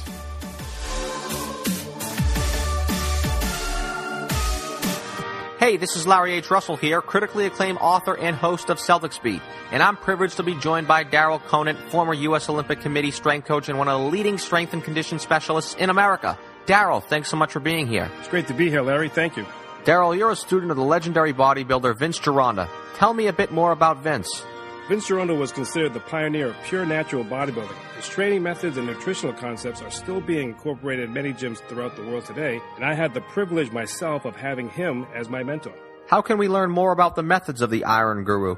Hey, 5.58 5.78
this 5.78 5.96
is 5.96 6.06
Larry 6.06 6.34
H. 6.34 6.50
Russell 6.50 6.76
here, 6.76 7.00
critically 7.00 7.46
acclaimed 7.46 7.78
author 7.80 8.14
and 8.14 8.36
host 8.36 8.68
of 8.68 8.76
Celtics 8.76 9.22
Beat, 9.22 9.40
and 9.72 9.82
I'm 9.82 9.96
privileged 9.96 10.36
to 10.36 10.42
be 10.42 10.54
joined 10.54 10.86
by 10.86 11.02
Daryl 11.02 11.42
Conant, 11.46 11.78
former 11.90 12.12
U.S. 12.12 12.50
Olympic 12.50 12.82
Committee 12.82 13.10
strength 13.10 13.48
coach 13.48 13.70
and 13.70 13.78
one 13.78 13.88
of 13.88 13.98
the 13.98 14.06
leading 14.08 14.36
strength 14.36 14.74
and 14.74 14.84
condition 14.84 15.18
specialists 15.18 15.74
in 15.76 15.88
America. 15.88 16.38
Daryl, 16.66 17.02
thanks 17.02 17.30
so 17.30 17.38
much 17.38 17.52
for 17.52 17.60
being 17.60 17.86
here. 17.86 18.10
It's 18.18 18.28
great 18.28 18.48
to 18.48 18.54
be 18.54 18.68
here, 18.68 18.82
Larry. 18.82 19.08
Thank 19.08 19.38
you. 19.38 19.46
Daryl, 19.84 20.14
you're 20.14 20.30
a 20.30 20.36
student 20.36 20.72
of 20.72 20.76
the 20.76 20.84
legendary 20.84 21.32
bodybuilder 21.32 21.98
Vince 21.98 22.18
Gironda. 22.18 22.68
Tell 22.96 23.14
me 23.14 23.28
a 23.28 23.32
bit 23.32 23.50
more 23.50 23.72
about 23.72 24.02
Vince. 24.02 24.44
Vince 24.88 25.08
Gironda 25.08 25.36
was 25.36 25.50
considered 25.50 25.94
the 25.94 26.00
pioneer 26.00 26.50
of 26.50 26.62
pure 26.62 26.86
natural 26.86 27.24
bodybuilding. 27.24 27.74
His 27.96 28.06
training 28.06 28.44
methods 28.44 28.76
and 28.76 28.86
nutritional 28.86 29.34
concepts 29.34 29.82
are 29.82 29.90
still 29.90 30.20
being 30.20 30.50
incorporated 30.50 31.06
in 31.06 31.12
many 31.12 31.32
gyms 31.32 31.58
throughout 31.68 31.96
the 31.96 32.04
world 32.04 32.24
today, 32.24 32.60
and 32.76 32.84
I 32.84 32.94
had 32.94 33.12
the 33.12 33.20
privilege 33.20 33.72
myself 33.72 34.24
of 34.24 34.36
having 34.36 34.68
him 34.68 35.04
as 35.12 35.28
my 35.28 35.42
mentor. 35.42 35.74
How 36.06 36.22
can 36.22 36.38
we 36.38 36.46
learn 36.46 36.70
more 36.70 36.92
about 36.92 37.16
the 37.16 37.24
methods 37.24 37.62
of 37.62 37.70
the 37.70 37.82
Iron 37.82 38.22
Guru? 38.22 38.54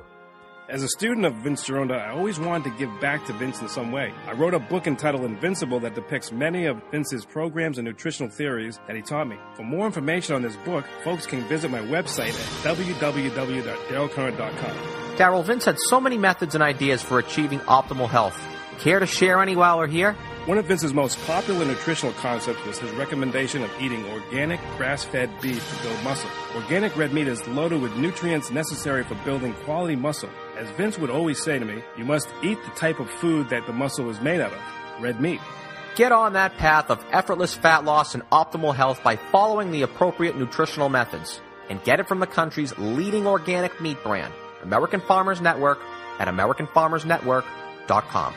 As 0.69 0.83
a 0.83 0.89
student 0.89 1.25
of 1.25 1.35
Vince 1.37 1.67
Gironda, 1.67 1.99
I 1.99 2.11
always 2.11 2.39
wanted 2.39 2.65
to 2.65 2.79
give 2.79 2.91
back 3.01 3.25
to 3.25 3.33
Vince 3.33 3.63
in 3.63 3.69
some 3.71 3.91
way. 3.91 4.13
I 4.27 4.33
wrote 4.33 4.53
a 4.53 4.59
book 4.59 4.87
entitled 4.87 5.25
Invincible 5.25 5.81
that 5.81 5.95
depicts 5.95 6.31
many 6.31 6.67
of 6.67 6.83
Vince's 6.91 7.25
programs 7.25 7.79
and 7.79 7.87
nutritional 7.87 8.31
theories 8.31 8.79
that 8.87 8.95
he 8.95 9.01
taught 9.01 9.29
me. 9.29 9.39
For 9.55 9.63
more 9.63 9.87
information 9.87 10.35
on 10.35 10.43
this 10.43 10.57
book, 10.57 10.85
folks 11.05 11.25
can 11.25 11.41
visit 11.49 11.71
my 11.71 11.81
website 11.81 12.29
at 12.29 12.77
www.darylconant.com. 12.77 15.08
Daryl, 15.19 15.45
Vince 15.45 15.65
had 15.65 15.77
so 15.89 16.01
many 16.01 16.17
methods 16.17 16.55
and 16.55 16.63
ideas 16.63 17.03
for 17.03 17.19
achieving 17.19 17.59
optimal 17.63 18.09
health. 18.09 18.41
Care 18.79 19.01
to 19.01 19.07
share 19.07 19.43
any 19.43 19.57
while 19.57 19.77
we're 19.77 19.89
here? 19.89 20.13
One 20.47 20.59
of 20.59 20.67
Vince's 20.67 20.95
most 20.95 21.21
popular 21.27 21.65
nutritional 21.65 22.13
concepts 22.15 22.65
was 22.65 22.79
his 22.79 22.93
recommendation 22.93 23.65
of 23.65 23.71
eating 23.81 24.07
organic, 24.13 24.61
grass 24.77 25.03
fed 25.03 25.29
beef 25.41 25.59
to 25.59 25.83
build 25.83 26.05
muscle. 26.05 26.31
Organic 26.55 26.97
red 26.97 27.13
meat 27.13 27.27
is 27.27 27.45
loaded 27.49 27.83
with 27.83 27.97
nutrients 27.97 28.53
necessary 28.53 29.03
for 29.03 29.17
building 29.25 29.55
quality 29.65 29.97
muscle. 29.97 30.31
As 30.57 30.71
Vince 30.77 30.97
would 31.01 31.11
always 31.11 31.43
say 31.43 31.59
to 31.59 31.65
me, 31.65 31.83
you 31.97 32.05
must 32.05 32.29
eat 32.45 32.63
the 32.65 32.71
type 32.77 33.01
of 33.01 33.11
food 33.11 33.49
that 33.49 33.67
the 33.67 33.73
muscle 33.73 34.09
is 34.11 34.21
made 34.21 34.41
out 34.41 34.53
of 34.53 34.61
red 35.01 35.21
meat. 35.21 35.41
Get 35.97 36.13
on 36.13 36.35
that 36.35 36.57
path 36.59 36.91
of 36.91 37.05
effortless 37.11 37.55
fat 37.55 37.85
loss 37.85 38.15
and 38.15 38.23
optimal 38.31 38.73
health 38.73 39.03
by 39.03 39.17
following 39.17 39.73
the 39.73 39.83
appropriate 39.83 40.39
nutritional 40.39 40.89
methods. 40.89 41.41
And 41.69 41.83
get 41.83 41.99
it 41.99 42.07
from 42.07 42.21
the 42.21 42.29
country's 42.29 42.73
leading 42.79 43.27
organic 43.27 43.81
meat 43.81 44.01
brand, 44.05 44.33
American 44.63 45.01
Farmers 45.01 45.41
Network, 45.41 45.79
at 46.19 46.29
AmericanFarmersNetwork.com. 46.29 48.35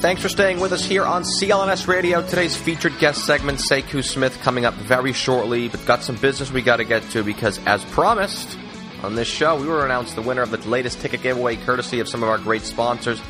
Thanks 0.00 0.20
for 0.20 0.28
staying 0.28 0.58
with 0.58 0.72
us 0.72 0.84
here 0.84 1.04
on 1.04 1.22
CLNS 1.22 1.86
Radio. 1.86 2.26
Today's 2.26 2.56
featured 2.56 2.98
guest 2.98 3.24
segment, 3.24 3.60
Sekou 3.60 4.02
Smith, 4.02 4.36
coming 4.40 4.64
up 4.64 4.74
very 4.74 5.12
shortly, 5.12 5.68
but 5.68 5.86
got 5.86 6.02
some 6.02 6.16
business 6.16 6.50
we 6.50 6.60
got 6.60 6.78
to 6.78 6.84
get 6.84 7.08
to 7.10 7.22
because, 7.22 7.60
as 7.66 7.84
promised 7.84 8.58
on 9.04 9.14
this 9.14 9.28
show, 9.28 9.60
we 9.60 9.68
will 9.68 9.82
announce 9.82 10.14
the 10.14 10.22
winner 10.22 10.42
of 10.42 10.50
the 10.50 10.58
latest 10.68 11.00
ticket 11.00 11.22
giveaway 11.22 11.54
courtesy 11.54 12.00
of 12.00 12.08
some 12.08 12.24
of 12.24 12.28
our 12.28 12.38
great 12.38 12.62
sponsors 12.62 13.22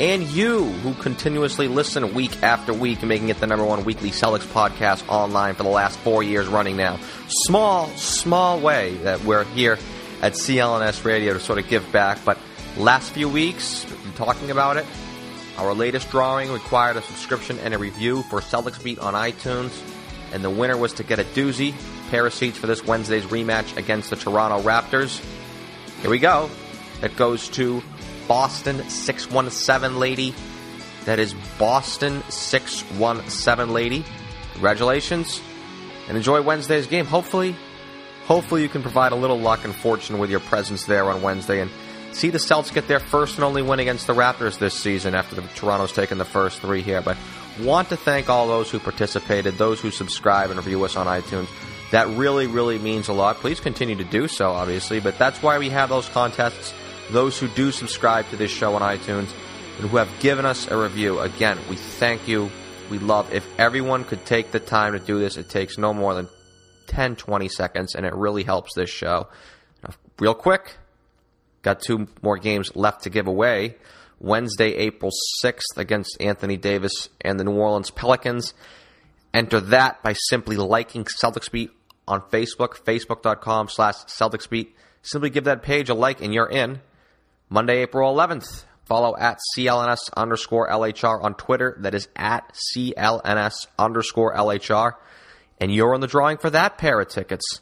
and 0.00 0.22
you 0.28 0.64
who 0.64 0.94
continuously 0.94 1.68
listen 1.68 2.14
week 2.14 2.42
after 2.42 2.72
week, 2.72 3.02
making 3.02 3.28
it 3.28 3.38
the 3.38 3.46
number 3.46 3.66
one 3.66 3.84
weekly 3.84 4.10
Celtics 4.10 4.46
podcast 4.46 5.06
online 5.08 5.54
for 5.54 5.62
the 5.62 5.68
last 5.68 5.98
four 5.98 6.22
years 6.22 6.48
running 6.48 6.74
now. 6.74 6.98
Small, 7.28 7.86
small 7.88 8.58
way 8.60 8.94
that 9.02 9.22
we're 9.24 9.44
here 9.44 9.78
at 10.22 10.32
CLNS 10.32 11.04
Radio 11.04 11.34
to 11.34 11.38
sort 11.38 11.58
of 11.58 11.68
give 11.68 11.92
back, 11.92 12.18
but 12.24 12.38
last 12.78 13.12
few 13.12 13.28
weeks, 13.28 13.84
we've 13.90 14.02
been 14.02 14.12
talking 14.14 14.50
about 14.50 14.78
it. 14.78 14.86
Our 15.58 15.74
latest 15.74 16.08
drawing 16.10 16.50
required 16.50 16.96
a 16.96 17.02
subscription 17.02 17.58
and 17.58 17.74
a 17.74 17.78
review 17.78 18.22
for 18.22 18.40
Celtics 18.40 18.82
Beat 18.82 19.00
on 19.00 19.12
iTunes, 19.12 19.82
and 20.32 20.42
the 20.42 20.48
winner 20.48 20.78
was 20.78 20.94
to 20.94 21.04
get 21.04 21.18
a 21.18 21.24
doozy, 21.24 21.74
pair 22.08 22.24
of 22.24 22.32
seats 22.32 22.56
for 22.56 22.66
this 22.66 22.82
Wednesday's 22.86 23.26
rematch 23.26 23.76
against 23.76 24.08
the 24.08 24.16
Toronto 24.16 24.62
Raptors. 24.62 25.22
Here 26.00 26.10
we 26.10 26.18
go. 26.18 26.48
It 27.02 27.16
goes 27.16 27.50
to 27.50 27.82
Boston 28.30 28.88
617 28.88 29.98
lady. 29.98 30.32
That 31.04 31.18
is 31.18 31.34
Boston 31.58 32.22
617 32.28 33.74
lady. 33.74 34.04
Congratulations 34.52 35.40
and 36.06 36.16
enjoy 36.16 36.40
Wednesday's 36.40 36.86
game. 36.86 37.06
Hopefully, 37.06 37.56
hopefully 38.26 38.62
you 38.62 38.68
can 38.68 38.82
provide 38.82 39.10
a 39.10 39.16
little 39.16 39.40
luck 39.40 39.64
and 39.64 39.74
fortune 39.74 40.20
with 40.20 40.30
your 40.30 40.38
presence 40.38 40.84
there 40.84 41.10
on 41.10 41.22
Wednesday 41.22 41.60
and 41.60 41.72
see 42.12 42.30
the 42.30 42.38
Celtics 42.38 42.72
get 42.72 42.86
their 42.86 43.00
first 43.00 43.34
and 43.34 43.42
only 43.42 43.62
win 43.62 43.80
against 43.80 44.06
the 44.06 44.14
Raptors 44.14 44.60
this 44.60 44.74
season 44.74 45.16
after 45.16 45.34
the 45.34 45.42
Toronto's 45.56 45.92
taken 45.92 46.16
the 46.16 46.24
first 46.24 46.60
three 46.60 46.82
here. 46.82 47.02
But 47.02 47.16
want 47.58 47.88
to 47.88 47.96
thank 47.96 48.28
all 48.28 48.46
those 48.46 48.70
who 48.70 48.78
participated, 48.78 49.58
those 49.58 49.80
who 49.80 49.90
subscribe 49.90 50.50
and 50.50 50.58
review 50.58 50.84
us 50.84 50.94
on 50.94 51.08
iTunes. 51.08 51.48
That 51.90 52.06
really, 52.06 52.46
really 52.46 52.78
means 52.78 53.08
a 53.08 53.12
lot. 53.12 53.38
Please 53.38 53.58
continue 53.58 53.96
to 53.96 54.04
do 54.04 54.28
so, 54.28 54.52
obviously, 54.52 55.00
but 55.00 55.18
that's 55.18 55.42
why 55.42 55.58
we 55.58 55.68
have 55.70 55.88
those 55.88 56.08
contests. 56.08 56.72
Those 57.10 57.38
who 57.38 57.48
do 57.48 57.72
subscribe 57.72 58.28
to 58.30 58.36
this 58.36 58.50
show 58.50 58.74
on 58.74 58.82
iTunes 58.82 59.32
and 59.78 59.90
who 59.90 59.96
have 59.96 60.08
given 60.20 60.44
us 60.44 60.68
a 60.68 60.76
review, 60.76 61.20
again, 61.20 61.58
we 61.68 61.76
thank 61.76 62.28
you. 62.28 62.50
We 62.90 62.98
love. 62.98 63.32
If 63.32 63.46
everyone 63.58 64.04
could 64.04 64.24
take 64.26 64.50
the 64.50 64.60
time 64.60 64.92
to 64.94 64.98
do 64.98 65.18
this, 65.18 65.36
it 65.36 65.48
takes 65.48 65.78
no 65.78 65.94
more 65.94 66.14
than 66.14 66.28
10, 66.88 67.16
20 67.16 67.48
seconds, 67.48 67.94
and 67.94 68.04
it 68.04 68.14
really 68.14 68.42
helps 68.42 68.74
this 68.74 68.90
show. 68.90 69.28
Real 70.18 70.34
quick, 70.34 70.76
Got 71.62 71.80
two 71.80 72.08
more 72.22 72.38
games 72.38 72.74
left 72.74 73.02
to 73.04 73.10
give 73.10 73.26
away. 73.26 73.76
Wednesday, 74.18 74.74
April 74.74 75.10
6th 75.44 75.76
against 75.76 76.16
Anthony 76.20 76.56
Davis 76.56 77.08
and 77.20 77.38
the 77.38 77.44
New 77.44 77.52
Orleans 77.52 77.90
Pelicans. 77.90 78.54
Enter 79.32 79.60
that 79.60 80.02
by 80.02 80.14
simply 80.14 80.56
liking 80.56 81.04
Celtics 81.04 81.50
Beat 81.50 81.70
on 82.08 82.22
Facebook, 82.22 82.82
facebook.com 82.84 83.68
slash 83.68 83.94
Celtics 84.06 84.48
Beat. 84.48 84.74
Simply 85.02 85.30
give 85.30 85.44
that 85.44 85.62
page 85.62 85.88
a 85.88 85.94
like 85.94 86.20
and 86.22 86.34
you're 86.34 86.48
in. 86.48 86.80
Monday, 87.52 87.82
April 87.82 88.14
11th. 88.14 88.62
Follow 88.84 89.16
at 89.16 89.38
CLNS 89.56 90.10
underscore 90.16 90.68
LHR 90.68 91.22
on 91.22 91.34
Twitter. 91.34 91.76
That 91.80 91.94
is 91.94 92.08
at 92.14 92.52
CLNS 92.54 93.66
underscore 93.76 94.34
LHR. 94.36 94.92
And 95.60 95.74
you're 95.74 95.94
in 95.94 96.00
the 96.00 96.06
drawing 96.06 96.38
for 96.38 96.50
that 96.50 96.78
pair 96.78 97.00
of 97.00 97.08
tickets. 97.08 97.60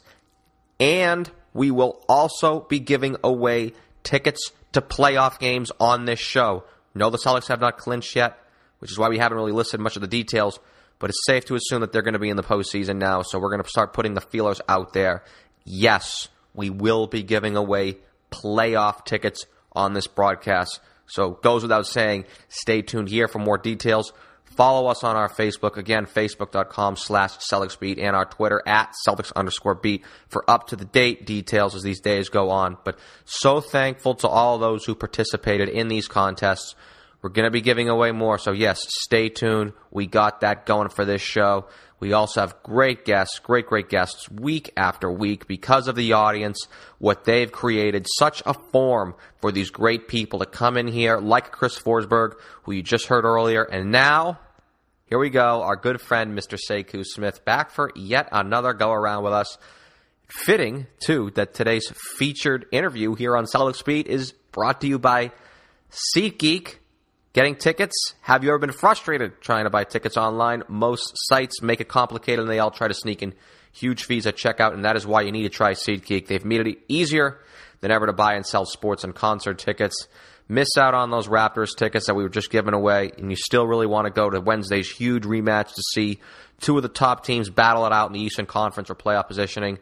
And 0.79 1.29
we 1.55 1.71
will 1.71 2.03
also 2.07 2.61
be 2.61 2.79
giving 2.79 3.17
away 3.23 3.73
tickets 4.03 4.51
to 4.73 4.81
playoff 4.81 5.39
games 5.39 5.71
on 5.79 6.05
this 6.05 6.19
show. 6.19 6.65
No, 6.93 7.09
the 7.09 7.17
Celtics 7.17 7.47
have 7.47 7.59
not 7.59 7.77
clinched 7.77 8.15
yet, 8.15 8.37
which 8.77 8.91
is 8.91 8.99
why 8.99 9.09
we 9.09 9.17
haven't 9.17 9.37
really 9.37 9.51
listed 9.51 9.79
much 9.79 9.95
of 9.95 10.01
the 10.01 10.07
details, 10.07 10.59
but 10.99 11.09
it's 11.09 11.25
safe 11.25 11.45
to 11.45 11.55
assume 11.55 11.81
that 11.81 11.91
they're 11.91 12.03
going 12.03 12.13
to 12.13 12.19
be 12.19 12.29
in 12.29 12.37
the 12.37 12.43
postseason 12.43 12.97
now, 12.97 13.23
so 13.23 13.39
we're 13.39 13.49
going 13.49 13.63
to 13.63 13.69
start 13.69 13.93
putting 13.93 14.13
the 14.13 14.21
feelers 14.21 14.61
out 14.69 14.93
there. 14.93 15.23
Yes, 15.63 16.27
we 16.53 16.69
will 16.69 17.07
be 17.07 17.23
giving 17.23 17.55
away 17.55 17.97
playoff 18.31 19.05
tickets 19.05 19.45
on 19.73 19.93
this 19.93 20.07
broadcast. 20.07 20.79
So, 21.07 21.31
goes 21.31 21.63
without 21.63 21.87
saying, 21.87 22.25
stay 22.49 22.81
tuned 22.81 23.09
here 23.09 23.27
for 23.27 23.39
more 23.39 23.57
details. 23.57 24.13
Follow 24.59 24.89
us 24.89 25.03
on 25.03 25.15
our 25.15 25.29
Facebook, 25.29 25.77
again, 25.77 26.05
facebook.com 26.05 26.97
slash 26.97 27.37
Celtics 27.37 27.79
Beat, 27.79 27.97
and 27.97 28.15
our 28.15 28.25
Twitter 28.25 28.61
at 28.65 28.93
Celtics 29.07 29.31
underscore 29.35 29.75
beat 29.75 30.03
for 30.27 30.43
up 30.49 30.67
to 30.67 30.75
the 30.75 30.85
date 30.85 31.25
details 31.25 31.75
as 31.75 31.83
these 31.83 32.01
days 32.01 32.29
go 32.29 32.49
on. 32.49 32.77
But 32.83 32.99
so 33.25 33.61
thankful 33.61 34.15
to 34.15 34.27
all 34.27 34.57
those 34.57 34.83
who 34.85 34.95
participated 34.95 35.69
in 35.69 35.87
these 35.87 36.07
contests. 36.07 36.75
We're 37.21 37.31
going 37.31 37.47
to 37.47 37.51
be 37.51 37.61
giving 37.61 37.89
away 37.89 38.11
more, 38.11 38.37
so 38.37 38.51
yes, 38.51 38.79
stay 39.01 39.27
tuned. 39.27 39.73
We 39.91 40.07
got 40.07 40.41
that 40.41 40.65
going 40.65 40.89
for 40.89 41.03
this 41.03 41.21
show. 41.21 41.67
We 41.99 42.13
also 42.13 42.39
have 42.39 42.63
great 42.63 43.03
guests, 43.03 43.39
great, 43.39 43.65
great 43.65 43.89
guests 43.89 44.31
week 44.31 44.71
after 44.77 45.11
week 45.11 45.45
because 45.45 45.89
of 45.89 45.95
the 45.95 46.13
audience, 46.13 46.67
what 46.97 47.25
they've 47.25 47.51
created, 47.51 48.07
such 48.17 48.41
a 48.45 48.53
form 48.53 49.15
for 49.41 49.51
these 49.51 49.69
great 49.69 50.07
people 50.07 50.39
to 50.39 50.45
come 50.45 50.77
in 50.77 50.87
here, 50.87 51.17
like 51.17 51.51
Chris 51.51 51.77
Forsberg, 51.77 52.35
who 52.63 52.71
you 52.71 52.81
just 52.81 53.07
heard 53.07 53.25
earlier. 53.25 53.63
And 53.63 53.91
now, 53.91 54.39
here 55.07 55.19
we 55.19 55.29
go, 55.29 55.61
our 55.61 55.75
good 55.75 55.99
friend, 55.99 56.37
Mr. 56.37 56.57
Sekou 56.69 57.03
Smith, 57.05 57.43
back 57.43 57.71
for 57.71 57.91
yet 57.95 58.29
another 58.31 58.71
go 58.73 58.91
around 58.93 59.25
with 59.25 59.33
us. 59.33 59.57
Fitting, 60.29 60.87
too, 61.03 61.31
that 61.31 61.53
today's 61.53 61.91
featured 62.17 62.67
interview 62.71 63.15
here 63.15 63.35
on 63.35 63.45
Celtics 63.45 63.83
Beat 63.83 64.07
is 64.07 64.31
brought 64.51 64.79
to 64.81 64.87
you 64.87 64.99
by 64.99 65.31
SeatGeek. 66.15 66.75
Getting 67.31 67.55
tickets? 67.55 68.15
Have 68.21 68.43
you 68.43 68.49
ever 68.49 68.57
been 68.57 68.71
frustrated 68.71 69.39
trying 69.39 69.65
to 69.65 69.69
buy 69.69 69.83
tickets 69.83 70.17
online? 70.17 70.63
Most 70.67 71.11
sites 71.13 71.61
make 71.61 71.79
it 71.79 71.87
complicated 71.87 72.39
and 72.39 72.49
they 72.49 72.57
all 72.57 72.71
try 72.71 72.87
to 72.87 72.93
sneak 72.95 73.21
in 73.21 73.35
huge 73.71 74.05
fees 74.05 74.25
at 74.25 74.35
checkout, 74.35 74.73
and 74.73 74.83
that 74.83 74.95
is 74.95 75.05
why 75.05 75.21
you 75.21 75.31
need 75.31 75.43
to 75.43 75.49
try 75.49 75.73
SeatGeek. 75.73 76.25
They've 76.25 76.43
made 76.43 76.65
it 76.65 76.79
easier 76.87 77.39
than 77.81 77.91
ever 77.91 78.07
to 78.07 78.13
buy 78.13 78.33
and 78.33 78.43
sell 78.43 78.65
sports 78.65 79.03
and 79.03 79.13
concert 79.13 79.59
tickets. 79.59 80.07
Miss 80.47 80.69
out 80.75 80.95
on 80.95 81.11
those 81.11 81.27
Raptors 81.27 81.77
tickets 81.77 82.07
that 82.07 82.15
we 82.15 82.23
were 82.23 82.29
just 82.29 82.49
giving 82.49 82.73
away, 82.73 83.11
and 83.19 83.29
you 83.29 83.35
still 83.35 83.67
really 83.67 83.85
want 83.85 84.07
to 84.07 84.11
go 84.11 84.31
to 84.31 84.41
Wednesday's 84.41 84.89
huge 84.89 85.23
rematch 85.23 85.67
to 85.75 85.83
see 85.93 86.19
two 86.59 86.77
of 86.77 86.81
the 86.81 86.89
top 86.89 87.23
teams 87.23 87.51
battle 87.51 87.85
it 87.85 87.93
out 87.93 88.07
in 88.07 88.13
the 88.13 88.21
Eastern 88.21 88.47
Conference 88.47 88.89
or 88.89 88.95
playoff 88.95 89.27
positioning. 89.27 89.77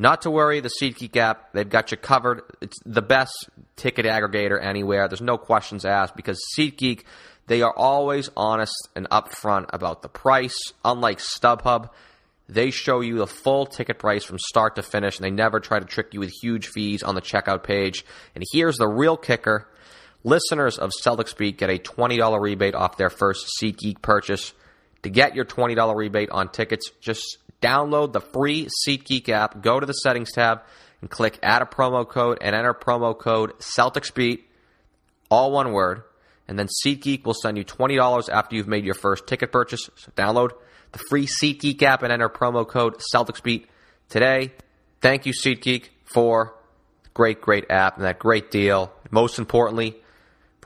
Not 0.00 0.22
to 0.22 0.30
worry, 0.30 0.60
the 0.60 0.70
SeatGeek 0.80 1.16
app, 1.16 1.52
they've 1.52 1.68
got 1.68 1.90
you 1.90 1.96
covered. 1.96 2.42
It's 2.60 2.78
the 2.86 3.02
best 3.02 3.50
ticket 3.74 4.06
aggregator 4.06 4.62
anywhere. 4.62 5.08
There's 5.08 5.20
no 5.20 5.36
questions 5.36 5.84
asked 5.84 6.14
because 6.14 6.40
SeatGeek, 6.56 7.02
They 7.48 7.62
are 7.62 7.74
always 7.74 8.30
honest 8.36 8.88
and 8.94 9.08
upfront 9.10 9.66
about 9.70 10.02
the 10.02 10.08
price. 10.08 10.56
Unlike 10.84 11.18
StubHub, 11.18 11.90
they 12.48 12.70
show 12.70 13.00
you 13.00 13.18
the 13.18 13.26
full 13.26 13.66
ticket 13.66 13.98
price 13.98 14.24
from 14.24 14.38
start 14.38 14.76
to 14.76 14.82
finish, 14.82 15.16
and 15.16 15.24
they 15.24 15.30
never 15.30 15.58
try 15.58 15.80
to 15.80 15.84
trick 15.84 16.14
you 16.14 16.20
with 16.20 16.32
huge 16.42 16.68
fees 16.68 17.02
on 17.02 17.14
the 17.14 17.20
checkout 17.20 17.64
page. 17.64 18.04
And 18.34 18.44
here's 18.52 18.76
the 18.76 18.86
real 18.86 19.16
kicker 19.16 19.68
listeners 20.24 20.78
of 20.78 20.90
Celtics 21.04 21.36
Beat 21.36 21.58
get 21.58 21.70
a 21.70 21.78
$20 21.78 22.40
rebate 22.40 22.74
off 22.74 22.96
their 22.96 23.10
first 23.10 23.50
SeatGeek 23.60 24.02
purchase. 24.02 24.52
To 25.02 25.10
get 25.10 25.34
your 25.34 25.44
$20 25.44 25.94
rebate 25.94 26.30
on 26.30 26.48
tickets, 26.48 26.90
just 27.00 27.38
download 27.62 28.12
the 28.12 28.20
free 28.20 28.68
SeatGeek 28.86 29.28
app, 29.28 29.62
go 29.62 29.78
to 29.78 29.86
the 29.86 29.92
settings 29.92 30.32
tab, 30.32 30.62
and 31.00 31.08
click 31.08 31.38
add 31.42 31.62
a 31.62 31.66
promo 31.66 32.08
code 32.08 32.38
and 32.40 32.54
enter 32.54 32.74
promo 32.74 33.16
code 33.16 33.52
CelticsBeat, 33.58 34.40
all 35.30 35.52
one 35.52 35.72
word 35.72 36.02
and 36.48 36.58
then 36.58 36.66
SeatGeek 36.66 37.24
will 37.24 37.34
send 37.34 37.58
you 37.58 37.64
$20 37.64 38.28
after 38.30 38.56
you've 38.56 38.66
made 38.66 38.84
your 38.84 38.94
first 38.94 39.26
ticket 39.26 39.52
purchase. 39.52 39.88
So 39.96 40.10
download 40.16 40.52
the 40.92 40.98
free 41.10 41.26
SeatGeek 41.26 41.82
app 41.82 42.02
and 42.02 42.10
enter 42.10 42.30
promo 42.30 42.66
code 42.66 42.96
CelticsBeat 43.14 43.66
today. 44.08 44.54
Thank 45.02 45.26
you, 45.26 45.34
SeatGeek, 45.34 45.90
for 46.04 46.54
great, 47.12 47.42
great 47.42 47.70
app 47.70 47.96
and 47.96 48.06
that 48.06 48.18
great 48.18 48.50
deal. 48.50 48.90
Most 49.10 49.38
importantly, 49.38 50.00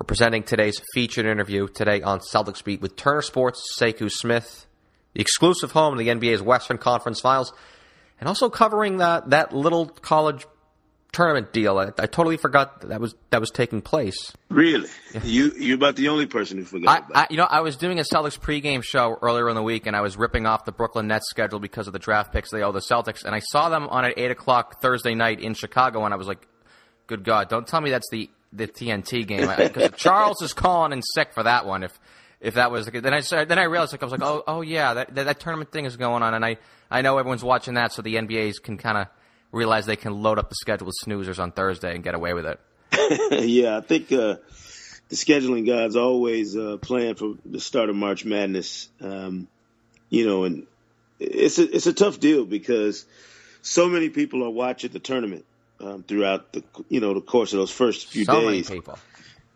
for 0.02 0.06
presenting 0.06 0.42
today's 0.42 0.82
featured 0.94 1.26
interview 1.26 1.68
today 1.68 2.02
on 2.02 2.18
Celtics 2.18 2.64
Beat 2.64 2.80
with 2.80 2.96
Turner 2.96 3.22
Sports' 3.22 3.62
Sekou 3.78 4.10
Smith, 4.10 4.66
the 5.14 5.20
exclusive 5.20 5.70
home 5.70 5.92
of 5.92 5.98
the 6.00 6.08
NBA's 6.08 6.42
Western 6.42 6.76
Conference 6.76 7.20
Finals, 7.20 7.52
and 8.18 8.26
also 8.26 8.50
covering 8.50 8.96
that, 8.96 9.30
that 9.30 9.54
little 9.54 9.86
college 9.86 10.44
tournament 11.12 11.52
deal. 11.52 11.78
I, 11.78 11.92
I, 12.00 12.06
totally 12.06 12.36
forgot 12.36 12.80
that, 12.88 13.00
was 13.00 13.14
that 13.30 13.38
was 13.38 13.52
taking 13.52 13.80
place. 13.80 14.32
Really? 14.48 14.88
Yeah. 15.14 15.20
You 15.22 15.52
you're 15.56 15.76
about 15.76 15.94
the 15.94 16.08
only 16.08 16.26
person 16.26 16.58
who 16.58 16.64
forgot. 16.64 17.06
I, 17.14 17.20
I, 17.20 17.26
you 17.30 17.36
know, 17.36 17.46
I 17.48 17.60
was 17.60 17.76
doing 17.76 18.00
a 18.00 18.02
Celtics 18.02 18.36
pregame 18.36 18.82
show 18.82 19.16
earlier 19.22 19.48
in 19.48 19.54
the 19.54 19.62
week, 19.62 19.86
and 19.86 19.94
I 19.94 20.00
was 20.00 20.16
ripping 20.16 20.46
off 20.46 20.64
the 20.64 20.72
Brooklyn 20.72 21.06
Nets 21.06 21.30
schedule 21.30 21.60
because 21.60 21.86
of 21.86 21.92
the 21.92 22.00
draft 22.00 22.32
picks 22.32 22.50
they 22.50 22.62
owe 22.62 22.72
the 22.72 22.80
Celtics, 22.80 23.24
and 23.24 23.36
I 23.36 23.38
saw 23.38 23.68
them 23.68 23.86
on 23.86 24.04
at 24.04 24.18
eight 24.18 24.32
o'clock 24.32 24.82
Thursday 24.82 25.14
night 25.14 25.38
in 25.38 25.54
Chicago, 25.54 26.04
and 26.04 26.12
I 26.12 26.16
was 26.16 26.26
like, 26.26 26.48
"Good 27.06 27.22
God, 27.22 27.48
don't 27.48 27.68
tell 27.68 27.80
me 27.80 27.90
that's 27.90 28.08
the 28.10 28.30
the 28.52 28.66
TNT 28.66 29.26
game." 29.26 29.48
Because 29.56 29.90
Charles 29.96 30.42
is 30.42 30.52
calling 30.52 30.92
in 30.92 31.02
sick 31.02 31.32
for 31.32 31.42
that 31.42 31.66
one. 31.66 31.82
If 31.82 31.98
if 32.40 32.54
that 32.54 32.70
was 32.70 32.86
then 32.86 33.14
I 33.14 33.20
then 33.44 33.58
I 33.58 33.64
realized 33.64 33.92
like 33.92 34.02
I 34.02 34.06
was 34.06 34.12
like, 34.12 34.22
"Oh 34.22 34.42
oh 34.46 34.60
yeah, 34.60 34.94
that 34.94 35.14
that, 35.14 35.24
that 35.24 35.40
tournament 35.40 35.70
thing 35.70 35.84
is 35.84 35.96
going 35.96 36.22
on," 36.22 36.34
and 36.34 36.44
I 36.44 36.58
I 36.90 37.02
know 37.02 37.18
everyone's 37.18 37.44
watching 37.44 37.74
that, 37.74 37.92
so 37.92 38.02
the 38.02 38.16
NBA's 38.16 38.58
can 38.58 38.76
kind 38.78 38.98
of 38.98 39.06
realize 39.52 39.86
they 39.86 39.96
can 39.96 40.22
load 40.22 40.38
up 40.38 40.48
the 40.48 40.56
schedule 40.56 40.86
with 40.86 40.96
snoozers 41.04 41.38
on 41.38 41.52
Thursday 41.52 41.94
and 41.94 42.02
get 42.02 42.14
away 42.14 42.34
with 42.34 42.46
it. 42.46 42.60
yeah, 43.44 43.76
I 43.76 43.80
think 43.80 44.10
uh, 44.10 44.36
the 45.08 45.16
scheduling 45.16 45.66
gods 45.66 45.94
always 45.94 46.56
uh, 46.56 46.78
plan 46.78 47.14
for 47.14 47.34
the 47.44 47.60
start 47.60 47.90
of 47.90 47.96
March 47.96 48.24
Madness. 48.24 48.88
Um, 49.00 49.46
you 50.10 50.26
know, 50.26 50.44
and 50.44 50.66
it's 51.20 51.58
a 51.58 51.76
it's 51.76 51.86
a 51.86 51.92
tough 51.92 52.18
deal 52.18 52.44
because 52.44 53.04
so 53.62 53.88
many 53.88 54.08
people 54.08 54.44
are 54.44 54.50
watching 54.50 54.90
the 54.90 54.98
tournament 54.98 55.44
um, 55.82 56.02
throughout 56.02 56.52
the 56.52 56.62
you 56.88 57.00
know 57.00 57.14
the 57.14 57.20
course 57.20 57.52
of 57.52 57.58
those 57.58 57.70
first 57.70 58.08
few 58.08 58.24
so 58.24 58.40
days. 58.40 58.68
Many 58.68 58.80
people. 58.80 58.98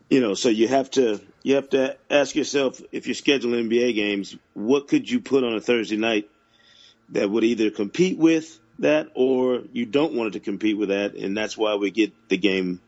You 0.09 0.21
know, 0.21 0.35
so 0.35 0.49
you 0.49 0.67
have 0.67 0.89
to 0.91 1.19
you 1.43 1.55
have 1.55 1.69
to 1.71 1.97
ask 2.09 2.35
yourself 2.35 2.81
if 2.91 3.07
you're 3.07 3.15
scheduling 3.15 3.67
NBA 3.69 3.95
games, 3.95 4.35
what 4.53 4.87
could 4.87 5.09
you 5.09 5.19
put 5.19 5.43
on 5.43 5.53
a 5.53 5.61
Thursday 5.61 5.97
night 5.97 6.29
that 7.09 7.29
would 7.29 7.43
either 7.43 7.69
compete 7.71 8.17
with 8.17 8.59
that 8.79 9.09
or 9.15 9.63
you 9.73 9.85
don't 9.85 10.13
want 10.13 10.29
it 10.29 10.39
to 10.39 10.39
compete 10.39 10.77
with 10.77 10.89
that, 10.89 11.15
and 11.15 11.35
that's 11.35 11.57
why 11.57 11.75
we 11.75 11.91
get 11.91 12.13
the 12.29 12.37
game 12.37 12.79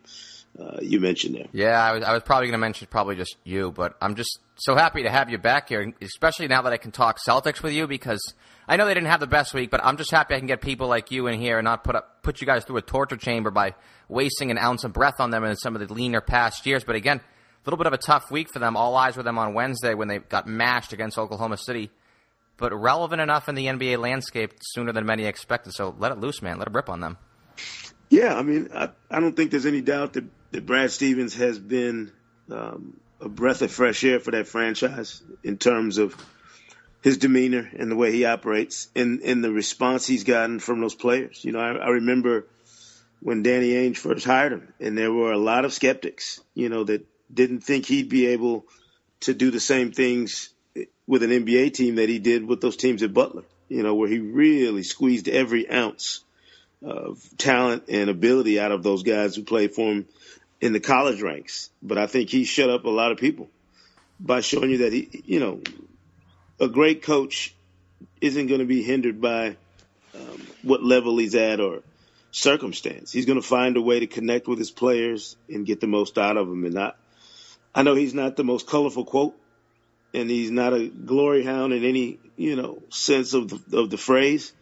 uh, 0.59 0.77
you 0.81 0.99
mentioned 0.99 1.35
there. 1.35 1.47
Yeah, 1.51 1.81
I 1.81 1.93
was, 1.93 2.03
I 2.03 2.13
was 2.13 2.23
probably 2.23 2.47
going 2.47 2.53
to 2.53 2.59
mention 2.59 2.87
probably 2.89 3.15
just 3.15 3.37
you, 3.43 3.71
but 3.71 3.95
I'm 4.01 4.15
just 4.15 4.39
so 4.55 4.75
happy 4.75 5.03
to 5.03 5.09
have 5.09 5.29
you 5.29 5.37
back 5.37 5.69
here, 5.69 5.93
especially 6.01 6.47
now 6.47 6.61
that 6.63 6.73
I 6.73 6.77
can 6.77 6.91
talk 6.91 7.17
Celtics 7.25 7.63
with 7.63 7.73
you 7.73 7.87
because 7.87 8.33
I 8.69 8.77
know 8.77 8.85
they 8.85 8.93
didn't 8.93 9.09
have 9.09 9.19
the 9.19 9.27
best 9.27 9.53
week, 9.53 9.69
but 9.71 9.83
I'm 9.83 9.97
just 9.97 10.11
happy 10.11 10.35
I 10.35 10.37
can 10.37 10.47
get 10.47 10.61
people 10.61 10.87
like 10.87 11.11
you 11.11 11.27
in 11.27 11.39
here 11.39 11.57
and 11.57 11.65
not 11.65 11.83
put 11.83 11.95
up 11.95 12.23
put 12.23 12.39
you 12.39 12.47
guys 12.47 12.63
through 12.63 12.77
a 12.77 12.81
torture 12.81 13.17
chamber 13.17 13.51
by 13.51 13.73
wasting 14.07 14.51
an 14.51 14.57
ounce 14.57 14.83
of 14.83 14.93
breath 14.93 15.19
on 15.19 15.31
them 15.31 15.43
in 15.43 15.55
some 15.57 15.75
of 15.75 15.85
the 15.85 15.93
leaner 15.93 16.21
past 16.21 16.65
years. 16.65 16.85
But 16.85 16.95
again, 16.95 17.17
a 17.17 17.21
little 17.65 17.77
bit 17.77 17.87
of 17.87 17.93
a 17.93 17.97
tough 17.97 18.31
week 18.31 18.47
for 18.53 18.59
them. 18.59 18.77
All 18.77 18.95
eyes 18.95 19.17
were 19.17 19.23
them 19.23 19.37
on 19.37 19.53
Wednesday 19.53 19.93
when 19.93 20.07
they 20.07 20.19
got 20.19 20.47
mashed 20.47 20.93
against 20.93 21.17
Oklahoma 21.17 21.57
City 21.57 21.89
but 22.59 22.73
relevant 22.73 23.21
enough 23.21 23.49
in 23.49 23.55
the 23.55 23.65
NBA 23.65 23.97
landscape 23.97 24.53
sooner 24.61 24.91
than 24.91 25.05
many 25.05 25.25
expected. 25.25 25.73
So 25.73 25.95
let 25.97 26.11
it 26.11 26.19
loose, 26.19 26.41
man. 26.41 26.59
Let 26.59 26.67
it 26.67 26.73
rip 26.73 26.89
on 26.89 26.99
them. 26.99 27.17
Yeah, 28.09 28.35
I 28.35 28.43
mean, 28.43 28.69
I, 28.75 28.89
I 29.09 29.19
don't 29.19 29.35
think 29.35 29.51
there's 29.51 29.65
any 29.65 29.81
doubt 29.81 30.13
that, 30.13 30.25
that 30.51 30.65
Brad 30.65 30.91
Stevens 30.91 31.35
has 31.35 31.57
been 31.57 32.11
um, 32.51 32.99
a 33.21 33.29
breath 33.29 33.61
of 33.61 33.71
fresh 33.71 34.03
air 34.03 34.19
for 34.19 34.31
that 34.31 34.47
franchise 34.47 35.21
in 35.43 35.57
terms 35.57 35.97
of 35.97 36.15
his 37.01 37.17
demeanor 37.17 37.69
and 37.77 37.91
the 37.91 37.95
way 37.95 38.11
he 38.11 38.25
operates 38.25 38.89
and, 38.95 39.21
and 39.21 39.43
the 39.43 39.51
response 39.51 40.05
he's 40.05 40.23
gotten 40.23 40.59
from 40.59 40.81
those 40.81 40.95
players. 40.95 41.43
You 41.43 41.53
know, 41.53 41.59
I, 41.59 41.71
I 41.71 41.89
remember 41.89 42.47
when 43.21 43.43
Danny 43.43 43.71
Ainge 43.71 43.97
first 43.97 44.25
hired 44.25 44.53
him, 44.53 44.73
and 44.79 44.97
there 44.97 45.11
were 45.11 45.31
a 45.31 45.37
lot 45.37 45.65
of 45.65 45.73
skeptics, 45.73 46.39
you 46.53 46.69
know, 46.69 46.83
that 46.85 47.05
didn't 47.33 47.61
think 47.61 47.85
he'd 47.85 48.09
be 48.09 48.27
able 48.27 48.65
to 49.21 49.33
do 49.33 49.51
the 49.51 49.59
same 49.59 49.91
things 49.91 50.49
with 51.05 51.23
an 51.23 51.31
NBA 51.31 51.73
team 51.73 51.95
that 51.95 52.09
he 52.09 52.19
did 52.19 52.45
with 52.45 52.61
those 52.61 52.77
teams 52.77 53.03
at 53.03 53.13
Butler, 53.13 53.43
you 53.67 53.83
know, 53.83 53.95
where 53.95 54.07
he 54.07 54.19
really 54.19 54.83
squeezed 54.83 55.27
every 55.27 55.69
ounce 55.69 56.21
of 56.81 57.21
talent 57.37 57.83
and 57.89 58.09
ability 58.09 58.59
out 58.59 58.71
of 58.71 58.83
those 58.83 59.03
guys 59.03 59.35
who 59.35 59.43
played 59.43 59.73
for 59.73 59.91
him 59.91 60.05
in 60.61 60.71
the 60.71 60.79
college 60.79 61.21
ranks. 61.21 61.69
But 61.81 61.97
I 61.97 62.07
think 62.07 62.29
he 62.29 62.45
shut 62.45 62.69
up 62.69 62.85
a 62.85 62.89
lot 62.89 63.11
of 63.11 63.17
people 63.17 63.49
by 64.19 64.41
showing 64.41 64.69
you 64.69 64.77
that 64.79 64.93
he, 64.93 65.23
you 65.25 65.39
know, 65.39 65.61
a 66.59 66.67
great 66.67 67.03
coach 67.03 67.53
isn't 68.21 68.47
going 68.47 68.59
to 68.59 68.65
be 68.65 68.83
hindered 68.83 69.21
by 69.21 69.55
um, 70.15 70.47
what 70.63 70.83
level 70.83 71.17
he's 71.17 71.35
at 71.35 71.59
or 71.59 71.81
circumstance. 72.31 73.11
He's 73.11 73.25
going 73.25 73.41
to 73.41 73.47
find 73.47 73.77
a 73.77 73.81
way 73.81 73.99
to 73.99 74.07
connect 74.07 74.47
with 74.47 74.59
his 74.59 74.71
players 74.71 75.35
and 75.47 75.65
get 75.65 75.79
the 75.79 75.87
most 75.87 76.17
out 76.17 76.37
of 76.37 76.47
them. 76.47 76.65
And 76.65 76.77
I, 76.77 76.91
I 77.73 77.83
know 77.83 77.95
he's 77.95 78.13
not 78.13 78.35
the 78.35 78.43
most 78.43 78.67
colorful 78.67 79.05
quote 79.05 79.35
and 80.13 80.29
he's 80.29 80.51
not 80.51 80.73
a 80.73 80.87
glory 80.87 81.43
hound 81.43 81.73
in 81.73 81.83
any 81.83 82.19
you 82.35 82.55
know 82.55 82.81
sense 82.89 83.33
of 83.33 83.49
the, 83.49 83.77
of 83.77 83.89
the 83.89 83.97
phrase. 83.97 84.53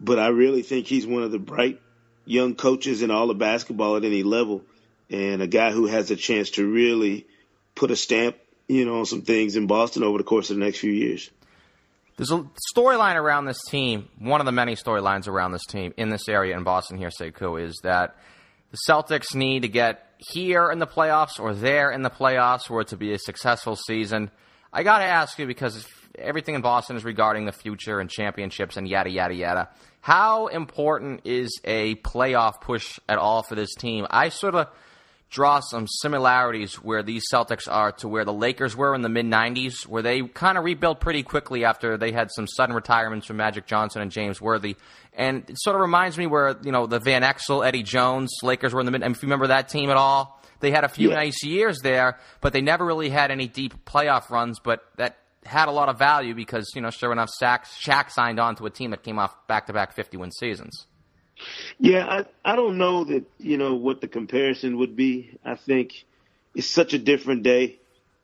But 0.00 0.18
I 0.18 0.28
really 0.28 0.62
think 0.62 0.86
he's 0.86 1.06
one 1.06 1.22
of 1.22 1.30
the 1.30 1.38
bright 1.38 1.80
young 2.24 2.54
coaches 2.54 3.02
in 3.02 3.10
all 3.10 3.30
of 3.30 3.38
basketball 3.38 3.96
at 3.96 4.04
any 4.04 4.22
level, 4.22 4.62
and 5.10 5.42
a 5.42 5.46
guy 5.46 5.70
who 5.70 5.86
has 5.86 6.10
a 6.10 6.16
chance 6.16 6.50
to 6.50 6.66
really 6.66 7.26
put 7.74 7.90
a 7.90 7.96
stamp, 7.96 8.36
you 8.72 8.84
know, 8.84 9.04
some 9.04 9.22
things 9.22 9.56
in 9.56 9.66
Boston 9.66 10.02
over 10.02 10.18
the 10.18 10.24
course 10.24 10.50
of 10.50 10.56
the 10.56 10.64
next 10.64 10.78
few 10.78 10.92
years. 10.92 11.30
There's 12.16 12.30
a 12.30 12.46
storyline 12.76 13.16
around 13.16 13.46
this 13.46 13.60
team. 13.68 14.08
One 14.18 14.40
of 14.40 14.46
the 14.46 14.52
many 14.52 14.76
storylines 14.76 15.28
around 15.28 15.52
this 15.52 15.64
team 15.66 15.94
in 15.96 16.10
this 16.10 16.28
area 16.28 16.56
in 16.56 16.62
Boston 16.62 16.98
here, 16.98 17.10
Sekou, 17.10 17.62
is 17.62 17.80
that 17.82 18.16
the 18.70 18.78
Celtics 18.88 19.34
need 19.34 19.62
to 19.62 19.68
get 19.68 20.06
here 20.18 20.70
in 20.70 20.78
the 20.78 20.86
playoffs 20.86 21.40
or 21.40 21.54
there 21.54 21.90
in 21.90 22.02
the 22.02 22.10
playoffs 22.10 22.66
for 22.66 22.82
it 22.82 22.88
to 22.88 22.96
be 22.96 23.12
a 23.12 23.18
successful 23.18 23.76
season. 23.76 24.30
I 24.72 24.82
got 24.82 24.98
to 24.98 25.04
ask 25.04 25.38
you 25.38 25.46
because 25.46 25.86
everything 26.18 26.54
in 26.54 26.60
Boston 26.60 26.96
is 26.96 27.04
regarding 27.04 27.44
the 27.44 27.52
future 27.52 27.98
and 27.98 28.08
championships 28.08 28.76
and 28.76 28.86
yada, 28.86 29.10
yada, 29.10 29.34
yada. 29.34 29.68
How 30.00 30.48
important 30.48 31.22
is 31.24 31.60
a 31.64 31.94
playoff 31.96 32.60
push 32.60 32.98
at 33.08 33.18
all 33.18 33.42
for 33.42 33.54
this 33.54 33.74
team? 33.74 34.06
I 34.10 34.28
sort 34.30 34.54
of 34.54 34.68
draw 35.32 35.60
some 35.60 35.86
similarities 35.88 36.74
where 36.74 37.02
these 37.02 37.24
Celtics 37.32 37.66
are 37.66 37.90
to 37.92 38.06
where 38.06 38.24
the 38.24 38.32
Lakers 38.32 38.76
were 38.76 38.94
in 38.94 39.00
the 39.00 39.08
mid 39.08 39.24
90s, 39.24 39.86
where 39.86 40.02
they 40.02 40.22
kind 40.22 40.58
of 40.58 40.64
rebuilt 40.64 41.00
pretty 41.00 41.22
quickly 41.22 41.64
after 41.64 41.96
they 41.96 42.12
had 42.12 42.30
some 42.30 42.46
sudden 42.46 42.74
retirements 42.74 43.26
from 43.26 43.38
Magic 43.38 43.66
Johnson 43.66 44.02
and 44.02 44.10
James 44.10 44.40
Worthy. 44.40 44.76
And 45.14 45.48
it 45.48 45.56
sort 45.58 45.74
of 45.74 45.80
reminds 45.80 46.18
me 46.18 46.26
where, 46.26 46.56
you 46.62 46.70
know, 46.70 46.86
the 46.86 47.00
Van 47.00 47.22
Exel, 47.22 47.66
Eddie 47.66 47.82
Jones, 47.82 48.30
Lakers 48.42 48.74
were 48.74 48.80
in 48.80 48.86
the 48.86 48.92
mid. 48.92 49.02
If 49.02 49.22
you 49.22 49.26
remember 49.26 49.48
that 49.48 49.70
team 49.70 49.88
at 49.90 49.96
all, 49.96 50.40
they 50.60 50.70
had 50.70 50.84
a 50.84 50.88
few 50.88 51.08
yeah. 51.08 51.16
nice 51.16 51.42
years 51.42 51.80
there, 51.82 52.18
but 52.42 52.52
they 52.52 52.60
never 52.60 52.84
really 52.84 53.08
had 53.08 53.30
any 53.30 53.48
deep 53.48 53.86
playoff 53.86 54.28
runs. 54.28 54.58
But 54.60 54.84
that 54.98 55.16
had 55.44 55.68
a 55.68 55.72
lot 55.72 55.88
of 55.88 55.98
value 55.98 56.34
because 56.34 56.70
you 56.74 56.82
know, 56.82 56.90
sure 56.90 57.10
enough, 57.10 57.30
Shaq, 57.42 57.64
Shaq 57.64 58.10
signed 58.10 58.38
on 58.38 58.54
to 58.56 58.66
a 58.66 58.70
team 58.70 58.90
that 58.90 59.02
came 59.02 59.18
off 59.18 59.34
back-to-back 59.48 59.96
50-win 59.96 60.30
seasons. 60.30 60.86
Yeah, 61.78 62.06
I 62.06 62.52
I 62.52 62.56
don't 62.56 62.78
know 62.78 63.04
that 63.04 63.24
you 63.38 63.58
know 63.58 63.74
what 63.74 64.00
the 64.00 64.08
comparison 64.08 64.78
would 64.78 64.96
be. 64.96 65.38
I 65.44 65.54
think 65.54 66.04
it's 66.54 66.68
such 66.68 66.94
a 66.94 66.98
different 66.98 67.42
day 67.42 67.78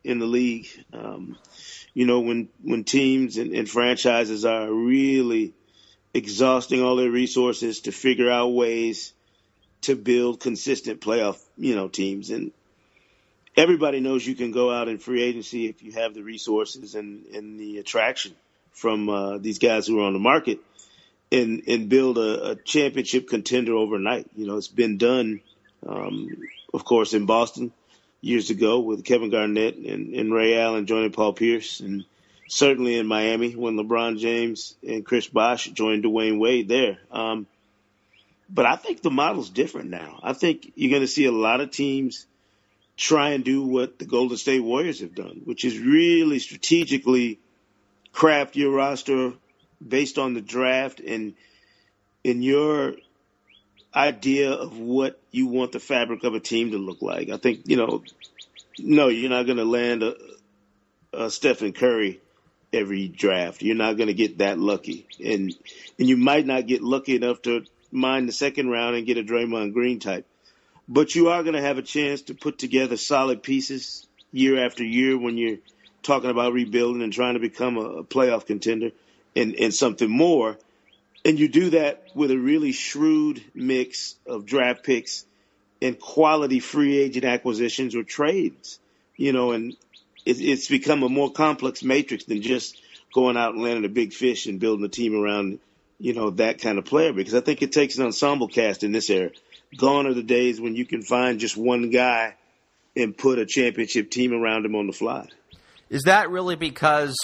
in 0.05 0.19
the 0.19 0.27
league. 0.27 0.69
Um, 0.93 1.37
you 1.95 2.07
know, 2.07 2.21
when 2.21 2.49
when 2.63 2.85
teams 2.85 3.37
and, 3.37 3.53
and 3.53 3.69
franchises 3.69 4.45
are 4.45 4.71
really 4.71 5.55
exhausting 6.15 6.83
all 6.83 6.97
their 6.97 7.11
resources 7.11 7.81
to 7.83 7.93
figure 7.93 8.31
out 8.31 8.49
ways 8.49 9.13
to 9.83 9.95
build 9.95 10.41
consistent 10.41 11.01
playoff, 11.01 11.41
you 11.57 11.75
know, 11.77 11.89
teams. 11.89 12.31
And 12.31 12.53
everybody 13.57 14.01
knows 14.01 14.27
you 14.27 14.35
can 14.35 14.51
go 14.51 14.71
out 14.73 14.89
in 14.89 14.99
free 14.99 15.23
agency 15.23 15.67
if 15.67 15.83
you 15.83 15.93
have 15.93 16.15
the 16.15 16.23
resources 16.23 16.95
and, 16.95 17.27
and 17.27 17.59
the 17.59 17.79
attraction 17.79 18.35
from 18.73 19.09
uh, 19.09 19.39
these 19.39 19.59
guys 19.59 19.87
who 19.87 20.01
are 20.01 20.07
on 20.07 20.13
the 20.13 20.19
market 20.19 20.61
and 21.31 21.63
and 21.67 21.89
build 21.89 22.19
a, 22.19 22.51
a 22.51 22.55
championship 22.57 23.29
contender 23.29 23.75
overnight. 23.75 24.27
You 24.37 24.47
know, 24.47 24.57
it's 24.57 24.69
been 24.69 24.99
done, 24.99 25.41
um, 25.87 26.29
of 26.73 26.85
course, 26.85 27.15
in 27.15 27.27
Boston 27.27 27.73
years 28.21 28.51
ago 28.51 28.81
with 28.81 29.05
Kevin 29.05 29.31
Garnett 29.31 29.77
and, 29.77 30.15
and 30.15 30.35
Ray 30.35 30.59
Allen 30.59 30.87
joining 30.87 31.13
Paul 31.13 31.33
Pierce, 31.33 31.81
and 31.81 32.05
certainly 32.49 32.99
in 32.99 33.07
Miami 33.07 33.55
when 33.55 33.77
LeBron 33.77 34.19
James 34.19 34.75
and 34.87 35.05
Chris 35.05 35.27
Bosh 35.27 35.67
joined 35.67 36.05
Dwyane 36.05 36.39
Wade 36.39 36.69
there. 36.69 36.99
Um, 37.11 37.47
but 38.51 38.67
I 38.67 38.77
think 38.77 39.03
the 39.03 39.11
model's 39.11 39.51
different 39.51 39.91
now. 39.91 40.21
I 40.23 40.33
think 40.33 40.73
you're 40.75 40.91
going 40.91 41.03
to 41.03 41.07
see 41.07 41.27
a 41.27 41.33
lot 41.33 41.61
of 41.61 41.71
teams 41.71 42.27
try 42.97 43.31
and 43.31 43.45
do 43.45 43.63
what 43.63 43.99
the 43.99 44.07
Golden 44.07 44.37
State 44.37 44.61
Warriors 44.61 45.01
have 45.01 45.15
done, 45.15 45.43
which 45.45 45.65
is 45.65 45.79
really 45.79 46.39
strategically 46.39 47.39
craft 48.13 48.57
your 48.57 48.73
roster 48.73 49.35
based 49.87 50.19
on 50.19 50.35
the 50.35 50.41
draft 50.41 51.01
and 51.01 51.35
in 52.25 52.43
your 52.43 52.95
idea 53.95 54.53
of 54.53 54.79
what 54.79 55.21
you 55.31 55.47
want 55.47 55.73
the 55.73 55.81
fabric 55.81 56.25
of 56.25 56.35
a 56.35 56.41
team 56.41 56.73
to 56.73 56.79
look 56.79 57.03
like. 57.03 57.31
I 57.31 57.37
think, 57.37 57.63
you 57.67 57.77
know, 57.77 58.03
no, 58.79 59.09
you're 59.09 59.31
not 59.31 59.47
going 59.47 59.59
to 59.59 59.65
land 59.65 60.03
a, 60.03 60.17
a 61.13 61.31
Stephen 61.31 61.73
Curry 61.73 62.21
every 62.73 63.09
draft. 63.09 63.63
You're 63.63 63.77
not 63.77 63.97
going 63.97 64.09
to 64.09 64.15
get 64.15 64.39
that 64.39 64.59
lucky. 64.59 65.07
And, 65.25 65.55
and 65.99 66.09
you 66.09 66.17
might 66.17 66.47
not 66.47 66.67
get 66.67 66.83
lucky 66.83 67.17
enough 67.17 67.43
to 67.43 67.65
mine 67.91 68.27
the 68.27 68.33
second 68.33 68.69
round 68.69 68.97
and 68.97 69.07
get 69.07 69.19
a 69.19 69.23
Draymond 69.23 69.73
Green 69.73 70.01
type. 70.01 70.27
But 70.87 71.15
you 71.15 71.29
are 71.29 71.43
going 71.43 71.55
to 71.55 71.63
have 71.63 71.79
a 71.79 71.83
chance 71.83 72.23
to 72.23 72.35
put 72.35 72.59
together 72.59 72.97
solid 72.97 73.43
pieces 73.43 74.07
year 74.33 74.65
after 74.65 74.85
year 74.85 75.19
when 75.19 75.37
you're 75.37 75.59
talking 76.03 76.31
about 76.31 76.53
rebuilding 76.53 77.03
and 77.03 77.13
trying 77.13 77.35
to 77.35 77.41
become 77.41 77.77
a, 77.77 77.81
a 77.81 78.05
playoff 78.05 78.47
contender 78.47 78.91
and, 79.35 79.55
and 79.55 79.75
something 79.75 80.11
more. 80.11 80.59
And 81.25 81.39
you 81.39 81.49
do 81.49 81.71
that 81.71 82.05
with 82.15 82.31
a 82.31 82.39
really 82.39 82.73
shrewd 82.73 83.43
mix 83.55 84.15
of 84.27 84.47
draft 84.47 84.85
picks 84.85 85.25
and 85.83 85.99
quality 85.99 86.61
free 86.61 86.99
agent 86.99 87.25
acquisitions 87.25 87.95
or 87.95 88.03
trades, 88.03 88.79
you 89.17 89.33
know, 89.33 89.53
and 89.53 89.77
it, 90.25 90.41
it's 90.41 90.69
become 90.69 91.03
a 91.03 91.09
more 91.09 91.31
complex 91.31 91.83
matrix 91.83 92.25
than 92.25 92.43
just 92.43 92.81
going 93.13 93.37
out 93.37 93.55
and 93.55 93.63
landing 93.63 93.85
a 93.85 93.89
big 93.89 94.13
fish 94.13 94.47
and 94.47 94.61
building 94.61 94.85
a 94.85 94.89
team 94.89 95.15
around, 95.15 95.59
you 95.99 96.15
know, 96.15 96.31
that 96.31 96.61
kind 96.61 96.79
of 96.79 96.85
player. 96.85 97.13
Because 97.13 97.35
I 97.35 97.41
think 97.41 97.63
it 97.63 97.73
takes 97.73 97.99
an 97.99 98.07
ensemble 98.07 98.49
cast 98.49 98.85
in 98.85 98.93
this 98.93 99.11
era. 99.11 99.31
Gone 99.77 100.07
are 100.07 100.15
the 100.15 100.23
days 100.23 100.61
when 100.61 100.75
you 100.75 100.87
can 100.87 101.03
find 101.03 101.41
just 101.41 101.57
one 101.57 101.91
guy 101.91 102.35
and 102.97 103.17
put 103.17 103.39
a 103.39 103.47
championship 103.47 104.11
team 104.11 104.33
around 104.33 104.65
him 104.65 104.75
on 104.75 104.87
the 104.87 104.93
fly. 104.93 105.29
Is 105.91 106.03
that 106.05 106.31
really 106.31 106.57
because 106.57 107.17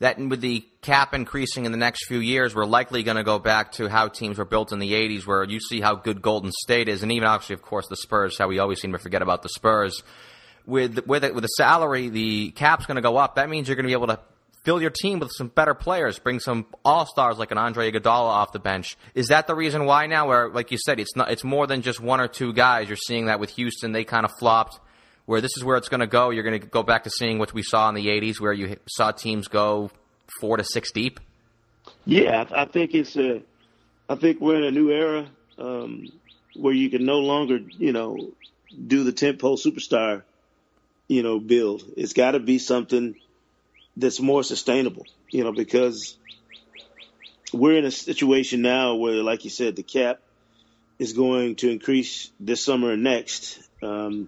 that 0.00 0.18
with 0.18 0.40
the 0.40 0.64
cap 0.82 1.14
increasing 1.14 1.66
in 1.66 1.72
the 1.72 1.78
next 1.78 2.06
few 2.06 2.18
years, 2.18 2.54
we're 2.54 2.64
likely 2.64 3.02
going 3.02 3.18
to 3.18 3.22
go 3.22 3.38
back 3.38 3.72
to 3.72 3.88
how 3.88 4.08
teams 4.08 4.38
were 4.38 4.44
built 4.44 4.72
in 4.72 4.78
the 4.78 4.92
80s, 4.92 5.26
where 5.26 5.44
you 5.44 5.60
see 5.60 5.80
how 5.80 5.94
good 5.94 6.22
Golden 6.22 6.50
State 6.52 6.88
is, 6.88 7.02
and 7.02 7.12
even 7.12 7.28
obviously, 7.28 7.54
of 7.54 7.62
course, 7.62 7.86
the 7.88 7.96
Spurs, 7.96 8.38
how 8.38 8.48
we 8.48 8.58
always 8.58 8.80
seem 8.80 8.92
to 8.92 8.98
forget 8.98 9.22
about 9.22 9.42
the 9.42 9.50
Spurs. 9.50 10.02
With, 10.66 11.06
with, 11.06 11.22
with 11.22 11.42
the 11.42 11.48
salary, 11.48 12.08
the 12.08 12.50
cap's 12.52 12.86
going 12.86 12.96
to 12.96 13.02
go 13.02 13.16
up. 13.16 13.36
That 13.36 13.48
means 13.48 13.68
you're 13.68 13.76
going 13.76 13.84
to 13.84 13.88
be 13.88 13.92
able 13.92 14.06
to 14.08 14.20
fill 14.62 14.80
your 14.80 14.90
team 14.90 15.18
with 15.18 15.30
some 15.36 15.48
better 15.48 15.74
players, 15.74 16.18
bring 16.18 16.40
some 16.40 16.66
all 16.84 17.06
stars 17.06 17.38
like 17.38 17.50
an 17.50 17.58
Andre 17.58 17.90
Iguodala 17.90 18.28
off 18.28 18.52
the 18.52 18.58
bench. 18.58 18.96
Is 19.14 19.28
that 19.28 19.46
the 19.46 19.54
reason 19.54 19.84
why 19.84 20.06
now? 20.06 20.28
Where, 20.28 20.48
like 20.48 20.70
you 20.70 20.78
said, 20.78 21.00
it's 21.00 21.16
not, 21.16 21.30
it's 21.30 21.44
more 21.44 21.66
than 21.66 21.82
just 21.82 22.00
one 22.00 22.20
or 22.20 22.28
two 22.28 22.52
guys. 22.52 22.88
You're 22.88 22.96
seeing 22.96 23.26
that 23.26 23.40
with 23.40 23.50
Houston, 23.50 23.92
they 23.92 24.04
kind 24.04 24.24
of 24.24 24.32
flopped 24.38 24.78
where 25.30 25.40
this 25.40 25.56
is 25.56 25.62
where 25.62 25.76
it's 25.76 25.88
going 25.88 26.00
to 26.00 26.08
go. 26.08 26.30
You're 26.30 26.42
going 26.42 26.60
to 26.60 26.66
go 26.66 26.82
back 26.82 27.04
to 27.04 27.10
seeing 27.10 27.38
what 27.38 27.54
we 27.54 27.62
saw 27.62 27.88
in 27.88 27.94
the 27.94 28.08
80s, 28.08 28.40
where 28.40 28.52
you 28.52 28.78
saw 28.88 29.12
teams 29.12 29.46
go 29.46 29.92
four 30.40 30.56
to 30.56 30.64
six 30.64 30.90
deep. 30.90 31.20
Yeah, 32.04 32.44
I 32.50 32.64
think 32.64 32.94
it's 32.94 33.16
a. 33.16 33.40
I 34.08 34.16
think 34.16 34.40
we're 34.40 34.56
in 34.56 34.64
a 34.64 34.72
new 34.72 34.90
era 34.90 35.28
um, 35.56 36.08
where 36.56 36.74
you 36.74 36.90
can 36.90 37.04
no 37.04 37.20
longer, 37.20 37.60
you 37.78 37.92
know, 37.92 38.32
do 38.88 39.04
the 39.04 39.12
tentpole 39.12 39.56
superstar, 39.56 40.22
you 41.06 41.22
know, 41.22 41.38
build. 41.38 41.84
It's 41.96 42.12
got 42.12 42.32
to 42.32 42.40
be 42.40 42.58
something 42.58 43.14
that's 43.96 44.18
more 44.18 44.42
sustainable, 44.42 45.06
you 45.28 45.44
know, 45.44 45.52
because 45.52 46.16
we're 47.52 47.78
in 47.78 47.84
a 47.84 47.92
situation 47.92 48.62
now 48.62 48.96
where, 48.96 49.22
like 49.22 49.44
you 49.44 49.50
said, 49.50 49.76
the 49.76 49.84
cap 49.84 50.18
is 50.98 51.12
going 51.12 51.54
to 51.56 51.70
increase 51.70 52.32
this 52.40 52.64
summer 52.64 52.90
and 52.90 53.04
next. 53.04 53.60
Um, 53.80 54.26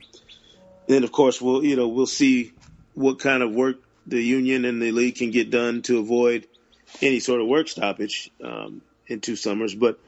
then 0.93 1.05
of 1.05 1.12
course 1.12 1.40
we'll 1.40 1.64
you 1.64 1.76
know 1.76 1.88
we'll 1.88 2.07
see 2.07 2.53
what 2.95 3.18
kind 3.18 3.43
of 3.43 3.55
work 3.55 3.76
the 4.07 4.20
union 4.20 4.64
and 4.64 4.82
the 4.82 4.93
league 4.93 5.16
can 5.16 5.30
get 5.30 5.51
done 5.51 5.82
to 5.82 5.99
avoid 5.99 6.47
any 7.01 7.20
sort 7.20 7.40
of 7.40 7.47
work 7.47 7.68
stoppage 7.68 8.30
um, 8.43 8.82
in 9.07 9.20
two 9.20 9.36
summers. 9.36 9.74
But 9.74 9.99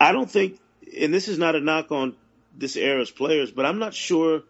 I 0.00 0.12
don't 0.12 0.30
think, 0.30 0.58
and 0.98 1.12
this 1.12 1.28
is 1.28 1.38
not 1.38 1.54
a 1.54 1.60
knock 1.60 1.92
on 1.92 2.14
this 2.56 2.76
era's 2.76 3.10
players, 3.10 3.50
but 3.50 3.66
I'm 3.66 3.78
not 3.78 3.94
sure 3.94 4.42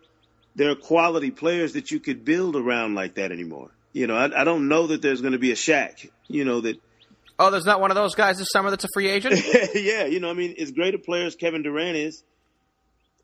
there 0.55 0.71
are 0.71 0.77
quality 0.77 1.31
players 1.31 1.73
that 1.75 1.91
you 1.91 2.01
could 2.01 2.25
build 2.25 2.57
around 2.57 2.95
like 2.95 3.15
that 3.15 3.33
anymore. 3.33 3.71
You 3.93 4.07
know, 4.07 4.17
I, 4.17 4.43
I 4.43 4.45
don't 4.45 4.69
know 4.69 4.89
that 4.89 5.03
there's 5.03 5.21
going 5.21 5.33
to 5.33 5.39
be 5.39 5.51
a 5.51 5.57
Shaq. 5.57 6.09
You 6.29 6.45
know 6.45 6.61
that. 6.61 6.81
Oh, 7.39 7.51
there's 7.51 7.67
not 7.67 7.81
one 7.81 7.91
of 7.91 7.95
those 7.95 8.15
guys 8.15 8.39
this 8.39 8.49
summer 8.51 8.71
that's 8.71 8.85
a 8.85 8.89
free 8.93 9.09
agent. 9.09 9.41
yeah, 9.75 10.07
you 10.07 10.21
know, 10.21 10.31
I 10.31 10.35
mean, 10.35 10.57
as 10.59 10.73
great 10.73 10.95
a 10.95 10.99
player 10.99 11.25
as 11.25 11.37
Kevin 11.37 11.63
Durant 11.63 11.97
is, 11.97 12.23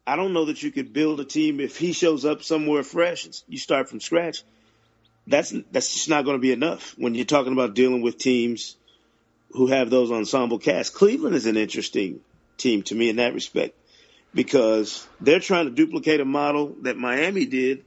I 0.06 0.16
don't 0.16 0.34
know 0.34 0.46
that 0.46 0.62
you 0.62 0.70
could 0.70 0.92
build 0.92 1.20
a 1.20 1.24
team 1.24 1.60
if 1.60 1.78
he 1.78 1.92
shows 1.92 2.24
up 2.24 2.42
somewhere 2.42 2.82
fresh. 2.82 3.26
You 3.48 3.58
start 3.58 3.88
from 3.88 4.00
scratch. 4.00 4.42
That's 5.26 5.54
that's 5.72 5.94
just 5.94 6.10
not 6.10 6.24
going 6.26 6.36
to 6.36 6.42
be 6.42 6.52
enough 6.52 6.94
when 6.98 7.14
you're 7.14 7.24
talking 7.24 7.54
about 7.54 7.74
dealing 7.74 8.02
with 8.02 8.18
teams 8.18 8.76
who 9.52 9.68
have 9.68 9.88
those 9.88 10.10
ensemble 10.10 10.58
casts. 10.58 10.94
Cleveland 10.94 11.34
is 11.34 11.46
an 11.46 11.56
interesting 11.56 12.20
team 12.58 12.82
to 12.82 12.94
me 12.94 13.08
in 13.08 13.16
that 13.16 13.32
respect 13.32 13.74
because 14.34 15.06
they're 15.20 15.40
trying 15.40 15.66
to 15.66 15.70
duplicate 15.70 16.20
a 16.20 16.24
model 16.24 16.76
that 16.82 16.98
Miami 16.98 17.46
did 17.46 17.84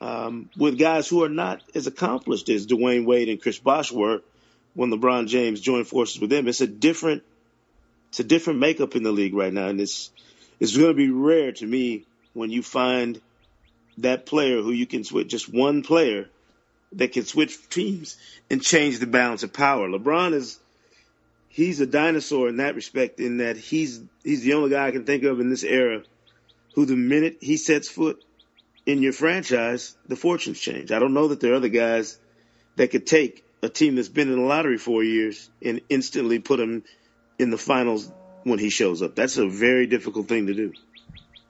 um, 0.00 0.50
with 0.56 0.78
guys 0.78 1.08
who 1.08 1.24
are 1.24 1.28
not 1.28 1.62
as 1.74 1.86
accomplished 1.86 2.48
as 2.48 2.66
Dwyane 2.66 3.06
Wade 3.06 3.28
and 3.28 3.40
Chris 3.40 3.58
Bosh 3.58 3.90
were 3.90 4.22
when 4.74 4.90
LeBron 4.90 5.26
James 5.26 5.60
joined 5.60 5.88
forces 5.88 6.20
with 6.20 6.30
them. 6.30 6.46
It's 6.46 6.60
a 6.60 6.66
different 6.66 7.24
it's 8.10 8.20
a 8.20 8.24
different 8.24 8.60
makeup 8.60 8.94
in 8.94 9.02
the 9.02 9.10
league 9.10 9.34
right 9.34 9.52
now, 9.52 9.66
and 9.66 9.80
it's 9.80 10.12
it's 10.60 10.76
going 10.76 10.88
to 10.88 10.94
be 10.94 11.10
rare 11.10 11.52
to 11.52 11.66
me 11.66 12.04
when 12.32 12.50
you 12.50 12.62
find 12.62 13.20
that 13.98 14.26
player 14.26 14.60
who 14.60 14.72
you 14.72 14.86
can 14.86 15.04
switch 15.04 15.28
just 15.28 15.52
one 15.52 15.82
player 15.82 16.28
that 16.92 17.12
can 17.12 17.24
switch 17.24 17.68
teams 17.68 18.16
and 18.50 18.62
change 18.62 18.98
the 18.98 19.06
balance 19.06 19.42
of 19.42 19.52
power. 19.52 19.88
LeBron 19.88 20.32
is 20.34 20.58
he's 21.48 21.80
a 21.80 21.86
dinosaur 21.86 22.48
in 22.48 22.58
that 22.58 22.74
respect 22.74 23.20
in 23.20 23.38
that 23.38 23.56
he's 23.56 24.00
he's 24.22 24.42
the 24.42 24.54
only 24.54 24.70
guy 24.70 24.88
I 24.88 24.90
can 24.90 25.04
think 25.04 25.24
of 25.24 25.40
in 25.40 25.50
this 25.50 25.64
era 25.64 26.02
who 26.74 26.86
the 26.86 26.96
minute 26.96 27.38
he 27.40 27.56
sets 27.56 27.88
foot 27.88 28.24
in 28.86 29.02
your 29.02 29.12
franchise, 29.12 29.96
the 30.08 30.16
fortunes 30.16 30.60
change. 30.60 30.92
I 30.92 30.98
don't 30.98 31.14
know 31.14 31.28
that 31.28 31.40
there 31.40 31.52
are 31.52 31.56
other 31.56 31.68
guys 31.68 32.18
that 32.76 32.90
could 32.90 33.06
take 33.06 33.44
a 33.62 33.68
team 33.68 33.94
that's 33.94 34.08
been 34.08 34.30
in 34.30 34.38
the 34.38 34.44
lottery 34.44 34.76
four 34.76 35.02
years 35.02 35.48
and 35.62 35.80
instantly 35.88 36.38
put 36.38 36.58
them 36.58 36.84
in 37.38 37.50
the 37.50 37.58
finals 37.58 38.10
when 38.44 38.58
he 38.58 38.70
shows 38.70 39.02
up. 39.02 39.14
That's 39.14 39.36
a 39.36 39.48
very 39.48 39.86
difficult 39.86 40.28
thing 40.28 40.46
to 40.46 40.54
do. 40.54 40.72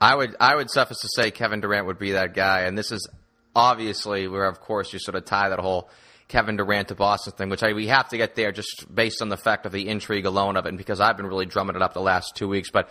I 0.00 0.14
would 0.14 0.36
I 0.40 0.56
would 0.56 0.70
suffice 0.70 1.00
to 1.00 1.08
say 1.14 1.30
Kevin 1.30 1.60
Durant 1.60 1.86
would 1.86 1.98
be 1.98 2.12
that 2.12 2.34
guy, 2.34 2.62
and 2.62 2.76
this 2.76 2.90
is 2.90 3.08
obviously 3.54 4.26
where 4.28 4.44
of 4.44 4.60
course 4.60 4.92
you 4.92 4.98
sort 4.98 5.14
of 5.14 5.24
tie 5.24 5.48
that 5.48 5.60
whole 5.60 5.88
Kevin 6.28 6.56
Durant 6.56 6.88
to 6.88 6.94
Boston 6.94 7.32
thing, 7.34 7.48
which 7.48 7.62
I, 7.62 7.72
we 7.72 7.86
have 7.88 8.08
to 8.08 8.16
get 8.16 8.34
there 8.34 8.50
just 8.50 8.92
based 8.92 9.22
on 9.22 9.28
the 9.28 9.36
fact 9.36 9.66
of 9.66 9.72
the 9.72 9.88
intrigue 9.88 10.26
alone 10.26 10.56
of 10.56 10.66
it, 10.66 10.70
and 10.70 10.78
because 10.78 11.00
I've 11.00 11.16
been 11.16 11.26
really 11.26 11.46
drumming 11.46 11.76
it 11.76 11.82
up 11.82 11.94
the 11.94 12.00
last 12.00 12.32
two 12.34 12.48
weeks. 12.48 12.70
But 12.70 12.88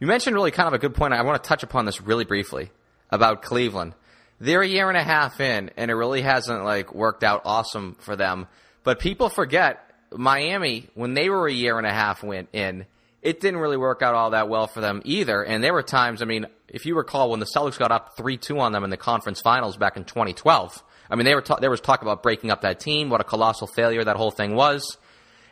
you 0.00 0.06
mentioned 0.06 0.34
really 0.34 0.50
kind 0.50 0.66
of 0.66 0.74
a 0.74 0.78
good 0.78 0.94
point. 0.94 1.14
I 1.14 1.22
want 1.22 1.42
to 1.42 1.48
touch 1.48 1.62
upon 1.62 1.84
this 1.84 2.00
really 2.00 2.24
briefly 2.24 2.70
about 3.10 3.42
Cleveland. 3.42 3.94
They're 4.38 4.62
a 4.62 4.68
year 4.68 4.88
and 4.88 4.98
a 4.98 5.02
half 5.02 5.40
in, 5.40 5.70
and 5.76 5.90
it 5.90 5.94
really 5.94 6.22
hasn't 6.22 6.64
like 6.64 6.94
worked 6.94 7.24
out 7.24 7.42
awesome 7.44 7.96
for 8.00 8.16
them. 8.16 8.46
But 8.84 9.00
people 9.00 9.28
forget 9.28 9.82
Miami 10.12 10.88
when 10.94 11.14
they 11.14 11.30
were 11.30 11.46
a 11.46 11.52
year 11.52 11.78
and 11.78 11.86
a 11.86 11.92
half 11.92 12.22
went 12.22 12.48
in 12.52 12.86
it 13.26 13.40
didn't 13.40 13.58
really 13.58 13.76
work 13.76 14.02
out 14.02 14.14
all 14.14 14.30
that 14.30 14.48
well 14.48 14.68
for 14.68 14.80
them 14.80 15.02
either. 15.04 15.42
And 15.42 15.62
there 15.62 15.72
were 15.72 15.82
times, 15.82 16.22
I 16.22 16.26
mean, 16.26 16.46
if 16.68 16.86
you 16.86 16.96
recall, 16.96 17.30
when 17.30 17.40
the 17.40 17.46
Celtics 17.46 17.76
got 17.76 17.90
up 17.90 18.16
3 18.16 18.36
2 18.36 18.60
on 18.60 18.70
them 18.70 18.84
in 18.84 18.90
the 18.90 18.96
conference 18.96 19.40
finals 19.40 19.76
back 19.76 19.96
in 19.96 20.04
2012, 20.04 20.80
I 21.10 21.16
mean, 21.16 21.24
they 21.24 21.34
were 21.34 21.42
ta- 21.42 21.56
there 21.56 21.70
was 21.70 21.80
talk 21.80 22.02
about 22.02 22.22
breaking 22.22 22.52
up 22.52 22.60
that 22.60 22.78
team, 22.78 23.10
what 23.10 23.20
a 23.20 23.24
colossal 23.24 23.66
failure 23.66 24.04
that 24.04 24.16
whole 24.16 24.30
thing 24.30 24.54
was. 24.54 24.96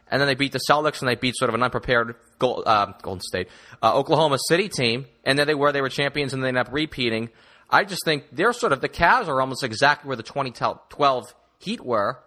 And 0.09 0.20
then 0.20 0.29
they 0.29 0.37
beat 0.37 0.53
the 0.53 0.61
Celtics 0.70 1.01
and 1.01 1.09
they 1.09 1.16
beat 1.16 1.35
sort 1.37 1.49
of 1.49 1.57
an 1.57 1.64
unprepared 1.64 2.14
Gold, 2.39 2.62
uh, 2.64 2.93
Golden 3.03 3.20
State, 3.22 3.49
uh, 3.83 3.93
Oklahoma 3.99 4.39
City 4.49 4.68
team. 4.68 5.07
And 5.25 5.37
then 5.37 5.49
they 5.49 5.55
were, 5.55 5.72
they 5.72 5.81
were 5.81 5.89
champions 5.89 6.33
and 6.33 6.45
they 6.45 6.49
ended 6.49 6.68
up 6.68 6.72
repeating. 6.72 7.31
I 7.68 7.83
just 7.83 8.05
think 8.05 8.25
they're 8.31 8.53
sort 8.53 8.72
of, 8.72 8.83
the 8.83 8.89
Cavs 8.89 9.27
are 9.27 9.41
almost 9.41 9.64
exactly 9.64 10.07
where 10.07 10.16
the 10.16 10.22
2012 10.22 11.35
Heat 11.59 11.81
were. 11.81 12.20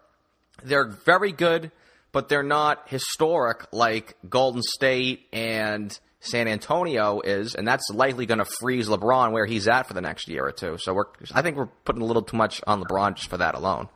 They're 0.64 0.90
very 1.06 1.32
good 1.32 1.72
but 2.12 2.30
they're 2.30 2.44
not 2.44 2.90
historic 2.90 3.68
like 3.72 4.16
Golden 4.30 4.62
State 4.62 5.28
and 5.32 5.98
San 6.20 6.48
Antonio 6.48 7.22
is, 7.22 7.56
and 7.56 7.68
that's 7.68 7.90
likely 7.94 8.26
going 8.26 8.40
to 8.40 8.48
freeze 8.60 8.88
LeBron 8.88 9.32
where 9.32 9.46
he's 9.46 9.68
at 9.68 9.88
for 9.88 9.94
the 9.94 10.02
next 10.02 10.28
year 10.28 10.46
or 10.46 10.52
two. 10.52 10.78
So 10.80 10.94
we're, 10.94 11.06
I 11.34 11.42
think 11.42 11.58
we're 11.58 11.68
putting 11.86 12.02
a 12.02 12.06
little 12.06 12.24
too 12.24 12.38
much 12.38 12.62
on 12.66 12.84
LeBron 12.84 13.16
just 13.16 13.30
for 13.30 13.38
that 13.38 13.56
alone. 13.56 13.88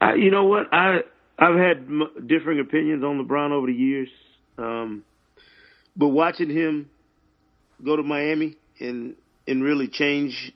Uh, 0.00 0.14
you 0.14 0.30
know 0.30 0.44
what? 0.44 0.72
I 0.72 1.00
I've 1.38 1.56
had 1.56 1.78
m- 1.78 2.26
differing 2.26 2.60
opinions 2.60 3.02
on 3.04 3.24
LeBron 3.24 3.52
over 3.52 3.66
the 3.66 3.72
years, 3.72 4.08
um, 4.58 5.04
but 5.96 6.08
watching 6.08 6.50
him 6.50 6.90
go 7.84 7.96
to 7.96 8.02
Miami 8.02 8.56
and 8.80 9.14
and 9.46 9.62
really 9.62 9.88
change 9.88 10.52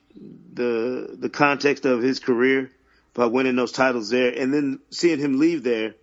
the 0.54 1.16
the 1.18 1.28
context 1.28 1.84
of 1.84 2.02
his 2.02 2.20
career 2.20 2.70
by 3.14 3.26
winning 3.26 3.56
those 3.56 3.72
titles 3.72 4.10
there, 4.10 4.30
and 4.30 4.52
then 4.52 4.80
seeing 4.90 5.18
him 5.18 5.38
leave 5.38 5.62
there, 5.62 5.94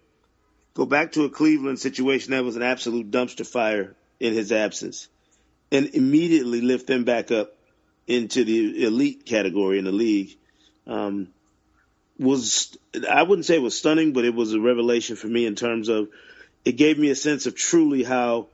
go 0.76 0.86
back 0.86 1.14
to 1.14 1.24
a 1.24 1.30
Cleveland 1.30 1.80
situation 1.80 2.32
that 2.32 2.44
was 2.44 2.56
an 2.56 2.62
absolute 2.62 3.10
dumpster 3.10 3.48
fire 3.48 3.96
in 4.20 4.34
his 4.34 4.52
absence, 4.52 5.10
and 5.72 5.88
immediately 5.88 6.62
lift 6.62 6.86
them 6.86 7.04
back 7.04 7.32
up 7.32 7.56
into 8.08 8.44
the 8.44 8.86
elite 8.86 9.26
category 9.26 9.80
in 9.80 9.86
the 9.86 9.92
league. 9.92 10.38
Um, 10.86 11.30
was 12.20 12.78
I 13.10 13.24
wouldn't 13.24 13.46
say 13.46 13.56
it 13.56 13.62
was 13.62 13.78
stunning, 13.78 14.14
but 14.14 14.26
it 14.26 14.36
was 14.36 14.54
a 14.54 14.60
revelation 14.60 15.16
for 15.16 15.28
me 15.28 15.46
in 15.46 15.56
terms 15.56 15.90
of 15.90 16.10
it 16.64 16.74
gave 16.74 16.98
me 16.98 17.10
a 17.10 17.16
sense 17.16 17.46
of 17.46 17.56
truly 17.56 18.04
how 18.04 18.48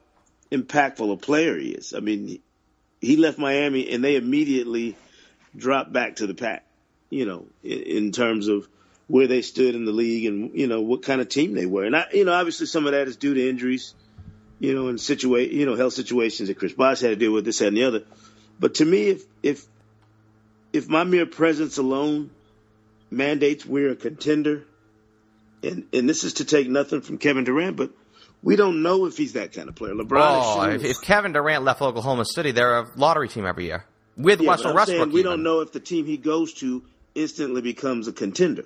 impactful 0.52 1.12
a 1.12 1.18
player 1.18 1.58
he 1.58 1.70
is. 1.70 1.94
I 1.94 2.00
mean, 2.00 2.40
he 3.00 3.18
left 3.18 3.38
Miami 3.38 3.90
and 3.90 4.04
they 4.04 4.16
immediately 4.16 4.96
dropped 5.56 5.94
back 5.94 6.18
to 6.18 6.28
the 6.28 6.34
pack, 6.34 6.66
you 7.10 7.26
know, 7.26 7.46
in, 7.64 7.82
in 7.82 8.12
terms 8.12 8.48
of 8.48 8.68
where 9.12 9.28
they 9.28 9.41
stood 9.41 9.76
in 9.76 9.84
the 9.84 9.91
league 9.91 10.26
and, 10.26 10.57
you 10.57 10.68
know, 10.68 10.80
what 10.80 11.03
kind 11.03 11.20
of 11.20 11.28
team 11.28 11.53
they 11.53 11.66
were. 11.66 11.84
And 11.84 11.97
I, 11.97 12.05
you 12.14 12.24
know, 12.24 12.32
obviously 12.32 12.66
some 12.66 12.86
of 12.86 12.93
that 12.93 13.09
is 13.09 13.18
due 13.18 13.34
to 13.34 13.49
injuries, 13.49 13.93
you 14.59 14.74
know, 14.74 14.88
and 14.88 15.01
situate, 15.01 15.51
you 15.51 15.66
know, 15.66 15.76
health 15.76 15.91
situations 15.91 16.47
that 16.47 16.57
Chris 16.57 16.72
Bosh 16.72 17.01
had 17.01 17.09
to 17.09 17.18
deal 17.18 17.34
with 17.34 17.43
this, 17.43 17.59
that, 17.59 17.68
and 17.68 17.76
the 17.76 17.84
other. 17.84 18.03
But 18.57 18.76
to 18.76 18.86
me, 18.86 19.09
if, 19.09 19.24
if, 19.43 19.66
if 20.72 20.88
my 20.88 21.03
mere 21.03 21.26
presence 21.26 21.78
alone 21.78 22.30
mandates 23.09 23.66
we're 23.66 23.91
a 23.91 23.97
contender, 23.97 24.64
and, 25.62 25.88
and 25.91 26.07
this 26.07 26.24
is 26.24 26.36
to 26.36 26.45
take 26.45 26.70
nothing 26.70 27.01
from 27.01 27.18
Kevin 27.18 27.43
Durant, 27.43 27.76
but 27.76 27.91
we 28.41 28.55
don't 28.55 28.82
know 28.82 29.07
if 29.07 29.18
he's 29.18 29.34
that 29.34 29.51
kind 29.51 29.68
of 29.68 29.76
player. 29.76 29.93
LeBron. 29.93 30.22
Oh, 30.22 30.70
if, 30.70 30.86
if, 30.86 31.01
Kevin 31.01 31.34
Durant 31.34 31.66
left 31.66 31.82
Oklahoma 31.82 32.24
City, 32.24 32.51
they're 32.51 32.80
a 32.80 32.88
lottery 32.95 33.28
team 33.28 33.45
every 33.45 33.66
year 33.66 33.84
with 34.16 34.39
yeah, 34.39 34.51
Russell 34.51 34.74
Westbrook. 34.74 35.12
we 35.12 35.22
don't 35.22 35.43
know 35.43 35.59
if 35.59 35.74
the 35.74 35.82
team 35.82 36.05
he 36.05 36.16
goes 36.16 36.53
to 36.53 36.82
instantly 37.14 37.62
becomes 37.62 38.07
a 38.07 38.14
contender. 38.14 38.64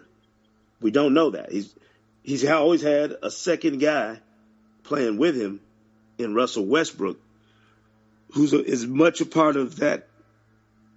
We 0.86 0.92
don't 0.92 1.16
know 1.16 1.32
that. 1.32 1.52
He's 1.52 1.74
he's 2.22 2.46
always 2.46 2.84
had 2.84 3.16
a 3.24 3.32
second 3.32 3.80
guy 3.80 4.20
playing 4.84 5.18
with 5.18 5.36
him 5.36 5.60
in 6.20 6.36
Russell 6.36 6.64
Westbrook, 6.64 7.18
who's 8.34 8.54
a, 8.54 8.64
as 8.64 8.86
much 8.86 9.20
a 9.20 9.26
part 9.26 9.56
of 9.56 9.78
that 9.78 10.08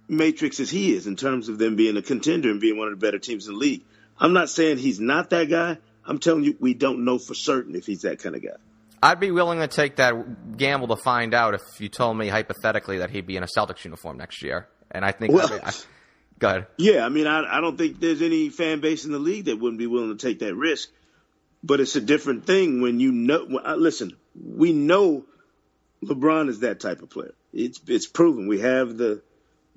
matrix 0.07 0.59
as 0.59 0.69
he 0.69 0.93
is 0.93 1.07
in 1.07 1.15
terms 1.15 1.49
of 1.49 1.57
them 1.57 1.75
being 1.75 1.97
a 1.97 2.03
contender 2.03 2.51
and 2.51 2.61
being 2.61 2.77
one 2.77 2.89
of 2.89 2.99
the 2.99 3.03
better 3.03 3.17
teams 3.17 3.47
in 3.47 3.53
the 3.53 3.59
league. 3.59 3.81
I'm 4.19 4.33
not 4.33 4.51
saying 4.51 4.77
he's 4.77 4.99
not 4.99 5.31
that 5.31 5.49
guy. 5.49 5.79
I'm 6.05 6.19
telling 6.19 6.43
you, 6.43 6.55
we 6.59 6.75
don't 6.75 7.03
know 7.03 7.17
for 7.17 7.33
certain 7.33 7.73
if 7.73 7.87
he's 7.87 8.03
that 8.03 8.19
kind 8.19 8.35
of 8.35 8.43
guy. 8.43 8.57
I'd 9.01 9.19
be 9.19 9.31
willing 9.31 9.57
to 9.57 9.67
take 9.67 9.95
that 9.95 10.55
gamble 10.55 10.89
to 10.89 10.97
find 10.97 11.33
out 11.33 11.55
if 11.55 11.81
you 11.81 11.89
told 11.89 12.15
me 12.15 12.27
hypothetically 12.27 12.99
that 12.99 13.09
he'd 13.09 13.25
be 13.25 13.37
in 13.37 13.41
a 13.43 13.47
Celtics 13.57 13.83
uniform 13.83 14.17
next 14.17 14.43
year. 14.43 14.67
And 14.91 15.03
I 15.03 15.13
think, 15.13 15.33
well, 15.33 15.51
I, 15.63 15.73
go 16.39 16.47
ahead. 16.47 16.67
Yeah, 16.77 17.05
I 17.05 17.09
mean, 17.09 17.27
I, 17.27 17.57
I 17.57 17.61
don't 17.61 17.77
think 17.77 17.99
there's 17.99 18.21
any 18.21 18.49
fan 18.49 18.79
base 18.79 19.05
in 19.05 19.11
the 19.11 19.19
league 19.19 19.45
that 19.45 19.59
wouldn't 19.59 19.79
be 19.79 19.87
willing 19.87 20.17
to 20.17 20.27
take 20.27 20.39
that 20.39 20.55
risk. 20.55 20.89
But 21.61 21.81
it's 21.81 21.95
a 21.97 22.01
different 22.01 22.45
thing 22.45 22.81
when 22.81 22.99
you 22.99 23.11
know. 23.11 23.45
Listen, 23.75 24.13
we 24.33 24.71
know 24.71 25.25
LeBron 26.03 26.47
is 26.47 26.61
that 26.61 26.79
type 26.79 27.01
of 27.01 27.09
player. 27.09 27.33
It's 27.51 27.81
it's 27.87 28.07
proven. 28.07 28.47
We 28.47 28.61
have 28.61 28.97
the 28.97 29.21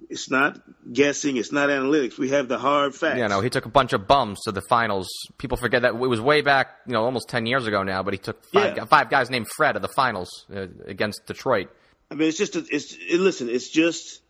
it's 0.08 0.30
not 0.30 0.60
guessing. 0.92 1.36
It's 1.36 1.52
not 1.52 1.68
analytics. 1.68 2.18
We 2.18 2.30
have 2.30 2.48
the 2.48 2.58
hard 2.58 2.94
facts. 2.94 3.18
Yeah, 3.18 3.28
no, 3.28 3.40
he 3.40 3.50
took 3.50 3.66
a 3.66 3.68
bunch 3.70 3.92
of 3.92 4.06
bums 4.06 4.40
to 4.44 4.52
the 4.52 4.62
finals. 4.62 5.08
People 5.38 5.56
forget 5.56 5.82
that 5.82 5.94
it 5.94 5.96
was 5.96 6.20
way 6.20 6.42
back, 6.42 6.68
you 6.86 6.92
know, 6.92 7.04
almost 7.04 7.28
ten 7.28 7.46
years 7.46 7.66
ago 7.66 7.82
now. 7.82 8.02
But 8.02 8.14
he 8.14 8.18
took 8.18 8.44
five, 8.44 8.76
yeah. 8.76 8.84
five 8.84 9.10
guys 9.10 9.30
named 9.30 9.48
Fred 9.56 9.72
to 9.72 9.80
the 9.80 9.88
finals 9.88 10.46
uh, 10.54 10.66
against 10.86 11.26
Detroit. 11.26 11.70
I 12.10 12.14
mean, 12.14 12.28
it's 12.28 12.38
just 12.38 12.56
a, 12.56 12.64
it's 12.70 12.96
it, 12.96 13.18
listen. 13.18 13.48
It's 13.48 13.68
just 13.68 14.22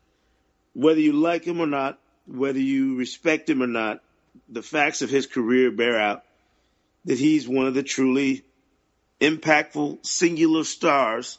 whether 0.73 1.01
you 1.01 1.13
like 1.13 1.45
him 1.45 1.61
or 1.61 1.67
not, 1.67 1.99
whether 2.27 2.59
you 2.59 2.97
respect 2.97 3.49
him 3.49 3.63
or 3.63 3.67
not, 3.67 4.01
the 4.49 4.63
facts 4.63 5.03
of 5.03 5.11
his 5.11 5.27
career 5.27 5.71
bear 5.71 5.99
out 5.99 6.25
that 7.05 7.19
he's 7.19 7.49
one 7.49 7.67
of 7.67 7.75
the 7.75 7.83
truly 7.83 8.45
impactful 9.21 10.05
singular 10.05 10.65
stars 10.65 11.39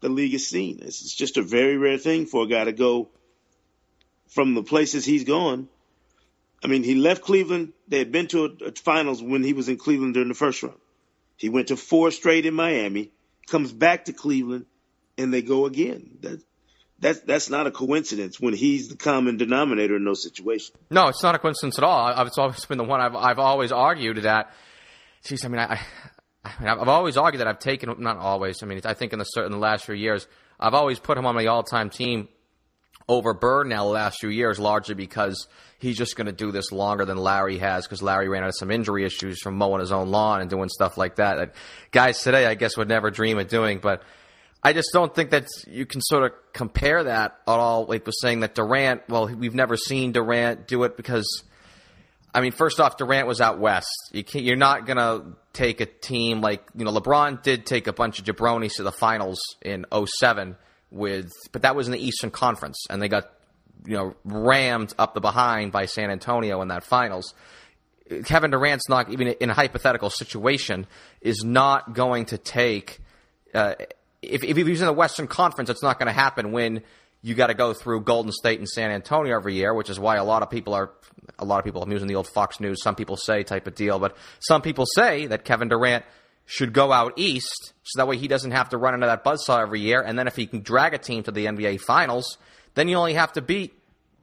the 0.00 0.08
league 0.08 0.32
has 0.32 0.46
seen. 0.46 0.80
It's 0.82 1.14
just 1.14 1.36
a 1.36 1.42
very 1.42 1.76
rare 1.76 1.98
thing 1.98 2.26
for 2.26 2.44
a 2.44 2.46
guy 2.46 2.64
to 2.64 2.72
go 2.72 3.08
from 4.28 4.54
the 4.54 4.62
places 4.62 5.04
he's 5.04 5.24
gone. 5.24 5.68
I 6.62 6.68
mean, 6.68 6.82
he 6.82 6.94
left 6.94 7.22
Cleveland. 7.22 7.72
They 7.88 7.98
had 7.98 8.12
been 8.12 8.26
to 8.28 8.44
a, 8.44 8.66
a 8.66 8.72
finals 8.72 9.22
when 9.22 9.42
he 9.42 9.52
was 9.52 9.68
in 9.68 9.76
Cleveland 9.76 10.14
during 10.14 10.28
the 10.28 10.34
first 10.34 10.62
round. 10.62 10.78
He 11.36 11.48
went 11.48 11.68
to 11.68 11.76
four 11.76 12.10
straight 12.10 12.46
in 12.46 12.54
Miami, 12.54 13.10
comes 13.46 13.72
back 13.72 14.06
to 14.06 14.12
Cleveland, 14.12 14.66
and 15.18 15.32
they 15.32 15.42
go 15.42 15.66
again. 15.66 16.18
That, 16.20 16.42
that's 16.98 17.20
that's 17.20 17.50
not 17.50 17.66
a 17.66 17.70
coincidence 17.70 18.40
when 18.40 18.54
he's 18.54 18.88
the 18.88 18.96
common 18.96 19.36
denominator 19.36 19.96
in 19.96 20.04
those 20.04 20.22
situations. 20.22 20.72
No, 20.90 21.08
it's 21.08 21.22
not 21.22 21.34
a 21.34 21.38
coincidence 21.38 21.78
at 21.78 21.84
all. 21.84 22.06
I've, 22.06 22.26
it's 22.26 22.38
always 22.38 22.64
been 22.64 22.78
the 22.78 22.84
one 22.84 23.00
I've 23.00 23.14
I've 23.14 23.38
always 23.38 23.72
argued 23.72 24.18
that. 24.18 24.52
Geez, 25.24 25.44
I 25.44 25.48
mean, 25.48 25.60
I, 25.60 25.80
I 26.44 26.52
mean, 26.60 26.68
I've 26.68 26.88
always 26.88 27.16
argued 27.16 27.40
that 27.40 27.48
I've 27.48 27.58
taken 27.58 27.94
not 27.98 28.16
always. 28.16 28.62
I 28.62 28.66
mean, 28.66 28.80
I 28.84 28.94
think 28.94 29.12
in 29.12 29.18
the 29.18 29.24
certain 29.24 29.52
the 29.52 29.58
last 29.58 29.84
few 29.84 29.94
years, 29.94 30.26
I've 30.58 30.74
always 30.74 30.98
put 30.98 31.18
him 31.18 31.26
on 31.26 31.34
my 31.34 31.46
all-time 31.46 31.90
team 31.90 32.28
over 33.08 33.34
Bird 33.34 33.68
now 33.68 33.84
the 33.84 33.90
last 33.90 34.18
few 34.20 34.28
years, 34.30 34.58
largely 34.58 34.94
because 34.94 35.46
he's 35.78 35.96
just 35.96 36.16
going 36.16 36.26
to 36.26 36.32
do 36.32 36.50
this 36.50 36.72
longer 36.72 37.04
than 37.04 37.16
Larry 37.16 37.58
has 37.58 37.86
because 37.86 38.02
Larry 38.02 38.28
ran 38.28 38.42
out 38.42 38.48
of 38.48 38.56
some 38.56 38.70
injury 38.70 39.04
issues 39.04 39.40
from 39.40 39.56
mowing 39.56 39.80
his 39.80 39.92
own 39.92 40.10
lawn 40.10 40.40
and 40.40 40.50
doing 40.50 40.68
stuff 40.68 40.96
like 40.96 41.16
that 41.16 41.36
that 41.36 41.54
guys 41.90 42.20
today, 42.20 42.46
I 42.46 42.54
guess, 42.54 42.76
would 42.76 42.88
never 42.88 43.10
dream 43.10 43.38
of 43.38 43.48
doing. 43.48 43.78
But 43.78 44.02
I 44.66 44.72
just 44.72 44.88
don't 44.92 45.14
think 45.14 45.30
that 45.30 45.46
you 45.68 45.86
can 45.86 46.00
sort 46.00 46.24
of 46.24 46.32
compare 46.52 47.04
that 47.04 47.38
at 47.46 47.52
all. 47.52 47.84
Like 47.84 48.04
was 48.04 48.20
saying 48.20 48.40
that 48.40 48.56
Durant, 48.56 49.08
well, 49.08 49.28
we've 49.28 49.54
never 49.54 49.76
seen 49.76 50.10
Durant 50.10 50.66
do 50.66 50.82
it 50.82 50.96
because. 50.96 51.44
I 52.34 52.40
mean, 52.40 52.50
first 52.50 52.80
off, 52.80 52.96
Durant 52.96 53.28
was 53.28 53.40
out 53.40 53.60
west. 53.60 53.86
You 54.10 54.24
you're 54.32 54.56
not 54.56 54.84
to 54.88 55.22
take 55.52 55.80
a 55.80 55.86
team 55.86 56.40
like, 56.40 56.62
you 56.74 56.84
know, 56.84 56.92
LeBron 56.92 57.42
did 57.44 57.64
take 57.64 57.86
a 57.86 57.92
bunch 57.92 58.18
of 58.18 58.24
jabronis 58.24 58.74
to 58.74 58.82
the 58.82 58.90
finals 58.90 59.38
in 59.62 59.86
07 60.20 60.56
with, 60.90 61.30
but 61.52 61.62
that 61.62 61.76
was 61.76 61.86
in 61.86 61.92
the 61.92 62.04
Eastern 62.04 62.30
Conference, 62.32 62.76
and 62.90 63.00
they 63.00 63.08
got 63.08 63.30
you 63.86 63.96
know 63.96 64.16
rammed 64.24 64.92
up 64.98 65.14
the 65.14 65.20
behind 65.20 65.70
by 65.70 65.86
San 65.86 66.10
Antonio 66.10 66.60
in 66.60 66.68
that 66.68 66.82
finals. 66.82 67.34
Kevin 68.24 68.50
Durant's 68.50 68.88
not 68.88 69.10
even 69.10 69.28
in 69.28 69.48
a 69.48 69.54
hypothetical 69.54 70.10
situation 70.10 70.88
is 71.20 71.44
not 71.44 71.94
going 71.94 72.26
to 72.26 72.38
take. 72.38 72.98
Uh, 73.54 73.74
if, 74.22 74.44
if 74.44 74.56
he's 74.56 74.80
in 74.80 74.86
the 74.86 74.92
Western 74.92 75.26
Conference, 75.26 75.70
it's 75.70 75.82
not 75.82 75.98
going 75.98 76.06
to 76.06 76.12
happen 76.12 76.52
when 76.52 76.82
you 77.22 77.34
got 77.34 77.48
to 77.48 77.54
go 77.54 77.72
through 77.72 78.02
Golden 78.02 78.32
State 78.32 78.58
and 78.58 78.68
San 78.68 78.90
Antonio 78.90 79.36
every 79.36 79.54
year, 79.54 79.74
which 79.74 79.90
is 79.90 79.98
why 79.98 80.16
a 80.16 80.24
lot 80.24 80.42
of 80.42 80.50
people 80.50 80.74
are 80.74 80.90
a 81.38 81.44
lot 81.44 81.58
of 81.58 81.64
people 81.64 81.82
I'm 81.82 81.90
using 81.90 82.08
the 82.08 82.14
old 82.14 82.28
Fox 82.28 82.60
News. 82.60 82.82
Some 82.82 82.94
people 82.94 83.16
say 83.16 83.42
type 83.42 83.66
of 83.66 83.74
deal, 83.74 83.98
but 83.98 84.16
some 84.40 84.62
people 84.62 84.86
say 84.94 85.26
that 85.26 85.44
Kevin 85.44 85.68
Durant 85.68 86.04
should 86.44 86.72
go 86.72 86.92
out 86.92 87.14
east 87.16 87.72
so 87.82 87.98
that 87.98 88.06
way 88.06 88.16
he 88.16 88.28
doesn't 88.28 88.52
have 88.52 88.68
to 88.68 88.78
run 88.78 88.94
into 88.94 89.06
that 89.06 89.24
buzzsaw 89.24 89.60
every 89.60 89.80
year. 89.80 90.00
And 90.00 90.18
then 90.18 90.28
if 90.28 90.36
he 90.36 90.46
can 90.46 90.60
drag 90.60 90.94
a 90.94 90.98
team 90.98 91.24
to 91.24 91.32
the 91.32 91.46
NBA 91.46 91.80
Finals, 91.80 92.38
then 92.74 92.88
you 92.88 92.96
only 92.96 93.14
have 93.14 93.32
to 93.32 93.42
beat 93.42 93.74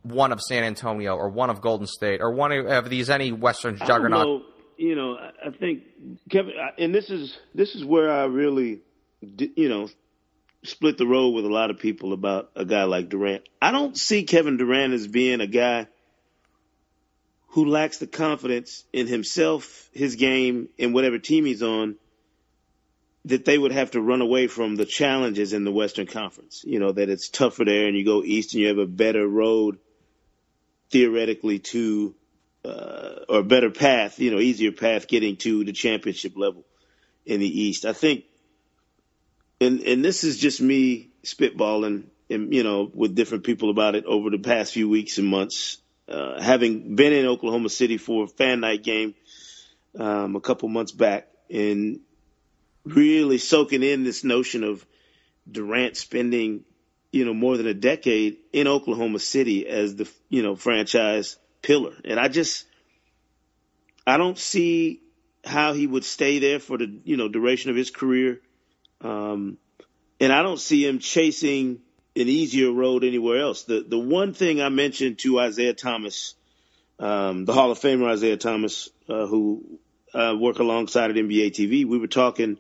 one 0.04 0.32
of 0.32 0.42
San 0.42 0.64
Antonio 0.64 1.16
or 1.16 1.30
one 1.30 1.50
of 1.50 1.62
Golden 1.62 1.88
State 1.88 2.22
or 2.22 2.32
one 2.32 2.52
of 2.52 2.90
these 2.90 3.10
any 3.10 3.32
Western 3.32 3.78
juggernaut. 3.78 4.26
Know, 4.26 4.42
you 4.78 4.96
know, 4.96 5.18
I 5.18 5.50
think 5.52 5.84
Kevin, 6.30 6.54
and 6.78 6.96
this 6.96 7.10
is 7.10 7.38
this 7.54 7.76
is 7.76 7.84
where 7.86 8.12
I 8.12 8.26
really, 8.26 8.82
you 9.56 9.70
know, 9.70 9.90
split 10.64 10.98
the 10.98 11.08
road 11.08 11.30
with 11.30 11.46
a 11.46 11.50
lot 11.50 11.70
of 11.70 11.80
people 11.80 12.14
about 12.14 12.52
a 12.56 12.66
guy 12.66 12.84
like 12.84 13.10
Durant. 13.10 13.48
I 13.62 13.72
don't 13.72 13.98
see 13.98 14.24
Kevin 14.24 14.58
Durant 14.58 14.94
as 14.94 15.08
being 15.08 15.42
a 15.42 15.48
guy 15.48 15.88
who 17.50 17.66
lacks 17.66 18.00
the 18.00 18.08
confidence 18.08 18.84
in 18.92 19.08
himself, 19.08 19.90
his 19.94 20.16
game, 20.16 20.70
and 20.80 20.94
whatever 20.94 21.20
team 21.20 21.46
he's 21.46 21.62
on 21.62 21.96
that 23.26 23.46
they 23.46 23.58
would 23.58 23.72
have 23.72 23.92
to 23.92 24.02
run 24.02 24.22
away 24.22 24.48
from 24.48 24.76
the 24.76 24.86
challenges 24.86 25.54
in 25.54 25.64
the 25.64 25.72
Western 25.72 26.08
Conference. 26.08 26.64
You 26.66 26.80
know, 26.80 26.92
that 26.92 27.10
it's 27.10 27.30
tougher 27.30 27.64
there 27.64 27.88
and 27.88 27.96
you 27.96 28.04
go 28.04 28.24
east 28.24 28.54
and 28.54 28.62
you 28.62 28.68
have 28.68 28.80
a 28.80 28.86
better 28.86 29.26
road 29.26 29.78
theoretically 30.92 31.60
to, 31.60 32.16
uh, 32.66 33.20
or 33.30 33.44
better 33.44 33.70
path, 33.70 34.20
you 34.20 34.32
know, 34.32 34.40
easier 34.40 34.72
path 34.72 35.08
getting 35.08 35.38
to 35.38 35.64
the 35.64 35.74
championship 35.74 36.36
level 36.36 36.66
in 37.26 37.40
the 37.40 37.62
East. 37.62 37.86
I 37.86 37.94
think, 37.94 38.26
and, 39.64 39.82
and 39.82 40.06
this 40.06 40.24
is 40.24 40.38
just 40.38 40.62
me 40.62 41.10
spitballing 41.24 42.04
and, 42.30 42.54
you 42.54 42.64
know, 42.64 42.90
with 42.94 43.16
different 43.16 43.44
people 43.44 43.70
about 43.70 43.96
it 43.96 44.06
over 44.06 44.30
the 44.30 44.40
past 44.40 44.74
few 44.74 44.90
weeks 44.90 45.18
and 45.18 45.28
months. 45.28 45.78
Uh, 46.08 46.42
having 46.42 46.96
been 46.96 47.14
in 47.14 47.26
Oklahoma 47.26 47.70
City 47.70 47.98
for 47.98 48.26
a 48.26 48.28
fan 48.28 48.60
night 48.60 48.84
game, 48.84 49.16
um, 49.98 50.36
a 50.36 50.42
couple 50.42 50.68
months 50.70 50.92
back 50.92 51.28
and 51.50 52.00
really 52.84 53.38
soaking 53.38 53.84
in 53.84 54.04
this 54.04 54.24
notion 54.24 54.64
of 54.64 54.86
Durant 55.50 55.96
spending, 55.98 56.64
you 57.12 57.26
know, 57.26 57.34
more 57.34 57.58
than 57.58 57.68
a 57.68 57.74
decade 57.74 58.38
in 58.52 58.68
Oklahoma 58.68 59.20
City 59.20 59.68
as 59.68 59.96
the, 59.96 60.10
you 60.30 60.44
know, 60.44 60.56
franchise 60.56 61.38
pillar. 61.62 61.94
And 62.04 62.20
I 62.20 62.28
just, 62.28 62.66
I 64.06 64.18
don't 64.18 64.38
see 64.38 65.02
how 65.46 65.74
he 65.74 65.88
would 65.88 66.04
stay 66.04 66.40
there 66.40 66.60
for 66.60 66.78
the, 66.78 67.00
you 67.04 67.18
know, 67.18 67.28
duration 67.28 67.70
of 67.70 67.76
his 67.76 67.92
career. 67.92 68.40
Um, 69.04 69.58
and 70.20 70.32
I 70.32 70.42
don't 70.42 70.60
see 70.60 70.86
him 70.86 71.00
chasing 71.00 71.82
an 72.16 72.28
easier 72.28 72.72
road 72.72 73.04
anywhere 73.04 73.42
else. 73.42 73.64
The 73.64 73.84
the 73.88 74.00
one 74.00 74.34
thing 74.34 74.62
I 74.62 74.70
mentioned 74.70 75.20
to 75.20 75.40
Isiah 75.40 75.74
Thomas, 75.74 76.36
um, 77.00 77.46
the 77.46 77.54
Hall 77.54 77.72
of 77.72 77.80
Famer 77.80 78.14
Isiah 78.14 78.38
Thomas, 78.38 78.90
uh, 79.10 79.26
who 79.26 79.80
uh, 80.14 80.36
work 80.40 80.60
alongside 80.60 81.10
at 81.10 81.18
NBA 81.18 81.52
TV, 81.52 81.86
we 81.86 81.98
were 81.98 82.08
talking 82.08 82.60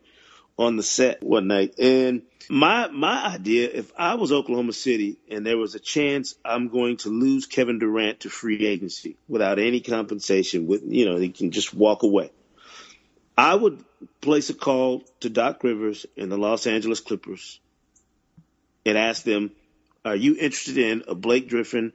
on 0.57 0.75
the 0.75 0.83
set 0.83 1.23
one 1.23 1.47
night, 1.47 1.79
and 1.79 2.23
my 2.49 2.87
my 2.87 3.25
idea, 3.33 3.69
if 3.71 3.91
I 3.97 4.15
was 4.15 4.31
Oklahoma 4.31 4.73
City 4.73 5.17
and 5.29 5.45
there 5.45 5.57
was 5.57 5.75
a 5.75 5.79
chance 5.79 6.35
I'm 6.43 6.67
going 6.67 6.97
to 6.97 7.09
lose 7.09 7.45
Kevin 7.45 7.79
Durant 7.79 8.21
to 8.21 8.29
free 8.29 8.65
agency 8.65 9.17
without 9.27 9.59
any 9.59 9.81
compensation, 9.81 10.67
with 10.67 10.83
you 10.85 11.05
know 11.05 11.17
he 11.17 11.29
can 11.29 11.51
just 11.51 11.73
walk 11.73 12.03
away, 12.03 12.31
I 13.37 13.55
would 13.55 13.83
place 14.21 14.49
a 14.49 14.53
call 14.53 15.03
to 15.21 15.29
Doc 15.29 15.63
Rivers 15.63 16.05
and 16.17 16.31
the 16.31 16.37
Los 16.37 16.67
Angeles 16.67 16.99
Clippers 16.99 17.59
and 18.85 18.97
ask 18.97 19.23
them, 19.23 19.51
"Are 20.03 20.15
you 20.15 20.35
interested 20.35 20.77
in 20.77 21.03
a 21.07 21.15
Blake 21.15 21.49
Griffin 21.49 21.93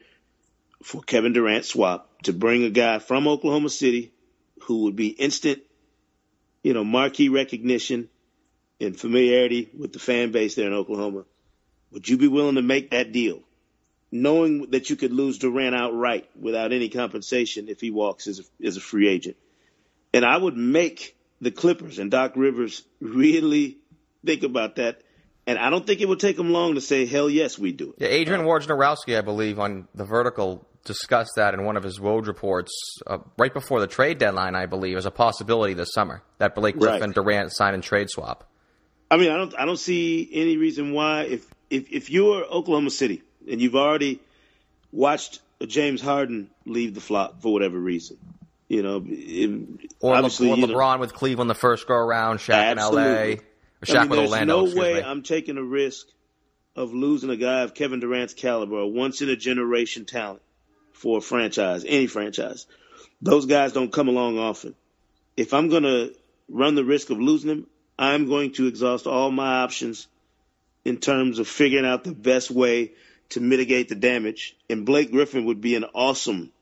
for 0.82 1.02
Kevin 1.02 1.32
Durant 1.32 1.64
swap 1.64 2.22
to 2.22 2.32
bring 2.32 2.64
a 2.64 2.70
guy 2.70 2.98
from 2.98 3.28
Oklahoma 3.28 3.68
City 3.68 4.12
who 4.62 4.84
would 4.84 4.96
be 4.96 5.08
instant, 5.08 5.62
you 6.62 6.72
know, 6.74 6.84
marquee 6.84 7.28
recognition?" 7.28 8.08
and 8.80 8.98
familiarity 8.98 9.68
with 9.76 9.92
the 9.92 9.98
fan 9.98 10.30
base 10.30 10.54
there 10.54 10.68
in 10.68 10.72
Oklahoma, 10.72 11.24
would 11.90 12.08
you 12.08 12.16
be 12.16 12.28
willing 12.28 12.54
to 12.54 12.62
make 12.62 12.90
that 12.90 13.12
deal, 13.12 13.42
knowing 14.12 14.70
that 14.70 14.88
you 14.88 14.96
could 14.96 15.12
lose 15.12 15.38
Durant 15.38 15.74
outright 15.74 16.28
without 16.38 16.72
any 16.72 16.88
compensation 16.88 17.68
if 17.68 17.80
he 17.80 17.90
walks 17.90 18.26
as 18.26 18.40
a, 18.40 18.66
as 18.66 18.76
a 18.76 18.80
free 18.80 19.08
agent? 19.08 19.36
And 20.14 20.24
I 20.24 20.36
would 20.36 20.56
make 20.56 21.16
the 21.40 21.50
Clippers 21.50 21.98
and 21.98 22.10
Doc 22.10 22.32
Rivers 22.36 22.82
really 23.00 23.78
think 24.24 24.42
about 24.42 24.76
that. 24.76 25.02
And 25.46 25.58
I 25.58 25.70
don't 25.70 25.86
think 25.86 26.00
it 26.00 26.08
would 26.08 26.20
take 26.20 26.36
them 26.36 26.52
long 26.52 26.74
to 26.74 26.80
say, 26.80 27.06
hell 27.06 27.30
yes, 27.30 27.58
we 27.58 27.72
do 27.72 27.90
it. 27.90 27.96
Yeah, 27.98 28.08
Adrian 28.08 28.42
Wojnarowski, 28.42 29.16
I 29.16 29.22
believe, 29.22 29.58
on 29.58 29.88
The 29.94 30.04
Vertical 30.04 30.66
discussed 30.84 31.32
that 31.36 31.54
in 31.54 31.64
one 31.64 31.76
of 31.76 31.82
his 31.82 31.98
Woj 31.98 32.26
reports 32.26 32.72
uh, 33.06 33.18
right 33.36 33.52
before 33.52 33.80
the 33.80 33.86
trade 33.86 34.18
deadline, 34.18 34.54
I 34.54 34.66
believe, 34.66 34.96
as 34.96 35.06
a 35.06 35.10
possibility 35.10 35.74
this 35.74 35.92
summer 35.92 36.22
that 36.38 36.54
Blake 36.54 36.78
Griffin 36.78 37.10
right. 37.10 37.14
Durant 37.14 37.52
sign 37.52 37.74
and 37.74 37.82
trade 37.82 38.10
swap. 38.10 38.50
I 39.10 39.16
mean, 39.16 39.30
I 39.30 39.36
don't 39.36 39.54
I 39.58 39.64
don't 39.64 39.78
see 39.78 40.28
any 40.32 40.56
reason 40.56 40.92
why 40.92 41.22
if 41.22 41.46
if 41.70 41.90
if 41.90 42.10
you're 42.10 42.44
Oklahoma 42.44 42.90
City 42.90 43.22
and 43.50 43.60
you've 43.60 43.76
already 43.76 44.20
watched 44.92 45.40
James 45.66 46.00
Harden 46.00 46.50
leave 46.66 46.94
the 46.94 47.00
flock 47.00 47.40
for 47.40 47.52
whatever 47.52 47.78
reason, 47.78 48.18
you 48.68 48.82
know, 48.82 49.02
it, 49.06 49.50
or, 50.00 50.14
Le- 50.14 50.22
or 50.22 50.28
LeBron 50.28 50.94
know, 50.94 50.98
with 50.98 51.14
Cleveland 51.14 51.50
the 51.50 51.54
first 51.54 51.86
go 51.86 51.94
around, 51.94 52.38
Shaq 52.38 52.54
absolutely. 52.54 53.02
in 53.02 53.08
L.A. 53.08 53.32
or 53.32 53.40
Shaq 53.84 53.96
I 53.96 54.00
mean, 54.02 54.10
with 54.10 54.18
Orlando. 54.20 54.66
no 54.66 54.80
way 54.80 54.94
me. 54.94 55.02
I'm 55.02 55.22
taking 55.22 55.56
a 55.56 55.62
risk 55.62 56.06
of 56.76 56.92
losing 56.92 57.30
a 57.30 57.36
guy 57.36 57.62
of 57.62 57.74
Kevin 57.74 58.00
Durant's 58.00 58.34
caliber, 58.34 58.78
a 58.78 58.86
once 58.86 59.22
in 59.22 59.28
a 59.28 59.36
generation 59.36 60.04
talent 60.04 60.42
for 60.92 61.18
a 61.18 61.20
franchise, 61.20 61.84
any 61.86 62.06
franchise. 62.06 62.66
Those 63.20 63.46
guys 63.46 63.72
don't 63.72 63.92
come 63.92 64.08
along 64.08 64.38
often. 64.38 64.74
If 65.36 65.54
I'm 65.54 65.68
going 65.68 65.82
to 65.84 66.14
run 66.48 66.74
the 66.74 66.84
risk 66.84 67.10
of 67.10 67.18
losing 67.18 67.50
him, 67.50 67.66
I'm 67.98 68.28
going 68.28 68.52
to 68.52 68.66
exhaust 68.66 69.06
all 69.06 69.30
my 69.30 69.62
options 69.62 70.06
in 70.84 70.98
terms 70.98 71.38
of 71.38 71.48
figuring 71.48 71.84
out 71.84 72.04
the 72.04 72.12
best 72.12 72.50
way 72.50 72.92
to 73.30 73.40
mitigate 73.40 73.88
the 73.88 73.94
damage. 73.94 74.56
And 74.70 74.86
Blake 74.86 75.10
Griffin 75.10 75.46
would 75.46 75.60
be 75.60 75.74
an 75.74 75.84
awesome, 75.94 76.52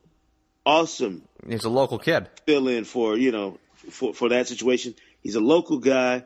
awesome. 0.67 1.23
He's 1.49 1.65
a 1.65 1.71
local 1.71 1.99
kid. 1.99 2.29
Fill 2.45 2.69
in 2.69 2.85
for 2.85 3.17
you 3.17 3.33
know 3.33 3.59
for 3.91 4.13
for 4.13 4.29
that 4.31 4.49
situation. 4.49 4.95
He's 5.23 5.37
a 5.37 5.41
local 5.41 5.79
guy 5.79 6.25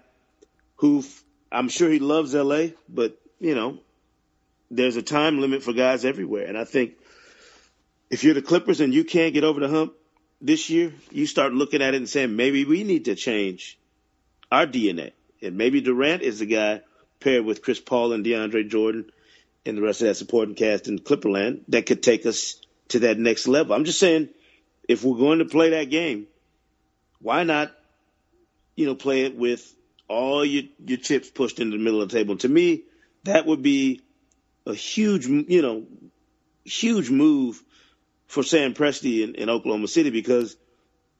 who 0.76 1.04
I'm 1.52 1.68
sure 1.68 1.90
he 1.90 1.98
loves 1.98 2.34
L.A., 2.34 2.74
but 2.88 3.20
you 3.38 3.54
know 3.54 3.78
there's 4.70 4.96
a 4.96 5.02
time 5.02 5.40
limit 5.40 5.62
for 5.62 5.72
guys 5.72 6.04
everywhere, 6.04 6.46
and 6.46 6.56
I 6.56 6.64
think 6.64 6.94
if 8.08 8.24
you're 8.24 8.34
the 8.34 8.42
Clippers 8.42 8.80
and 8.80 8.92
you 8.92 9.04
can't 9.04 9.34
get 9.34 9.44
over 9.44 9.60
the 9.60 9.68
hump 9.68 9.94
this 10.40 10.70
year, 10.70 10.92
you 11.10 11.26
start 11.26 11.52
looking 11.52 11.82
at 11.82 11.94
it 11.94 11.98
and 11.98 12.08
saying 12.08 12.34
maybe 12.34 12.64
we 12.64 12.82
need 12.82 13.04
to 13.04 13.14
change 13.14 13.78
our 14.50 14.66
DNA. 14.66 15.12
And 15.42 15.56
maybe 15.56 15.80
Durant 15.80 16.22
is 16.22 16.40
the 16.40 16.46
guy 16.46 16.80
paired 17.20 17.44
with 17.44 17.62
Chris 17.62 17.80
Paul 17.80 18.12
and 18.12 18.24
DeAndre 18.24 18.68
Jordan 18.68 19.10
and 19.64 19.78
the 19.78 19.82
rest 19.82 20.00
of 20.00 20.08
that 20.08 20.16
supporting 20.16 20.54
cast 20.54 20.88
in 20.88 20.98
Clipperland 20.98 21.60
that 21.68 21.86
could 21.86 22.02
take 22.02 22.26
us 22.26 22.60
to 22.90 23.00
that 23.00 23.18
next 23.18 23.48
level. 23.48 23.74
I'm 23.74 23.84
just 23.84 23.98
saying, 23.98 24.28
if 24.88 25.04
we're 25.04 25.18
going 25.18 25.38
to 25.40 25.44
play 25.44 25.70
that 25.70 25.90
game, 25.90 26.26
why 27.20 27.44
not, 27.44 27.72
you 28.76 28.86
know, 28.86 28.94
play 28.94 29.22
it 29.24 29.36
with 29.36 29.74
all 30.08 30.44
your, 30.44 30.64
your 30.84 30.98
chips 30.98 31.30
pushed 31.30 31.60
into 31.60 31.76
the 31.76 31.82
middle 31.82 32.02
of 32.02 32.08
the 32.08 32.16
table? 32.16 32.36
To 32.38 32.48
me, 32.48 32.82
that 33.24 33.46
would 33.46 33.62
be 33.62 34.02
a 34.66 34.74
huge, 34.74 35.26
you 35.26 35.62
know, 35.62 35.86
huge 36.64 37.10
move 37.10 37.62
for 38.26 38.42
Sam 38.42 38.74
Presti 38.74 39.22
in, 39.22 39.34
in 39.34 39.50
Oklahoma 39.50 39.88
City 39.88 40.10
because 40.10 40.56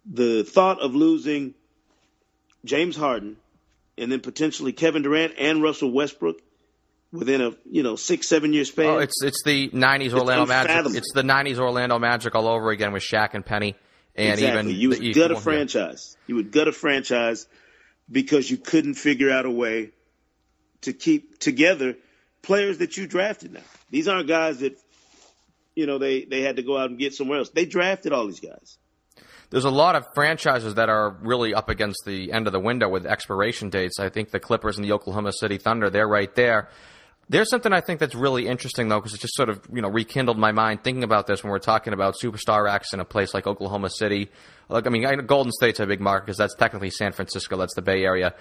the 0.07 0.45
thought 0.45 0.81
of 0.81 0.95
losing 0.95 1.55
James 2.64 2.97
Harden, 2.97 3.37
and 3.97 4.11
then 4.11 4.21
potentially 4.21 4.73
Kevin 4.73 5.03
Durant 5.03 5.35
and 5.39 5.62
Russell 5.62 5.91
Westbrook 5.91 6.41
within 7.12 7.40
a 7.40 7.52
you 7.70 7.82
know 7.82 7.96
six 7.96 8.28
seven 8.28 8.52
year 8.52 8.64
span. 8.64 8.86
Oh, 8.86 8.98
it's 8.98 9.22
it's 9.22 9.42
the 9.44 9.68
'90s 9.70 10.12
Orlando 10.12 10.46
Magic. 10.46 10.94
It's 10.96 11.12
the 11.12 11.22
'90s 11.22 11.58
Orlando 11.58 11.98
Magic 11.98 12.34
all 12.34 12.48
over 12.48 12.70
again 12.70 12.92
with 12.92 13.02
Shaq 13.02 13.34
and 13.34 13.44
Penny, 13.44 13.74
and 14.14 14.34
exactly. 14.34 14.72
even 14.72 14.80
you 14.80 14.88
would 14.90 15.14
gut 15.14 15.30
a 15.30 15.36
franchise. 15.36 16.16
You 16.26 16.36
would 16.36 16.52
gut 16.52 16.68
a 16.68 16.72
franchise 16.72 17.46
because 18.11 18.50
you 18.50 18.56
couldn't 18.56 18.94
figure 18.94 19.30
out 19.30 19.46
a 19.46 19.50
way 19.50 19.90
to 20.82 20.92
keep 20.92 21.38
together 21.38 21.96
players 22.42 22.78
that 22.78 22.96
you 22.96 23.06
drafted. 23.06 23.52
Now 23.52 23.61
these 23.90 24.08
aren't 24.08 24.28
guys 24.28 24.61
that 24.61 24.78
you 25.74 25.86
know 25.86 25.98
they 25.98 26.24
they 26.24 26.42
had 26.42 26.56
to 26.56 26.62
go 26.62 26.76
out 26.76 26.90
and 26.90 26.98
get 26.98 27.14
somewhere 27.14 27.38
else. 27.38 27.50
They 27.50 27.66
drafted 27.66 28.12
all 28.12 28.26
these 28.26 28.40
guys 28.40 28.78
there's 29.50 29.64
a 29.64 29.70
lot 29.70 29.96
of 29.96 30.06
franchises 30.14 30.76
that 30.76 30.88
are 30.88 31.11
really 31.22 31.54
up 31.54 31.68
against 31.68 32.04
the 32.06 32.32
end 32.32 32.46
of 32.46 32.52
the 32.52 32.61
window 32.61 32.88
with 32.88 33.04
expiration 33.04 33.68
dates. 33.68 33.98
I 33.98 34.08
think 34.08 34.30
the 34.30 34.38
Clippers 34.38 34.76
and 34.76 34.84
the 34.84 34.92
Oklahoma 34.92 35.32
City 35.32 35.58
Thunder, 35.58 35.90
they're 35.90 36.06
right 36.06 36.32
there. 36.36 36.68
There's 37.31 37.49
something 37.49 37.72
I 37.72 37.81
think 37.81 38.01
that's 38.01 38.16
really 38.16 38.49
interesting 38.49 38.89
though, 38.89 38.99
because 38.99 39.14
it 39.14 39.20
just 39.20 39.37
sort 39.37 39.51
of 39.51 39.64
you 39.72 39.81
know 39.81 39.89
rekindled 39.89 40.37
my 40.37 40.51
mind 40.51 40.83
thinking 40.83 41.05
about 41.05 41.28
this 41.28 41.45
when 41.45 41.53
we're 41.53 41.61
talking 41.61 41.93
about 41.93 42.16
superstar 42.20 42.68
acts 42.68 42.93
in 42.93 42.99
a 42.99 43.05
place 43.05 43.33
like 43.33 43.47
Oklahoma 43.47 43.89
City. 43.89 44.31
Like 44.68 44.89
I 44.89 44.91
mean, 44.91 45.26
Golden 45.26 45.53
State's 45.53 45.78
a 45.78 45.87
big 45.87 46.01
market 46.01 46.26
because 46.26 46.39
that's 46.39 46.57
technically 46.57 46.91
San 46.91 47.12
Francisco, 47.12 47.57
that's 47.57 47.74
the 47.76 47.83
Bay 47.83 48.03
Area. 48.03 48.35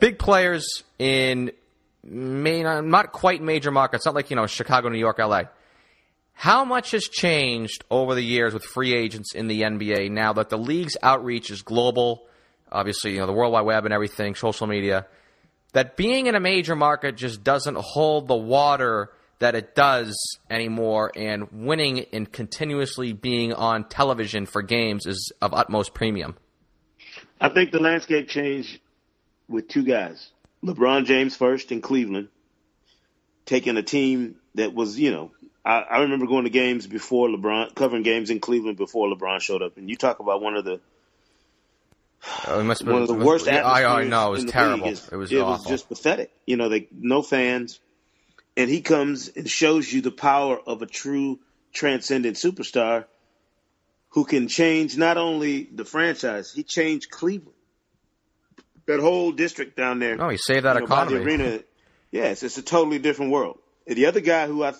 Big 0.00 0.18
players 0.18 0.82
in 0.98 1.50
main, 2.02 2.90
not 2.90 3.12
quite 3.12 3.40
major 3.40 3.70
markets, 3.70 4.04
not 4.04 4.14
like 4.14 4.28
you 4.28 4.36
know 4.36 4.46
Chicago, 4.46 4.90
New 4.90 4.98
York, 4.98 5.18
L.A. 5.18 5.48
How 6.34 6.66
much 6.66 6.90
has 6.90 7.04
changed 7.04 7.84
over 7.90 8.14
the 8.14 8.22
years 8.22 8.52
with 8.52 8.64
free 8.64 8.94
agents 8.94 9.34
in 9.34 9.46
the 9.46 9.62
NBA 9.62 10.10
now 10.10 10.34
that 10.34 10.50
the 10.50 10.58
league's 10.58 10.98
outreach 11.02 11.50
is 11.50 11.62
global? 11.62 12.26
Obviously, 12.70 13.12
you 13.12 13.20
know, 13.20 13.26
the 13.26 13.32
World 13.32 13.54
Wide 13.54 13.62
Web 13.62 13.86
and 13.86 13.94
everything, 13.94 14.34
social 14.34 14.66
media. 14.66 15.06
That 15.74 15.96
being 15.96 16.26
in 16.26 16.34
a 16.34 16.40
major 16.40 16.74
market 16.74 17.16
just 17.16 17.44
doesn't 17.44 17.76
hold 17.76 18.28
the 18.28 18.36
water 18.36 19.10
that 19.40 19.54
it 19.54 19.74
does 19.74 20.16
anymore, 20.48 21.12
and 21.14 21.48
winning 21.50 22.06
and 22.12 22.30
continuously 22.30 23.12
being 23.12 23.52
on 23.52 23.84
television 23.88 24.46
for 24.46 24.62
games 24.62 25.04
is 25.04 25.32
of 25.42 25.52
utmost 25.52 25.92
premium. 25.92 26.36
I 27.40 27.48
think 27.48 27.72
the 27.72 27.80
landscape 27.80 28.28
changed 28.28 28.80
with 29.48 29.68
two 29.68 29.82
guys 29.82 30.30
LeBron 30.64 31.04
James 31.04 31.36
first 31.36 31.72
in 31.72 31.82
Cleveland, 31.82 32.28
taking 33.44 33.76
a 33.76 33.82
team 33.82 34.36
that 34.54 34.72
was, 34.72 34.98
you 34.98 35.10
know, 35.10 35.32
I, 35.64 35.80
I 35.80 35.98
remember 36.02 36.26
going 36.26 36.44
to 36.44 36.50
games 36.50 36.86
before 36.86 37.28
LeBron, 37.28 37.74
covering 37.74 38.04
games 38.04 38.30
in 38.30 38.38
Cleveland 38.38 38.76
before 38.76 39.08
LeBron 39.14 39.40
showed 39.40 39.60
up, 39.62 39.76
and 39.76 39.90
you 39.90 39.96
talk 39.96 40.20
about 40.20 40.40
one 40.40 40.56
of 40.56 40.64
the 40.64 40.80
Oh, 42.46 42.60
it 42.60 42.64
must 42.64 42.84
one 42.84 43.02
of 43.02 43.08
the 43.08 43.14
worst 43.14 43.46
been, 43.46 43.54
atmospheres. 43.54 43.86
I, 43.86 44.00
I 44.00 44.04
know 44.04 44.28
it 44.28 44.30
was 44.30 44.44
terrible. 44.46 44.88
Is, 44.88 45.08
it 45.10 45.16
was 45.16 45.32
it 45.32 45.40
awful. 45.40 45.52
was 45.52 45.64
just 45.66 45.88
pathetic. 45.88 46.32
You 46.46 46.56
know, 46.56 46.68
they 46.68 46.88
no 46.92 47.22
fans, 47.22 47.80
and 48.56 48.70
he 48.70 48.80
comes 48.80 49.28
and 49.28 49.48
shows 49.48 49.92
you 49.92 50.00
the 50.00 50.10
power 50.10 50.58
of 50.58 50.82
a 50.82 50.86
true 50.86 51.38
transcendent 51.72 52.36
superstar 52.36 53.04
who 54.10 54.24
can 54.24 54.48
change 54.48 54.96
not 54.96 55.16
only 55.16 55.64
the 55.64 55.84
franchise, 55.84 56.52
he 56.52 56.62
changed 56.62 57.10
Cleveland, 57.10 57.56
that 58.86 59.00
whole 59.00 59.32
district 59.32 59.76
down 59.76 59.98
there. 59.98 60.16
Oh, 60.20 60.28
he 60.28 60.36
saved 60.36 60.64
that 60.64 60.74
you 60.74 60.80
know, 60.80 60.86
economy. 60.86 61.18
the 61.18 61.24
arena. 61.24 61.60
Yes, 62.10 62.44
it's 62.44 62.56
a 62.58 62.62
totally 62.62 63.00
different 63.00 63.32
world. 63.32 63.58
And 63.88 63.96
the 63.96 64.06
other 64.06 64.20
guy 64.20 64.46
who 64.46 64.62
I 64.62 64.74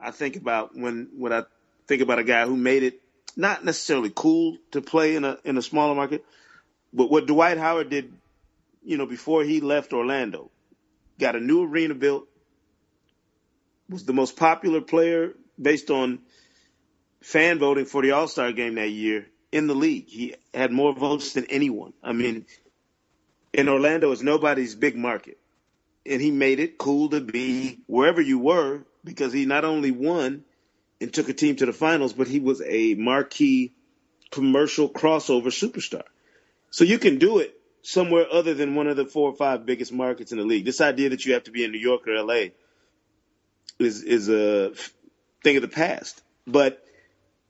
I 0.00 0.10
think 0.10 0.36
about 0.36 0.74
when 0.74 1.10
when 1.18 1.34
I 1.34 1.42
think 1.86 2.00
about 2.00 2.18
a 2.18 2.24
guy 2.24 2.46
who 2.46 2.56
made 2.56 2.82
it 2.82 3.02
not 3.36 3.62
necessarily 3.62 4.10
cool 4.14 4.56
to 4.70 4.80
play 4.80 5.14
in 5.14 5.24
a 5.26 5.36
in 5.44 5.58
a 5.58 5.62
smaller 5.62 5.94
market, 5.94 6.24
but 6.92 7.10
what 7.10 7.26
Dwight 7.26 7.58
Howard 7.58 7.90
did, 7.90 8.12
you 8.84 8.96
know, 8.98 9.06
before 9.06 9.44
he 9.44 9.60
left 9.60 9.92
Orlando, 9.92 10.50
got 11.18 11.36
a 11.36 11.40
new 11.40 11.64
arena 11.64 11.94
built, 11.94 12.26
was 13.88 14.04
the 14.04 14.12
most 14.12 14.36
popular 14.36 14.80
player 14.80 15.34
based 15.60 15.90
on 15.90 16.20
fan 17.22 17.58
voting 17.58 17.86
for 17.86 18.02
the 18.02 18.12
All 18.12 18.28
Star 18.28 18.52
game 18.52 18.76
that 18.76 18.90
year 18.90 19.26
in 19.52 19.66
the 19.66 19.74
league. 19.74 20.08
He 20.08 20.34
had 20.54 20.72
more 20.72 20.94
votes 20.94 21.32
than 21.34 21.46
anyone. 21.46 21.92
I 22.02 22.12
mean, 22.12 22.46
in 23.52 23.68
Orlando 23.68 24.12
is 24.12 24.22
nobody's 24.22 24.74
big 24.74 24.96
market. 24.96 25.38
and 26.06 26.20
he 26.20 26.30
made 26.30 26.60
it 26.60 26.78
cool 26.78 27.10
to 27.10 27.20
be 27.20 27.80
wherever 27.86 28.20
you 28.20 28.38
were 28.38 28.82
because 29.04 29.32
he 29.32 29.46
not 29.46 29.64
only 29.64 29.90
won 29.90 30.44
and 31.00 31.12
took 31.12 31.28
a 31.28 31.34
team 31.34 31.56
to 31.56 31.66
the 31.66 31.72
finals, 31.72 32.12
but 32.12 32.28
he 32.28 32.40
was 32.40 32.62
a 32.62 32.94
marquee 32.94 33.72
commercial 34.30 34.88
crossover 34.88 35.48
superstar. 35.48 36.04
So 36.70 36.84
you 36.84 36.98
can 36.98 37.18
do 37.18 37.38
it 37.38 37.54
somewhere 37.82 38.26
other 38.30 38.54
than 38.54 38.74
one 38.74 38.86
of 38.86 38.96
the 38.96 39.06
four 39.06 39.30
or 39.30 39.34
five 39.34 39.64
biggest 39.64 39.92
markets 39.92 40.32
in 40.32 40.38
the 40.38 40.44
league. 40.44 40.64
This 40.64 40.80
idea 40.80 41.10
that 41.10 41.24
you 41.24 41.34
have 41.34 41.44
to 41.44 41.50
be 41.50 41.64
in 41.64 41.72
New 41.72 41.78
York 41.78 42.06
or 42.06 42.22
LA 42.22 42.48
is 43.78 44.02
is 44.02 44.28
a 44.28 44.72
thing 45.42 45.56
of 45.56 45.62
the 45.62 45.68
past. 45.68 46.22
But 46.46 46.84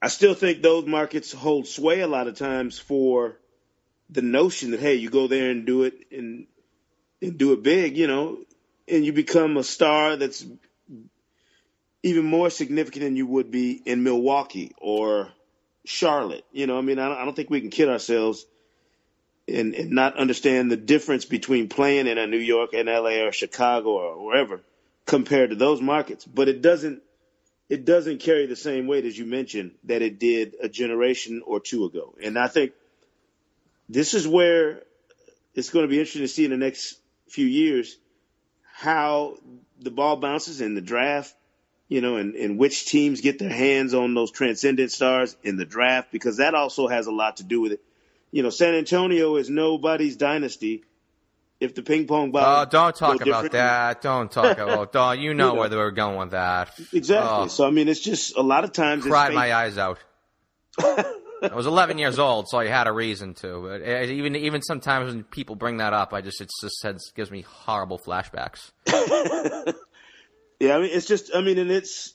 I 0.01 0.07
still 0.07 0.33
think 0.33 0.61
those 0.61 0.85
markets 0.85 1.31
hold 1.31 1.67
sway 1.67 2.01
a 2.01 2.07
lot 2.07 2.27
of 2.27 2.37
times 2.37 2.79
for 2.79 3.37
the 4.09 4.21
notion 4.21 4.71
that 4.71 4.79
hey, 4.79 4.95
you 4.95 5.09
go 5.09 5.27
there 5.27 5.49
and 5.51 5.65
do 5.65 5.83
it 5.83 5.93
and 6.11 6.47
and 7.21 7.37
do 7.37 7.53
it 7.53 7.63
big, 7.63 7.97
you 7.97 8.07
know, 8.07 8.37
and 8.87 9.05
you 9.05 9.11
become 9.11 9.57
a 9.57 9.63
star 9.63 10.15
that's 10.15 10.45
even 12.01 12.25
more 12.25 12.49
significant 12.49 13.03
than 13.03 13.15
you 13.17 13.27
would 13.27 13.51
be 13.51 13.73
in 13.73 14.03
Milwaukee 14.03 14.71
or 14.77 15.29
Charlotte. 15.85 16.45
You 16.53 16.65
know, 16.65 16.77
I 16.77 16.81
mean, 16.81 16.97
I 16.97 17.09
don't, 17.09 17.17
I 17.17 17.25
don't 17.25 17.35
think 17.35 17.49
we 17.49 17.59
can 17.59 17.71
kid 17.71 17.89
ourselves 17.89 18.45
and, 19.49 19.73
and 19.73 19.91
not 19.91 20.17
understand 20.17 20.71
the 20.71 20.77
difference 20.77 21.25
between 21.25 21.69
playing 21.69 22.07
in 22.07 22.17
a 22.17 22.27
New 22.27 22.37
York 22.37 22.73
and 22.73 22.87
LA 22.87 23.25
or 23.25 23.31
Chicago 23.31 23.89
or 23.89 24.25
wherever 24.25 24.61
compared 25.05 25.49
to 25.49 25.55
those 25.55 25.81
markets. 25.81 26.25
But 26.25 26.47
it 26.47 26.61
doesn't 26.61 27.01
it 27.69 27.85
doesn't 27.85 28.19
carry 28.19 28.47
the 28.47 28.55
same 28.55 28.87
weight 28.87 29.05
as 29.05 29.17
you 29.17 29.25
mentioned 29.25 29.71
that 29.83 30.01
it 30.01 30.19
did 30.19 30.55
a 30.61 30.67
generation 30.67 31.43
or 31.45 31.59
two 31.59 31.85
ago. 31.85 32.15
And 32.21 32.37
I 32.37 32.47
think 32.47 32.71
this 33.87 34.13
is 34.15 34.27
where 34.27 34.81
it's 35.53 35.69
going 35.69 35.83
to 35.83 35.89
be 35.89 35.99
interesting 35.99 36.23
to 36.23 36.27
see 36.27 36.45
in 36.45 36.51
the 36.51 36.57
next 36.57 36.99
few 37.27 37.45
years 37.45 37.97
how 38.73 39.37
the 39.79 39.91
ball 39.91 40.15
bounces 40.15 40.61
in 40.61 40.73
the 40.73 40.81
draft, 40.81 41.35
you 41.87 42.01
know, 42.01 42.15
and, 42.15 42.35
and 42.35 42.57
which 42.57 42.85
teams 42.85 43.21
get 43.21 43.39
their 43.39 43.49
hands 43.49 43.93
on 43.93 44.13
those 44.13 44.31
transcendent 44.31 44.91
stars 44.91 45.35
in 45.43 45.57
the 45.57 45.65
draft, 45.65 46.11
because 46.11 46.37
that 46.37 46.55
also 46.55 46.87
has 46.87 47.07
a 47.07 47.11
lot 47.11 47.37
to 47.37 47.43
do 47.43 47.61
with 47.61 47.73
it. 47.73 47.81
You 48.31 48.43
know, 48.43 48.49
San 48.49 48.75
Antonio 48.75 49.35
is 49.37 49.49
nobody's 49.49 50.15
dynasty 50.15 50.83
if 51.59 51.75
the 51.75 51.81
ping 51.81 52.07
pong 52.07 52.31
ball. 52.31 52.61
Oh, 52.61 52.65
don't 52.69 52.95
talk 52.95 53.21
about 53.21 53.51
that. 53.51 54.01
Don't 54.01 54.31
talk 54.31 54.57
about. 54.59 54.95
Oh, 54.95 55.11
you 55.11 55.17
know, 55.17 55.21
you 55.21 55.33
know 55.33 55.53
where 55.55 55.69
we're 55.69 55.91
going 55.91 56.17
with 56.17 56.31
that. 56.31 56.79
Exactly. 56.93 57.45
Oh. 57.45 57.47
So 57.47 57.67
I 57.67 57.71
mean, 57.71 57.87
it's 57.87 57.99
just 57.99 58.37
a 58.37 58.41
lot 58.41 58.63
of 58.63 58.71
times. 58.71 59.03
Cried 59.03 59.33
my 59.33 59.53
eyes 59.53 59.77
out. 59.77 59.99
I 61.41 61.55
was 61.55 61.67
11 61.67 61.97
years 61.97 62.19
old, 62.19 62.47
so 62.49 62.59
I 62.59 62.67
had 62.67 62.87
a 62.87 62.91
reason 62.91 63.33
to. 63.35 63.61
But 63.61 63.81
eh, 63.81 64.05
even 64.05 64.35
even 64.35 64.61
sometimes 64.61 65.13
when 65.13 65.23
people 65.23 65.55
bring 65.55 65.77
that 65.77 65.93
up, 65.93 66.13
I 66.13 66.21
just 66.21 66.41
it 66.41 66.49
just 66.61 66.85
it 66.85 66.97
gives 67.15 67.31
me 67.31 67.41
horrible 67.41 67.99
flashbacks. 67.99 68.71
yeah, 70.59 70.75
I 70.75 70.79
mean, 70.79 70.89
it's 70.91 71.07
just 71.07 71.31
I 71.33 71.41
mean, 71.41 71.57
and 71.57 71.71
it's 71.71 72.13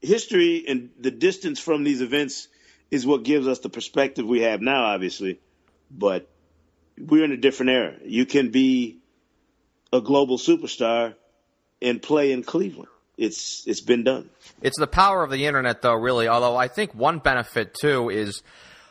history 0.00 0.64
and 0.68 0.90
the 0.98 1.10
distance 1.10 1.58
from 1.58 1.84
these 1.84 2.00
events 2.00 2.48
is 2.90 3.06
what 3.06 3.22
gives 3.22 3.46
us 3.46 3.58
the 3.60 3.68
perspective 3.68 4.26
we 4.26 4.42
have 4.42 4.60
now, 4.60 4.84
obviously. 4.84 5.40
But 5.90 6.28
we're 6.98 7.24
in 7.24 7.32
a 7.32 7.36
different 7.36 7.70
era. 7.70 7.96
You 8.04 8.26
can 8.26 8.50
be 8.50 8.98
a 9.92 10.00
global 10.00 10.38
superstar 10.38 11.14
and 11.80 12.02
play 12.02 12.32
in 12.32 12.42
Cleveland. 12.42 12.88
It's 13.16 13.66
it's 13.66 13.80
been 13.80 14.04
done. 14.04 14.30
It's 14.62 14.78
the 14.78 14.86
power 14.86 15.24
of 15.24 15.30
the 15.30 15.46
internet, 15.46 15.82
though. 15.82 15.94
Really, 15.94 16.28
although 16.28 16.56
I 16.56 16.68
think 16.68 16.94
one 16.94 17.18
benefit 17.18 17.74
too 17.74 18.10
is 18.10 18.42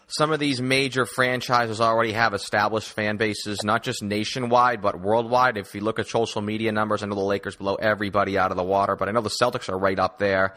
some 0.07 0.31
of 0.31 0.39
these 0.39 0.61
major 0.61 1.05
franchises 1.05 1.79
already 1.79 2.13
have 2.13 2.33
established 2.33 2.89
fan 2.89 3.17
bases, 3.17 3.63
not 3.63 3.83
just 3.83 4.03
nationwide 4.03 4.81
but 4.81 4.99
worldwide. 4.99 5.57
If 5.57 5.75
you 5.75 5.81
look 5.81 5.99
at 5.99 6.07
social 6.07 6.41
media 6.41 6.73
numbers, 6.73 7.03
I 7.03 7.07
know 7.07 7.15
the 7.15 7.21
Lakers 7.21 7.55
blow 7.55 7.75
everybody 7.75 8.37
out 8.37 8.51
of 8.51 8.57
the 8.57 8.63
water, 8.63 8.95
but 8.95 9.07
I 9.07 9.11
know 9.11 9.21
the 9.21 9.29
Celtics 9.41 9.69
are 9.69 9.77
right 9.77 9.99
up 9.99 10.19
there. 10.19 10.55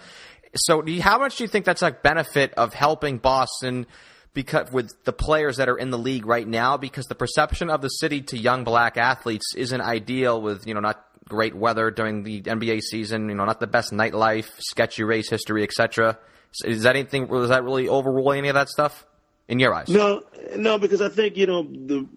So, 0.55 0.83
how 1.01 1.19
much 1.19 1.37
do 1.37 1.45
you 1.45 1.49
think 1.49 1.65
that's 1.65 1.83
a 1.83 1.93
benefit 1.93 2.55
of 2.55 2.75
helping 2.75 3.19
Boston? 3.19 3.87
because 4.33 4.71
with 4.71 4.93
the 5.05 5.13
players 5.13 5.57
that 5.57 5.69
are 5.69 5.77
in 5.77 5.91
the 5.91 5.99
league 5.99 6.27
right 6.27 6.47
now 6.47 6.77
because 6.77 7.07
the 7.07 7.15
perception 7.15 7.71
of 7.71 7.83
the 7.83 7.89
city 7.89 8.23
to 8.23 8.39
young 8.39 8.65
black 8.65 8.97
athletes 8.97 9.55
isn't 9.57 9.81
ideal 9.81 10.41
with 10.41 10.67
you 10.67 10.75
know 10.75 10.81
not 10.81 11.05
great 11.29 11.55
weather 11.55 11.91
during 11.91 12.23
the 12.23 12.43
NBA 12.43 12.81
season 12.83 13.29
you 13.29 13.35
know 13.35 13.45
not 13.45 13.61
the 13.61 13.67
best 13.67 13.93
nightlife 13.93 14.49
sketchy 14.59 15.03
race 15.03 15.29
history 15.29 15.63
etc 15.63 16.19
is 16.65 16.83
that 16.83 16.97
anything 16.97 17.29
was 17.29 17.49
that 17.49 17.65
really 17.65 17.89
overrule 17.89 18.33
any 18.33 18.49
of 18.49 18.55
that 18.55 18.69
stuff 18.69 19.07
in 19.49 19.59
your 19.59 19.75
eyes 19.75 19.89
no 19.89 20.23
no 20.57 20.79
because 20.79 21.01
I 21.01 21.09
think 21.09 21.37
you 21.37 21.47
know 21.47 21.63
the 21.63 22.09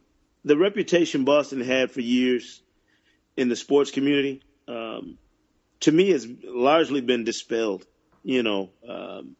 the 0.46 0.58
reputation 0.58 1.26
Boston 1.26 1.62
had 1.62 1.92
for 1.92 2.02
years 2.02 2.62
in 3.38 3.50
the 3.50 3.56
sports 3.56 3.92
community 3.92 4.42
um, 4.68 5.18
to 5.80 5.92
me 5.92 6.12
has 6.12 6.28
largely 6.44 7.02
been 7.02 7.24
dispelled 7.24 7.86
you 8.24 8.44
know 8.44 8.70
um, 8.88 9.36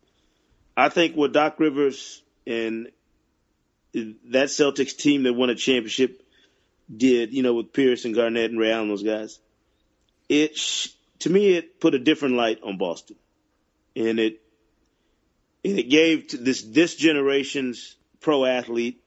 I 0.76 0.90
think 0.90 1.16
what 1.16 1.34
Doc 1.34 1.60
Rivers 1.60 2.22
and 2.48 2.92
that 3.94 4.48
Celtics 4.48 4.98
team 4.98 5.24
that 5.24 5.34
won 5.34 5.50
a 5.50 5.56
championship 5.56 6.22
did, 6.96 7.34
you 7.34 7.44
know, 7.44 7.54
with 7.54 7.74
Pierce 7.74 8.06
and 8.06 8.16
Garnett 8.16 8.50
and 8.50 8.60
Ray 8.60 8.72
Allen, 8.72 8.90
those 8.90 9.04
guys. 9.04 9.40
It 10.30 10.58
to 11.20 11.30
me, 11.30 11.54
it 11.54 11.80
put 11.80 11.94
a 11.94 12.00
different 12.00 12.36
light 12.36 12.60
on 12.64 12.78
Boston, 12.78 13.18
and 13.96 14.20
it 14.20 14.42
and 15.64 15.78
it 15.78 15.90
gave 15.90 16.28
to 16.28 16.38
this 16.38 16.64
this 16.64 16.96
generation's 16.96 17.96
pro 18.20 18.46
athlete, 18.46 19.02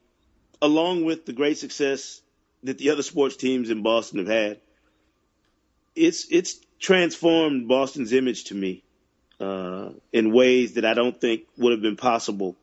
along 0.62 1.04
with 1.04 1.26
the 1.26 1.32
great 1.32 1.58
success 1.58 2.20
that 2.62 2.78
the 2.78 2.90
other 2.90 3.02
sports 3.02 3.36
teams 3.36 3.70
in 3.70 3.82
Boston 3.82 4.20
have 4.20 4.28
had. 4.28 4.60
It's 5.96 6.26
it's 6.30 6.60
transformed 6.78 7.66
Boston's 7.66 8.12
image 8.12 8.44
to 8.44 8.54
me 8.54 8.84
uh, 9.40 9.90
in 10.12 10.32
ways 10.32 10.74
that 10.74 10.84
I 10.84 10.94
don't 10.94 11.18
think 11.18 11.42
would 11.56 11.72
have 11.72 11.82
been 11.82 11.96
possible 11.96 12.56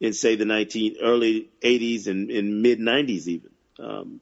in 0.00 0.12
say 0.12 0.36
the 0.36 0.44
19 0.44 0.96
early 1.02 1.48
80s 1.62 2.06
and, 2.06 2.30
and 2.30 2.62
mid 2.62 2.78
90s 2.78 3.26
even. 3.26 3.50
Um, 3.78 4.20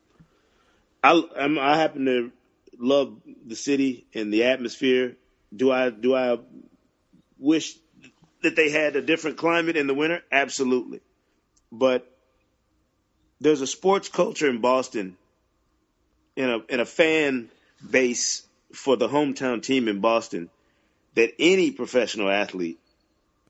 I 1.02 1.22
I'm, 1.36 1.58
I 1.58 1.76
happen 1.76 2.04
to 2.06 2.32
love 2.78 3.16
the 3.46 3.56
city 3.56 4.06
and 4.14 4.32
the 4.32 4.44
atmosphere. 4.44 5.16
Do 5.54 5.70
I 5.70 5.90
do 5.90 6.14
I 6.14 6.38
wish 7.38 7.76
that 8.42 8.56
they 8.56 8.70
had 8.70 8.96
a 8.96 9.02
different 9.02 9.38
climate 9.38 9.76
in 9.76 9.86
the 9.86 9.94
winter? 9.94 10.22
Absolutely, 10.30 11.00
but 11.72 12.10
there's 13.40 13.60
a 13.60 13.66
sports 13.66 14.08
culture 14.08 14.48
in 14.48 14.60
Boston, 14.60 15.16
in 16.34 16.50
a 16.50 16.58
in 16.68 16.80
a 16.80 16.86
fan 16.86 17.48
base 17.88 18.42
for 18.72 18.96
the 18.96 19.08
hometown 19.08 19.62
team 19.62 19.88
in 19.88 20.00
Boston 20.00 20.50
that 21.16 21.32
any 21.38 21.72
professional 21.72 22.30
athlete 22.30 22.78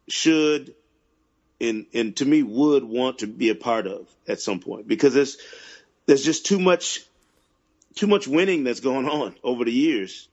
should 0.09 0.75
and 1.61 1.87
and 1.95 2.17
to 2.17 2.25
me 2.25 2.43
would 2.43 2.85
want 2.85 3.19
to 3.19 3.27
be 3.27 3.51
a 3.51 3.55
part 3.55 3.87
of 3.87 4.09
at 4.27 4.41
some 4.41 4.61
point 4.61 4.89
because 4.89 5.15
there's 5.15 5.37
there's 6.07 6.25
just 6.25 6.47
too 6.47 6.59
much 6.59 7.05
too 7.97 8.07
much 8.07 8.29
winning 8.29 8.65
that's 8.65 8.81
going 8.81 9.09
on 9.09 9.35
over 9.45 9.65
the 9.65 9.73
years 9.73 10.29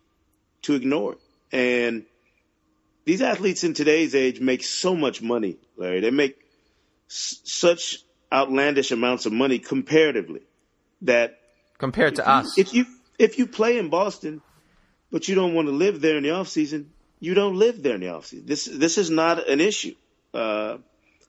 to 0.63 0.75
ignore. 0.75 1.17
And 1.51 2.05
these 3.05 3.21
athletes 3.21 3.63
in 3.63 3.73
today's 3.73 4.15
age 4.15 4.39
make 4.39 4.63
so 4.63 4.95
much 4.95 5.21
money, 5.21 5.57
Larry. 5.77 5.99
They 6.01 6.11
make 6.11 6.37
s- 7.09 7.39
such 7.43 7.99
outlandish 8.31 8.91
amounts 8.91 9.25
of 9.25 9.33
money 9.33 9.59
comparatively 9.59 10.41
that 11.01 11.39
compared 11.77 12.15
to 12.15 12.21
if 12.21 12.27
us, 12.27 12.57
you, 12.57 12.63
if 12.63 12.73
you 12.73 12.85
if 13.19 13.37
you 13.37 13.47
play 13.47 13.77
in 13.77 13.89
Boston, 13.89 14.41
but 15.11 15.27
you 15.27 15.35
don't 15.35 15.53
want 15.53 15.67
to 15.67 15.73
live 15.73 16.01
there 16.01 16.17
in 16.17 16.23
the 16.23 16.31
off 16.31 16.47
season, 16.47 16.92
you 17.23 17.35
don't 17.35 17.55
live 17.55 17.81
there 17.81 17.95
in 17.95 18.01
the 18.01 18.09
off 18.09 18.25
season. 18.25 18.45
This 18.45 18.65
this 18.65 18.97
is 18.97 19.09
not 19.09 19.47
an 19.47 19.61
issue. 19.61 19.95
Uh, 20.33 20.79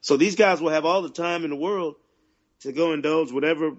so 0.00 0.16
these 0.16 0.34
guys 0.34 0.60
will 0.60 0.70
have 0.70 0.84
all 0.84 1.02
the 1.02 1.08
time 1.08 1.44
in 1.44 1.50
the 1.50 1.56
world 1.56 1.94
to 2.62 2.72
go 2.72 2.92
indulge 2.92 3.30
whatever 3.30 3.76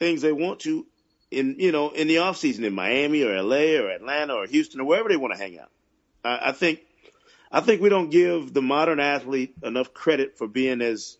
things 0.00 0.22
they 0.22 0.32
want 0.32 0.58
to 0.60 0.84
in 1.30 1.54
you 1.60 1.70
know 1.70 1.90
in 1.90 2.08
the 2.08 2.18
off 2.18 2.36
season 2.36 2.64
in 2.64 2.74
Miami 2.74 3.22
or 3.22 3.40
LA 3.40 3.80
or 3.80 3.90
Atlanta 3.90 4.34
or 4.34 4.46
Houston 4.46 4.80
or 4.80 4.84
wherever 4.86 5.08
they 5.08 5.16
want 5.16 5.34
to 5.34 5.38
hang 5.38 5.56
out. 5.56 5.70
I, 6.24 6.48
I 6.48 6.52
think 6.52 6.80
I 7.52 7.60
think 7.60 7.80
we 7.80 7.90
don't 7.90 8.10
give 8.10 8.52
the 8.52 8.62
modern 8.62 8.98
athlete 8.98 9.54
enough 9.62 9.94
credit 9.94 10.38
for 10.38 10.48
being 10.48 10.82
as 10.82 11.16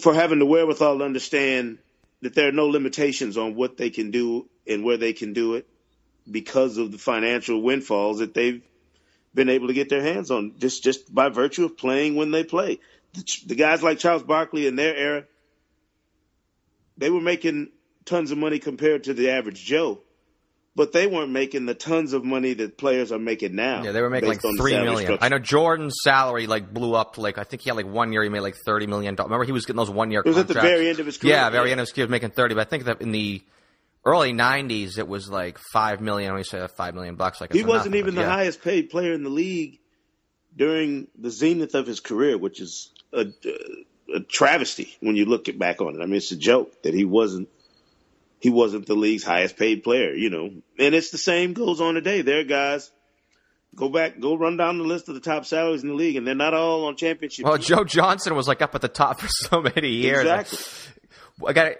for 0.00 0.14
having 0.14 0.38
the 0.38 0.46
wherewithal 0.46 0.96
to 0.96 1.04
understand 1.04 1.76
that 2.22 2.34
there 2.34 2.48
are 2.48 2.52
no 2.52 2.68
limitations 2.68 3.36
on 3.36 3.54
what 3.54 3.76
they 3.76 3.90
can 3.90 4.12
do 4.12 4.48
and 4.66 4.82
where 4.82 4.96
they 4.96 5.12
can 5.12 5.34
do 5.34 5.56
it 5.56 5.68
because 6.30 6.78
of 6.78 6.90
the 6.90 6.98
financial 6.98 7.60
windfalls 7.60 8.20
that 8.20 8.32
they've 8.32 8.62
been 9.34 9.48
able 9.48 9.68
to 9.68 9.74
get 9.74 9.88
their 9.88 10.02
hands 10.02 10.30
on 10.30 10.54
just 10.58 10.82
just 10.82 11.12
by 11.14 11.28
virtue 11.28 11.64
of 11.64 11.76
playing 11.76 12.16
when 12.16 12.30
they 12.30 12.44
play 12.44 12.80
the 13.14 13.24
the 13.46 13.54
guys 13.54 13.82
like 13.82 13.98
Charles 13.98 14.22
Barkley 14.22 14.66
in 14.66 14.76
their 14.76 14.94
era, 14.94 15.24
they 16.96 17.10
were 17.10 17.20
making 17.20 17.70
tons 18.04 18.30
of 18.30 18.38
money 18.38 18.58
compared 18.58 19.04
to 19.04 19.14
the 19.14 19.30
average 19.30 19.64
Joe, 19.64 20.00
but 20.74 20.92
they 20.92 21.06
weren't 21.06 21.30
making 21.30 21.66
the 21.66 21.74
tons 21.74 22.12
of 22.12 22.24
money 22.24 22.54
that 22.54 22.78
players 22.78 23.12
are 23.12 23.18
making 23.18 23.54
now. 23.54 23.82
Yeah, 23.82 23.92
they 23.92 24.00
were 24.00 24.10
making 24.10 24.28
like 24.28 24.40
three 24.58 24.74
million. 24.74 25.02
Structure. 25.02 25.24
I 25.24 25.28
know 25.28 25.38
Jordan's 25.38 25.96
salary 26.02 26.46
like 26.46 26.72
blew 26.72 26.94
up 26.94 27.14
to 27.14 27.20
like 27.20 27.38
I 27.38 27.44
think 27.44 27.62
he 27.62 27.70
had 27.70 27.76
like 27.76 27.86
one 27.86 28.12
year 28.12 28.22
he 28.22 28.28
made 28.28 28.40
like 28.40 28.56
thirty 28.56 28.86
million 28.86 29.14
dollars. 29.14 29.28
Remember 29.28 29.44
he 29.44 29.52
was 29.52 29.64
getting 29.64 29.78
those 29.78 29.90
one 29.90 30.10
year. 30.10 30.20
It 30.20 30.28
was 30.28 30.36
contracts. 30.36 30.56
at 30.56 30.62
the 30.62 30.68
very 30.68 30.88
end 30.88 31.00
of 31.00 31.06
his 31.06 31.18
career. 31.18 31.34
Yeah, 31.34 31.50
very 31.50 31.70
end 31.70 31.80
of 31.80 31.86
his 31.86 31.92
career, 31.92 32.06
he 32.06 32.08
was 32.08 32.10
making 32.10 32.30
thirty. 32.30 32.54
But 32.54 32.66
I 32.66 32.70
think 32.70 32.84
that 32.84 33.00
in 33.00 33.12
the 33.12 33.42
early 34.04 34.32
'90s, 34.32 34.98
it 34.98 35.08
was 35.08 35.28
like 35.28 35.58
five 35.72 36.00
million. 36.00 36.32
When 36.32 36.40
you 36.40 36.44
say 36.44 36.66
five 36.68 36.94
million 36.94 37.16
bucks, 37.16 37.40
like 37.40 37.52
he 37.52 37.64
wasn't 37.64 37.94
even 37.94 38.14
the 38.14 38.22
yeah. 38.22 38.28
highest 38.28 38.62
paid 38.62 38.90
player 38.90 39.12
in 39.12 39.22
the 39.22 39.30
league 39.30 39.78
during 40.56 41.08
the 41.18 41.30
zenith 41.30 41.74
of 41.74 41.86
his 41.86 42.00
career, 42.00 42.36
which 42.36 42.60
is 42.60 42.90
a, 43.12 43.26
a 44.14 44.20
travesty 44.20 44.96
when 45.00 45.16
you 45.16 45.24
look 45.24 45.48
it 45.48 45.58
back 45.58 45.80
on 45.80 45.94
it. 45.94 46.02
I 46.02 46.06
mean, 46.06 46.16
it's 46.16 46.32
a 46.32 46.36
joke 46.36 46.82
that 46.82 46.94
he 46.94 47.04
wasn't 47.04 47.48
he 48.40 48.50
wasn't 48.50 48.86
the 48.86 48.94
league's 48.94 49.24
highest 49.24 49.56
paid 49.56 49.82
player, 49.82 50.12
you 50.14 50.30
know. 50.30 50.50
And 50.78 50.94
it's 50.94 51.10
the 51.10 51.18
same 51.18 51.52
goes 51.52 51.80
on 51.80 51.94
today. 51.94 52.22
There 52.22 52.44
guys 52.44 52.90
go 53.74 53.88
back, 53.88 54.18
go 54.18 54.36
run 54.36 54.56
down 54.56 54.78
the 54.78 54.84
list 54.84 55.08
of 55.08 55.14
the 55.14 55.20
top 55.20 55.46
salaries 55.46 55.82
in 55.82 55.88
the 55.88 55.94
league, 55.94 56.16
and 56.16 56.26
they're 56.26 56.34
not 56.34 56.54
all 56.54 56.86
on 56.86 56.96
championship. 56.96 57.44
Well. 57.44 57.58
Joe 57.58 57.84
Johnson 57.84 58.34
was 58.34 58.48
like 58.48 58.62
up 58.62 58.74
at 58.74 58.80
the 58.80 58.88
top 58.88 59.20
for 59.20 59.28
so 59.28 59.60
many 59.60 59.90
years. 59.90 60.20
Exactly. 60.20 60.58
I 61.46 61.52
got 61.52 61.72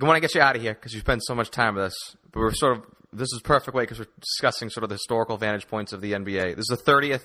want 0.00 0.16
to 0.16 0.20
get 0.20 0.34
you 0.34 0.40
out 0.40 0.56
of 0.56 0.62
here 0.62 0.74
because 0.74 0.92
you 0.92 1.00
spend 1.00 1.22
so 1.24 1.34
much 1.34 1.50
time 1.50 1.74
with 1.74 1.84
us. 1.84 2.16
But 2.30 2.40
we're 2.40 2.52
sort 2.52 2.78
of 2.78 2.84
this 3.12 3.28
is 3.32 3.40
perfect 3.42 3.74
way 3.74 3.82
because 3.82 3.98
we're 3.98 4.06
discussing 4.20 4.70
sort 4.70 4.84
of 4.84 4.88
the 4.88 4.94
historical 4.94 5.36
vantage 5.36 5.68
points 5.68 5.92
of 5.92 6.00
the 6.00 6.12
NBA. 6.12 6.56
This 6.56 6.66
is 6.70 6.78
the 6.78 6.90
30th 6.90 7.22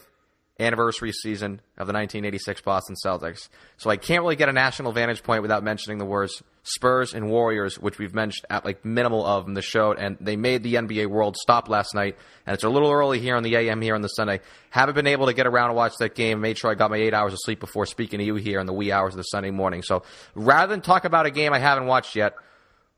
anniversary 0.59 1.11
season 1.11 1.61
of 1.77 1.87
the 1.87 1.93
1986 1.93 2.61
Boston 2.61 2.95
Celtics. 3.03 3.49
So 3.77 3.89
I 3.89 3.97
can't 3.97 4.23
really 4.23 4.35
get 4.35 4.49
a 4.49 4.53
national 4.53 4.91
vantage 4.91 5.23
point 5.23 5.41
without 5.41 5.63
mentioning 5.63 5.97
the 5.97 6.05
words 6.05 6.41
Spurs 6.63 7.13
and 7.13 7.29
Warriors, 7.29 7.79
which 7.79 7.97
we've 7.97 8.13
mentioned 8.13 8.45
at 8.49 8.65
like 8.65 8.83
minimal 8.83 9.25
of 9.25 9.47
in 9.47 9.53
the 9.53 9.61
show, 9.61 9.93
and 9.93 10.17
they 10.19 10.35
made 10.35 10.63
the 10.63 10.75
NBA 10.75 11.07
world 11.07 11.37
stop 11.37 11.69
last 11.69 11.95
night. 11.95 12.17
And 12.45 12.53
it's 12.53 12.63
a 12.63 12.69
little 12.69 12.91
early 12.91 13.19
here 13.19 13.35
on 13.35 13.43
the 13.43 13.55
AM 13.55 13.81
here 13.81 13.95
on 13.95 14.01
the 14.01 14.09
Sunday. 14.09 14.41
Haven't 14.69 14.95
been 14.95 15.07
able 15.07 15.27
to 15.27 15.33
get 15.33 15.47
around 15.47 15.69
to 15.69 15.75
watch 15.75 15.93
that 15.99 16.15
game. 16.15 16.41
Made 16.41 16.57
sure 16.57 16.71
I 16.71 16.75
got 16.75 16.91
my 16.91 16.97
eight 16.97 17.13
hours 17.13 17.33
of 17.33 17.39
sleep 17.41 17.59
before 17.59 17.85
speaking 17.85 18.19
to 18.19 18.25
you 18.25 18.35
here 18.35 18.59
in 18.59 18.65
the 18.65 18.73
wee 18.73 18.91
hours 18.91 19.13
of 19.13 19.17
the 19.17 19.23
Sunday 19.23 19.51
morning. 19.51 19.81
So 19.81 20.03
rather 20.35 20.71
than 20.71 20.81
talk 20.81 21.05
about 21.05 21.25
a 21.25 21.31
game 21.31 21.53
I 21.53 21.59
haven't 21.59 21.85
watched 21.85 22.15
yet, 22.15 22.33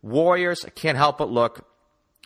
Warriors 0.01 0.65
can't 0.75 0.97
help 0.97 1.17
but 1.17 1.29
look. 1.29 1.65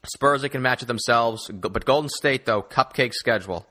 Spurs 0.05 0.41
they 0.41 0.49
can 0.49 0.61
match 0.61 0.81
it 0.81 0.87
themselves, 0.87 1.49
but 1.49 1.85
Golden 1.85 2.09
State 2.09 2.45
though 2.45 2.61
cupcake 2.61 3.13
schedule. 3.13 3.65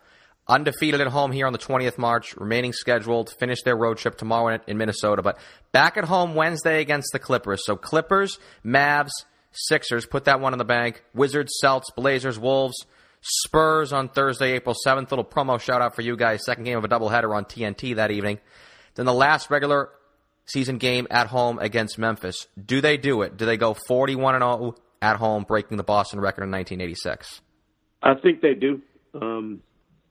Undefeated 0.49 1.01
at 1.01 1.07
home 1.07 1.31
here 1.31 1.47
on 1.47 1.53
the 1.53 1.59
20th 1.59 1.99
March, 1.99 2.37
remaining 2.37 2.73
scheduled 2.73 3.31
finish 3.39 3.63
their 3.63 3.77
road 3.77 3.99
trip 3.99 4.19
tomorrow 4.19 4.59
in 4.67 4.77
Minnesota, 4.77 5.23
but 5.23 5.39
back 5.71 5.97
at 5.97 6.05
home 6.05 6.35
Wednesday 6.35 6.81
against 6.81 7.11
the 7.13 7.19
Clippers. 7.21 7.63
So 7.65 7.77
Clippers, 7.77 8.39
Mavs, 8.65 9.13
Sixers, 9.53 10.05
put 10.05 10.25
that 10.25 10.41
one 10.41 10.53
in 10.53 10.59
the 10.59 10.65
bank. 10.65 11.05
Wizards, 11.15 11.53
Celts, 11.61 11.91
Blazers, 11.97 12.39
Wolves, 12.39 12.75
Spurs 13.21 13.93
on 13.93 14.09
Thursday, 14.09 14.53
April 14.53 14.75
7th. 14.87 15.11
Little 15.11 15.25
promo 15.25 15.61
shout 15.61 15.81
out 15.81 15.95
for 15.95 16.03
you 16.03 16.17
guys. 16.17 16.45
Second 16.45 16.65
game 16.65 16.77
of 16.77 16.85
a 16.85 16.89
doubleheader 16.89 17.35
on 17.35 17.45
TNT 17.45 17.95
that 17.97 18.11
evening. 18.11 18.41
Then 18.95 19.07
the 19.07 19.15
last 19.15 19.49
regular 19.51 19.91
season 20.47 20.79
game 20.79 21.07
at 21.11 21.29
home 21.29 21.59
against 21.59 21.99
Memphis. 21.99 22.49
Do 22.63 22.81
they 22.81 22.97
do 22.97 23.23
it? 23.23 23.37
Do 23.37 23.47
they 23.47 23.57
go 23.57 23.77
41 23.87 24.35
and 24.35 24.43
0 24.43 24.75
at 25.01 25.17
home, 25.17 25.45
breaking 25.45 25.77
the 25.77 25.85
Boston 25.85 26.21
record 26.21 26.43
in 26.43 26.51
1986? 26.51 27.41
I 28.03 28.15
think 28.15 28.41
they 28.41 28.55
do. 28.55 28.83
Um, 29.15 29.61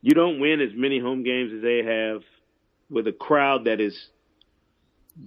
you 0.01 0.13
don't 0.13 0.39
win 0.39 0.61
as 0.61 0.71
many 0.75 0.99
home 0.99 1.23
games 1.23 1.53
as 1.53 1.61
they 1.61 1.83
have 1.83 2.23
with 2.89 3.07
a 3.07 3.11
crowd 3.13 3.65
that 3.65 3.79
is 3.79 4.07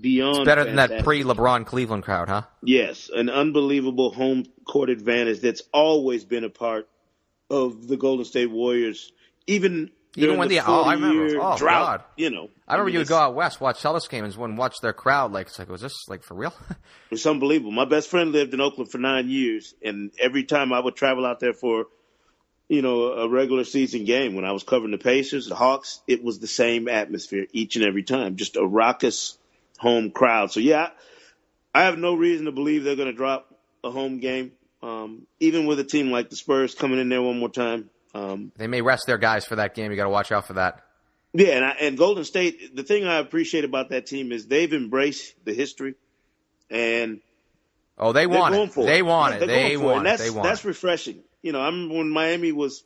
beyond. 0.01 0.39
It's 0.39 0.45
better 0.47 0.65
than 0.65 0.77
that 0.77 1.05
pre-LeBron 1.05 1.67
Cleveland 1.67 2.03
crowd, 2.05 2.29
huh? 2.29 2.43
Yes, 2.63 3.11
an 3.15 3.29
unbelievable 3.31 4.11
home 4.13 4.45
court 4.67 4.91
advantage 4.91 5.41
that's 5.41 5.63
always 5.73 6.25
been 6.25 6.45
a 6.45 6.51
part 6.51 6.89
of 7.51 7.87
the 7.87 7.97
Golden 7.97 8.25
State 8.25 8.51
Warriors, 8.51 9.13
even 9.47 9.91
Even 10.17 10.39
when 10.39 10.49
the 10.49 10.59
the- 10.59 10.67
oh, 10.67 10.83
I 10.83 10.95
remember. 10.95 11.25
40-year 11.29 11.41
Oh, 11.43 11.57
drought. 11.59 11.99
God. 12.01 12.05
You 12.17 12.31
know, 12.31 12.49
I 12.67 12.75
remember 12.75 12.87
mean, 12.87 12.93
you 12.95 12.99
would 13.01 13.09
go 13.09 13.17
out 13.19 13.35
west, 13.35 13.61
watch 13.61 13.81
Celtics 13.83 14.09
games, 14.09 14.37
and 14.37 14.57
watch 14.59 14.77
their 14.81 14.93
crowd. 14.95 15.33
Like, 15.33 15.49
it's 15.49 15.59
like, 15.59 15.69
was 15.69 15.83
this 15.83 15.95
like 16.09 16.23
for 16.23 16.35
real? 16.35 16.55
It's 17.11 17.27
unbelievable. 17.27 17.71
My 17.71 17.85
best 17.85 18.09
friend 18.11 18.33
lived 18.33 18.55
in 18.55 18.61
Oakland 18.61 18.91
for 18.91 18.99
nine 18.99 19.29
years, 19.29 19.75
and 19.85 20.11
every 20.19 20.43
time 20.45 20.73
I 20.73 20.81
would 20.81 20.97
travel 20.97 21.25
out 21.25 21.39
there 21.39 21.53
for, 21.53 21.85
you 22.69 22.83
know, 22.83 23.13
a 23.13 23.29
regular 23.29 23.65
season 23.65 24.05
game, 24.05 24.35
when 24.35 24.45
I 24.45 24.53
was 24.53 24.63
covering 24.63 24.93
the 24.93 24.99
Pacers, 24.99 25.47
the 25.47 25.55
Hawks, 25.55 26.01
it 26.07 26.25
was 26.25 26.39
the 26.39 26.47
same 26.47 26.89
atmosphere 26.89 27.47
each 27.53 27.77
and 27.77 27.85
every 27.85 28.03
time, 28.03 28.37
just 28.37 28.57
a 28.57 28.65
raucous 28.65 29.39
home 29.79 30.11
crowd. 30.11 30.51
So 30.51 30.61
yeah, 30.61 30.91
I 31.75 31.85
have 31.85 31.99
no 31.99 32.15
reason 32.15 32.47
to 32.47 32.53
believe 32.53 32.85
they're 32.85 32.97
going 32.97 33.09
to 33.09 33.17
drop 33.17 33.55
a 33.83 33.91
home 33.91 34.19
game, 34.19 34.53
um, 34.83 35.27
even 35.41 35.67
with 35.67 35.79
a 35.79 35.85
team 35.85 36.11
like 36.11 36.31
the 36.31 36.37
Spurs 36.37 36.75
coming 36.75 36.99
in 36.99 37.09
there 37.09 37.23
one 37.23 37.39
more 37.39 37.51
time. 37.51 37.91
Um, 38.15 38.53
they 38.57 38.69
may 38.69 38.81
rest 38.81 39.05
their 39.07 39.19
guys 39.19 39.45
for 39.45 39.57
that 39.57 39.75
game. 39.75 39.91
You 39.91 39.97
got 39.97 40.05
to 40.05 40.11
watch 40.11 40.33
out 40.33 40.47
for 40.47 40.55
that. 40.55 40.83
yeah, 41.33 41.49
and, 41.49 41.65
I, 41.65 41.71
and 41.81 41.99
Golden 41.99 42.25
State, 42.25 42.75
the 42.75 42.85
thing 42.85 43.05
I 43.05 43.17
appreciate 43.17 43.65
about 43.65 43.91
that 43.91 44.07
team 44.07 44.33
is 44.33 44.47
they've 44.47 44.73
embraced 44.73 45.35
the 45.45 45.53
history, 45.53 45.97
and 46.71 47.21
Oh, 47.97 48.13
they 48.13 48.27
want 48.27 48.55
it. 48.55 48.75
They 48.75 49.03
want 49.03 49.35
it. 49.35 49.47
They 49.47 49.77
want 49.77 50.01
it. 50.01 50.11
that's, 50.11 50.23
They 50.23 50.31
want 50.31 50.45
That's 50.45 50.65
refreshing. 50.65 51.23
You 51.45 51.53
know, 51.53 51.61
I 51.61 51.67
remember 51.67 51.97
when 51.97 52.09
Miami 52.09 52.53
was 52.53 52.83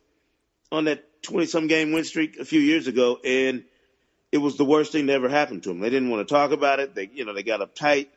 on 0.72 0.86
that 0.86 1.22
twenty-some 1.22 1.68
game 1.68 1.92
win 1.92 2.02
streak 2.02 2.38
a 2.38 2.44
few 2.44 2.58
years 2.58 2.88
ago, 2.88 3.20
and 3.24 3.62
it 4.32 4.38
was 4.38 4.56
the 4.56 4.64
worst 4.64 4.90
thing 4.90 5.06
that 5.06 5.12
ever 5.12 5.28
happened 5.28 5.62
to 5.62 5.68
them. 5.68 5.78
They 5.78 5.90
didn't 5.90 6.10
want 6.10 6.26
to 6.26 6.34
talk 6.34 6.50
about 6.50 6.80
it. 6.80 6.92
They, 6.92 7.08
you 7.14 7.24
know, 7.24 7.34
they 7.34 7.44
got 7.44 7.60
uptight 7.60 8.08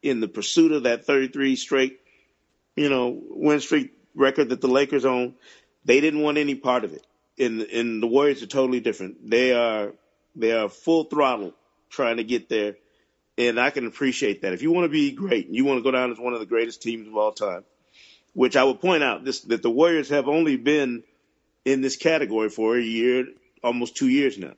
in 0.00 0.20
the 0.20 0.28
pursuit 0.28 0.70
of 0.70 0.84
that 0.84 1.04
thirty-three 1.04 1.56
straight, 1.56 1.98
you 2.76 2.88
know, 2.88 3.20
win 3.28 3.58
streak 3.58 3.92
record 4.14 4.50
that 4.50 4.60
the 4.60 4.68
Lakers 4.68 5.04
own. 5.04 5.34
They 5.84 6.00
didn't 6.00 6.22
want 6.22 6.38
any 6.38 6.54
part 6.54 6.84
of 6.84 6.92
it. 6.92 7.04
And 7.36 7.62
and 7.62 8.00
the 8.00 8.06
Warriors 8.06 8.40
are 8.44 8.46
totally 8.46 8.78
different. 8.78 9.28
They 9.28 9.52
are 9.52 9.94
they 10.36 10.52
are 10.52 10.68
full 10.68 11.04
throttle 11.04 11.54
trying 11.90 12.18
to 12.18 12.24
get 12.24 12.48
there 12.48 12.76
and 13.36 13.58
I 13.58 13.70
can 13.70 13.86
appreciate 13.86 14.42
that. 14.42 14.52
If 14.52 14.62
you 14.62 14.72
want 14.72 14.84
to 14.84 14.88
be 14.90 15.12
great, 15.12 15.46
and 15.46 15.54
you 15.54 15.64
want 15.64 15.78
to 15.78 15.82
go 15.82 15.92
down 15.92 16.10
as 16.10 16.18
one 16.18 16.34
of 16.34 16.40
the 16.40 16.46
greatest 16.46 16.82
teams 16.82 17.06
of 17.06 17.16
all 17.16 17.32
time, 17.32 17.64
which 18.38 18.54
I 18.54 18.62
would 18.62 18.80
point 18.80 19.02
out 19.02 19.24
this 19.24 19.40
that 19.50 19.62
the 19.62 19.70
Warriors 19.70 20.10
have 20.10 20.28
only 20.28 20.56
been 20.56 21.02
in 21.64 21.80
this 21.80 21.96
category 21.96 22.48
for 22.50 22.76
a 22.76 22.80
year, 22.80 23.26
almost 23.64 23.96
two 23.96 24.08
years 24.08 24.38
now. 24.38 24.52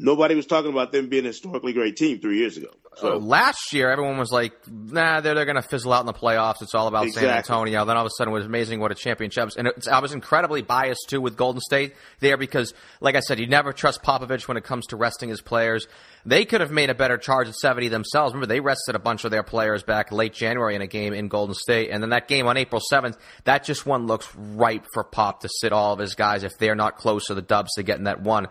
Nobody 0.00 0.36
was 0.36 0.46
talking 0.46 0.70
about 0.70 0.92
them 0.92 1.08
being 1.08 1.24
a 1.24 1.28
historically 1.28 1.72
great 1.72 1.96
team 1.96 2.20
three 2.20 2.38
years 2.38 2.56
ago. 2.56 2.68
So 2.98 3.14
Uh, 3.14 3.18
last 3.18 3.72
year, 3.72 3.90
everyone 3.90 4.16
was 4.16 4.30
like, 4.30 4.52
"Nah, 4.68 5.20
they're 5.20 5.34
they're 5.34 5.44
going 5.44 5.56
to 5.56 5.62
fizzle 5.62 5.92
out 5.92 6.00
in 6.00 6.06
the 6.06 6.12
playoffs. 6.12 6.62
It's 6.62 6.74
all 6.74 6.86
about 6.86 7.08
San 7.10 7.24
Antonio." 7.28 7.84
Then 7.84 7.96
all 7.96 8.04
of 8.04 8.06
a 8.06 8.10
sudden, 8.16 8.32
it 8.32 8.36
was 8.36 8.46
amazing 8.46 8.78
what 8.80 8.92
a 8.92 8.94
championships. 8.94 9.56
And 9.56 9.66
it's, 9.68 9.88
I 9.88 9.98
was 9.98 10.12
incredibly 10.12 10.62
biased 10.62 11.06
too 11.08 11.20
with 11.20 11.36
Golden 11.36 11.60
State 11.60 11.94
there 12.20 12.36
because, 12.36 12.74
like 13.00 13.16
I 13.16 13.20
said, 13.20 13.38
you 13.40 13.46
never 13.48 13.72
trust 13.72 14.02
Popovich 14.02 14.46
when 14.46 14.56
it 14.56 14.64
comes 14.64 14.86
to 14.86 14.96
resting 14.96 15.28
his 15.30 15.40
players. 15.40 15.86
They 16.24 16.44
could 16.44 16.60
have 16.60 16.70
made 16.70 16.90
a 16.90 16.94
better 16.94 17.18
charge 17.18 17.48
at 17.48 17.54
seventy 17.56 17.88
themselves. 17.88 18.34
Remember, 18.34 18.46
they 18.52 18.60
rested 18.60 18.94
a 18.94 19.00
bunch 19.00 19.24
of 19.24 19.30
their 19.32 19.42
players 19.42 19.82
back 19.82 20.12
late 20.12 20.32
January 20.32 20.76
in 20.76 20.82
a 20.82 20.86
game 20.86 21.12
in 21.12 21.26
Golden 21.28 21.54
State, 21.54 21.90
and 21.90 22.02
then 22.02 22.10
that 22.10 22.28
game 22.28 22.46
on 22.46 22.56
April 22.56 22.80
seventh, 22.88 23.16
that 23.44 23.64
just 23.64 23.84
one 23.84 24.06
looks 24.06 24.28
ripe 24.36 24.86
for 24.94 25.02
Pop 25.02 25.40
to 25.40 25.48
sit 25.60 25.72
all 25.72 25.92
of 25.92 25.98
his 25.98 26.14
guys 26.14 26.44
if 26.44 26.52
they're 26.58 26.76
not 26.76 26.96
close 26.98 27.26
to 27.26 27.34
the 27.34 27.42
Dubs 27.42 27.70
to 27.74 27.82
getting 27.82 28.04
that 28.04 28.20
one. 28.22 28.46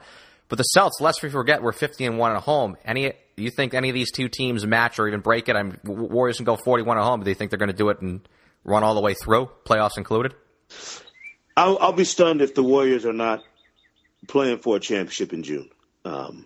But 0.50 0.58
the 0.58 0.64
Celts, 0.64 1.02
lest 1.02 1.22
we 1.24 1.30
forget, 1.30 1.62
we're 1.62 1.74
50 1.74 2.06
and 2.06 2.18
1 2.18 2.36
at 2.36 2.44
home. 2.44 2.78
Any 2.86 3.14
you 3.36 3.52
think 3.52 3.74
any 3.74 3.90
of 3.90 3.94
these 3.94 4.12
two 4.12 4.30
teams 4.30 4.66
match 4.66 5.00
or 5.00 5.08
even 5.08 5.20
break 5.20 5.50
it? 5.50 5.56
I'm 5.56 5.80
Warriors 5.84 6.38
can 6.38 6.46
go 6.46 6.56
41 6.56 6.98
at 6.98 7.04
home. 7.04 7.20
Do 7.20 7.26
they 7.26 7.34
think 7.34 7.52
they're 7.52 7.60
going 7.60 7.72
to 7.72 7.76
do 7.76 7.90
it 7.90 8.02
and 8.02 8.28
run 8.64 8.84
all 8.84 8.96
the 8.96 9.02
way 9.02 9.14
through, 9.14 9.50
playoffs 9.66 9.98
included? 9.98 10.34
I'll, 11.56 11.78
I'll 11.80 11.94
be 11.94 12.04
stunned 12.04 12.42
if 12.42 12.56
the 12.56 12.64
Warriors 12.64 13.06
are 13.06 13.14
not 13.14 13.44
playing 14.28 14.60
for 14.60 14.78
a 14.78 14.80
championship 14.80 15.34
in 15.34 15.44
June. 15.44 15.70
Um, 16.06 16.46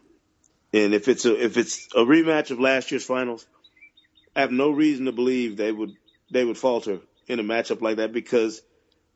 and 0.74 0.93
if 0.93 1.08
it's 1.08 1.26
a 1.26 1.43
if 1.43 1.58
it's 1.58 1.88
a 1.93 1.99
rematch 1.99 2.52
of 2.52 2.60
last 2.60 2.91
year's 2.91 3.06
finals, 3.06 3.45
I 4.36 4.41
have 4.41 4.52
no 4.52 4.72
reason 4.72 5.06
to 5.06 5.12
believe 5.12 5.58
they 5.58 5.72
would 5.72 5.91
they 6.32 6.45
would 6.45 6.58
falter 6.58 6.99
in 7.28 7.39
a 7.39 7.43
matchup 7.43 7.82
like 7.82 7.97
that 7.97 8.14
because 8.14 8.62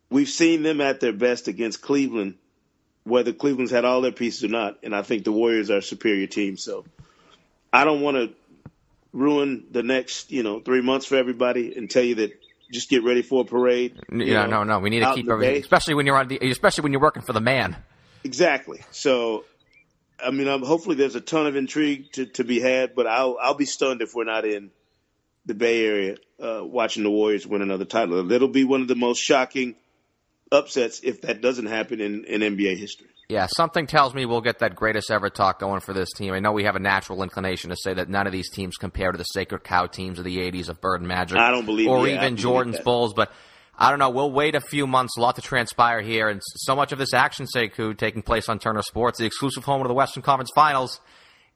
we've 0.09 0.29
seen 0.29 0.63
them 0.63 0.81
at 0.81 0.99
their 0.99 1.13
best 1.13 1.47
against 1.47 1.81
Cleveland, 1.81 2.35
whether 3.05 3.31
Cleveland's 3.31 3.71
had 3.71 3.85
all 3.85 4.01
their 4.01 4.11
pieces 4.11 4.43
or 4.43 4.49
not, 4.49 4.79
and 4.83 4.93
I 4.95 5.03
think 5.03 5.23
the 5.23 5.31
Warriors 5.31 5.69
are 5.69 5.77
a 5.77 5.81
superior 5.81 6.27
team. 6.27 6.57
So 6.57 6.85
I 7.71 7.85
don't 7.85 8.01
want 8.01 8.17
to 8.17 8.33
ruin 9.13 9.67
the 9.71 9.83
next 9.83 10.31
you 10.31 10.43
know 10.43 10.59
three 10.59 10.81
months 10.81 11.05
for 11.05 11.15
everybody 11.15 11.77
and 11.77 11.89
tell 11.89 12.03
you 12.03 12.15
that 12.15 12.31
just 12.71 12.89
get 12.89 13.03
ready 13.03 13.21
for 13.21 13.41
a 13.41 13.45
parade. 13.45 13.99
Yeah, 14.11 14.47
know, 14.47 14.63
no, 14.63 14.63
no. 14.63 14.79
We 14.79 14.89
need 14.89 15.01
to 15.01 15.13
keep 15.13 15.29
everything, 15.29 15.61
especially 15.61 15.93
when 15.93 16.05
you're 16.05 16.17
on 16.17 16.27
the, 16.27 16.39
especially 16.49 16.83
when 16.83 16.91
you're 16.91 17.01
working 17.01 17.23
for 17.23 17.33
the 17.33 17.41
man. 17.41 17.77
Exactly. 18.23 18.81
So, 18.89 19.45
I 20.19 20.31
mean, 20.31 20.47
um, 20.47 20.63
hopefully 20.63 20.95
there's 20.95 21.15
a 21.15 21.21
ton 21.21 21.45
of 21.45 21.55
intrigue 21.55 22.11
to, 22.13 22.25
to 22.25 22.43
be 22.43 22.59
had, 22.59 22.95
but 22.95 23.05
I'll 23.05 23.37
I'll 23.39 23.53
be 23.53 23.65
stunned 23.65 24.01
if 24.01 24.15
we're 24.15 24.25
not 24.25 24.45
in 24.45 24.71
the 25.45 25.53
Bay 25.53 25.85
Area 25.85 26.17
uh, 26.43 26.61
watching 26.63 27.03
the 27.03 27.11
Warriors 27.11 27.45
win 27.45 27.61
another 27.61 27.85
title. 27.85 28.23
That'll 28.23 28.47
be 28.47 28.63
one 28.63 28.81
of 28.81 28.87
the 28.87 28.95
most 28.95 29.19
shocking 29.19 29.75
upsets 30.51 31.01
if 31.03 31.21
that 31.21 31.41
doesn't 31.41 31.65
happen 31.65 32.01
in, 32.01 32.25
in 32.25 32.41
NBA 32.41 32.77
history. 32.77 33.07
Yeah, 33.27 33.47
something 33.47 33.87
tells 33.87 34.13
me 34.13 34.25
we'll 34.25 34.41
get 34.41 34.59
that 34.59 34.75
greatest 34.75 35.09
ever 35.09 35.31
talk 35.31 35.59
going 35.59 35.79
for 35.79 35.93
this 35.93 36.11
team. 36.11 36.33
I 36.33 36.39
know 36.39 36.51
we 36.51 36.65
have 36.65 36.75
a 36.75 36.79
natural 36.79 37.23
inclination 37.23 37.71
to 37.71 37.75
say 37.75 37.93
that 37.95 38.07
none 38.07 38.27
of 38.27 38.33
these 38.33 38.51
teams 38.51 38.77
compare 38.77 39.11
to 39.11 39.17
the 39.17 39.23
Sacred 39.23 39.63
Cow 39.63 39.87
teams 39.87 40.19
of 40.19 40.25
the 40.25 40.37
'80s 40.37 40.69
of 40.69 40.79
Bird 40.79 41.01
and 41.01 41.07
Magic, 41.07 41.37
I 41.37 41.49
don't 41.49 41.65
believe- 41.65 41.89
or 41.89 42.07
yeah, 42.07 42.17
even 42.17 42.37
Jordan's. 42.37 42.79
Bulls. 42.81 43.15
But 43.15 43.31
I 43.77 43.89
don't 43.89 43.97
know. 43.97 44.11
We'll 44.11 44.31
wait 44.31 44.53
a 44.53 44.61
few 44.61 44.85
months. 44.85 45.17
A 45.17 45.21
lot 45.21 45.35
to 45.37 45.41
transpire 45.41 46.01
here, 46.01 46.29
and 46.29 46.39
so 46.43 46.75
much 46.75 46.91
of 46.91 46.99
this 46.99 47.15
action, 47.15 47.47
Sekou, 47.53 47.97
taking 47.97 48.21
place 48.21 48.47
on 48.47 48.59
Turner 48.59 48.83
Sports, 48.83 49.17
the 49.17 49.25
exclusive 49.25 49.63
home 49.63 49.81
of 49.81 49.87
the 49.87 49.95
Western 49.95 50.21
Conference 50.21 50.51
Finals. 50.53 50.99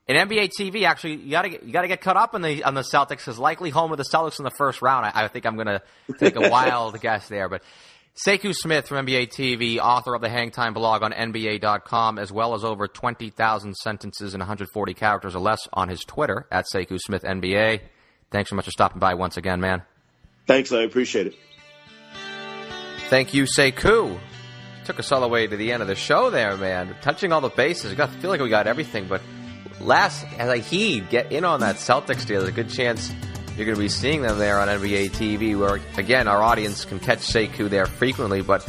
And 0.07 0.17
NBA 0.27 0.49
TV, 0.59 0.85
actually, 0.85 1.17
you 1.17 1.29
got 1.29 1.43
to 1.43 1.51
you 1.51 1.71
got 1.71 1.83
to 1.83 1.87
get 1.87 2.01
caught 2.01 2.17
up 2.17 2.33
on 2.33 2.41
the 2.41 2.63
on 2.63 2.73
the 2.73 2.81
Celtics 2.81 3.17
because 3.17 3.37
likely 3.37 3.69
home 3.69 3.91
of 3.91 3.99
the 3.99 4.05
Celtics 4.11 4.39
in 4.39 4.43
the 4.43 4.51
first 4.57 4.81
round. 4.81 5.05
I, 5.05 5.25
I 5.25 5.27
think 5.27 5.45
I'm 5.45 5.53
going 5.53 5.67
to 5.67 5.83
take 6.17 6.35
a 6.35 6.49
wild 6.49 6.99
guess 6.99 7.27
there, 7.27 7.47
but. 7.47 7.61
Sekou 8.25 8.53
Smith 8.53 8.89
from 8.89 9.05
NBA 9.05 9.29
TV, 9.29 9.77
author 9.77 10.13
of 10.13 10.19
the 10.19 10.27
Hangtime 10.27 10.73
blog 10.73 11.03
on 11.03 11.13
NBA.com, 11.13 12.19
as 12.19 12.33
well 12.33 12.53
as 12.53 12.65
over 12.65 12.85
20,000 12.89 13.73
sentences 13.75 14.33
and 14.33 14.41
140 14.41 14.93
characters 14.93 15.35
or 15.35 15.39
less 15.39 15.69
on 15.71 15.87
his 15.87 16.01
Twitter 16.01 16.45
at 16.51 16.65
Sekou 16.73 16.99
Smith 16.99 17.23
NBA. 17.23 17.79
Thanks 18.29 18.49
so 18.49 18.57
much 18.57 18.65
for 18.65 18.71
stopping 18.71 18.99
by 18.99 19.13
once 19.13 19.37
again, 19.37 19.61
man. 19.61 19.83
Thanks, 20.47 20.73
I 20.73 20.81
appreciate 20.81 21.27
it. 21.27 21.35
Thank 23.09 23.33
you, 23.33 23.43
Sekou. 23.43 24.19
Took 24.83 24.99
us 24.99 25.13
all 25.13 25.21
the 25.21 25.29
way 25.29 25.47
to 25.47 25.55
the 25.55 25.71
end 25.71 25.81
of 25.81 25.87
the 25.87 25.95
show 25.95 26.29
there, 26.29 26.57
man. 26.57 26.97
Touching 27.01 27.31
all 27.31 27.39
the 27.39 27.47
bases. 27.47 27.97
I 27.97 28.07
feel 28.07 28.31
like 28.31 28.41
we 28.41 28.49
got 28.49 28.67
everything, 28.67 29.07
but 29.07 29.21
last, 29.79 30.25
as 30.37 30.49
I 30.49 30.57
heed, 30.57 31.09
get 31.09 31.31
in 31.31 31.45
on 31.45 31.61
that 31.61 31.77
Celtics 31.77 32.25
deal. 32.25 32.41
There's 32.41 32.49
a 32.49 32.51
good 32.51 32.69
chance 32.69 33.13
you're 33.59 33.65
going 33.65 33.75
to 33.75 33.81
be 33.81 33.89
seeing 33.89 34.21
them 34.21 34.39
there 34.39 34.57
on 34.57 34.69
NBA 34.69 35.09
TV, 35.09 35.59
where, 35.59 35.81
again, 35.97 36.29
our 36.29 36.41
audience 36.41 36.85
can 36.85 36.97
catch 36.97 37.19
Sekou 37.19 37.69
there 37.69 37.85
frequently. 37.85 38.41
But 38.41 38.65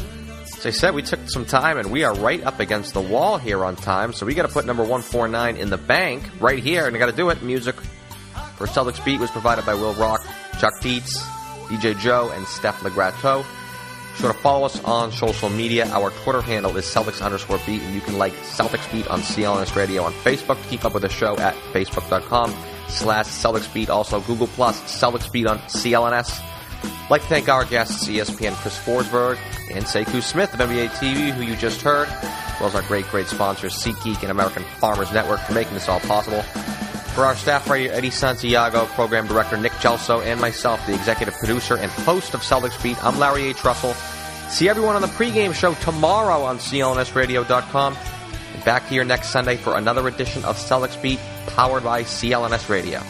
as 0.58 0.66
I 0.66 0.70
said, 0.70 0.94
we 0.94 1.02
took 1.02 1.20
some 1.30 1.44
time, 1.44 1.78
and 1.78 1.92
we 1.92 2.02
are 2.02 2.12
right 2.12 2.42
up 2.42 2.58
against 2.58 2.92
the 2.92 3.00
wall 3.00 3.38
here 3.38 3.64
on 3.64 3.76
time. 3.76 4.12
So 4.12 4.26
we 4.26 4.34
got 4.34 4.48
to 4.48 4.52
put 4.52 4.66
number 4.66 4.82
149 4.82 5.56
in 5.56 5.70
the 5.70 5.78
bank 5.78 6.28
right 6.40 6.58
here, 6.58 6.88
and 6.88 6.96
I 6.96 6.98
got 6.98 7.06
to 7.06 7.16
do 7.16 7.30
it. 7.30 7.40
Music 7.40 7.76
for 8.56 8.66
Celtics 8.66 9.02
Beat 9.04 9.20
was 9.20 9.30
provided 9.30 9.64
by 9.64 9.74
Will 9.74 9.94
Rock, 9.94 10.26
Chuck 10.58 10.80
Dietz, 10.80 11.22
DJ 11.68 11.96
Joe, 11.96 12.32
and 12.34 12.44
Steph 12.48 12.80
Legrateau. 12.80 13.44
Sure 14.16 14.32
to 14.32 14.38
follow 14.40 14.66
us 14.66 14.82
on 14.82 15.12
social 15.12 15.50
media. 15.50 15.86
Our 15.90 16.10
Twitter 16.10 16.42
handle 16.42 16.76
is 16.76 16.84
Celtics 16.84 17.24
underscore 17.24 17.60
beat, 17.64 17.80
and 17.80 17.94
you 17.94 18.00
can 18.00 18.18
like 18.18 18.32
Celtics 18.32 18.90
Beat 18.90 19.06
on 19.06 19.20
CLNS 19.20 19.76
Radio 19.76 20.02
on 20.02 20.12
Facebook 20.12 20.60
to 20.60 20.68
keep 20.68 20.84
up 20.84 20.94
with 20.94 21.04
the 21.04 21.08
show 21.08 21.38
at 21.38 21.54
facebook.com 21.72 22.52
slash 22.90 23.26
Celtics 23.26 23.72
Beat. 23.72 23.90
Also, 23.90 24.20
Google 24.20 24.46
Plus, 24.48 24.80
Celtics 24.82 25.30
Beat 25.30 25.46
on 25.46 25.58
CLNS. 25.60 26.40
I'd 26.82 27.10
like 27.10 27.22
to 27.22 27.28
thank 27.28 27.48
our 27.48 27.64
guests, 27.64 28.08
ESPN 28.08 28.54
Chris 28.54 28.78
Forsberg 28.78 29.38
and 29.72 29.84
Sekou 29.84 30.22
Smith 30.22 30.54
of 30.54 30.60
NBA 30.60 30.90
TV, 30.90 31.32
who 31.32 31.42
you 31.42 31.56
just 31.56 31.82
heard, 31.82 32.08
as 32.08 32.60
well 32.60 32.68
as 32.68 32.74
our 32.74 32.82
great, 32.82 33.06
great 33.06 33.26
sponsors, 33.26 33.74
SeatGeek 33.74 34.22
and 34.22 34.30
American 34.30 34.62
Farmers 34.78 35.12
Network, 35.12 35.40
for 35.40 35.52
making 35.52 35.74
this 35.74 35.88
all 35.88 36.00
possible. 36.00 36.42
For 37.14 37.24
our 37.24 37.34
staff 37.34 37.68
writer, 37.68 37.92
Eddie 37.92 38.10
Santiago, 38.10 38.86
program 38.86 39.26
director 39.26 39.56
Nick 39.56 39.72
Gelso, 39.72 40.24
and 40.24 40.40
myself, 40.40 40.84
the 40.86 40.94
executive 40.94 41.34
producer 41.34 41.76
and 41.76 41.90
host 41.90 42.34
of 42.34 42.40
Celtics 42.42 42.80
Beat, 42.82 43.02
I'm 43.04 43.18
Larry 43.18 43.48
H. 43.48 43.64
Russell. 43.64 43.94
See 44.48 44.68
everyone 44.68 44.96
on 44.96 45.02
the 45.02 45.08
pregame 45.08 45.54
show 45.54 45.74
tomorrow 45.74 46.42
on 46.42 46.58
CLNSradio.com. 46.58 47.96
Back 48.64 48.86
here 48.86 49.04
next 49.04 49.30
Sunday 49.30 49.56
for 49.56 49.76
another 49.76 50.06
edition 50.08 50.44
of 50.44 50.56
Celtics 50.56 51.00
Beat, 51.00 51.20
powered 51.46 51.84
by 51.84 52.02
CLNS 52.02 52.68
Radio. 52.68 53.00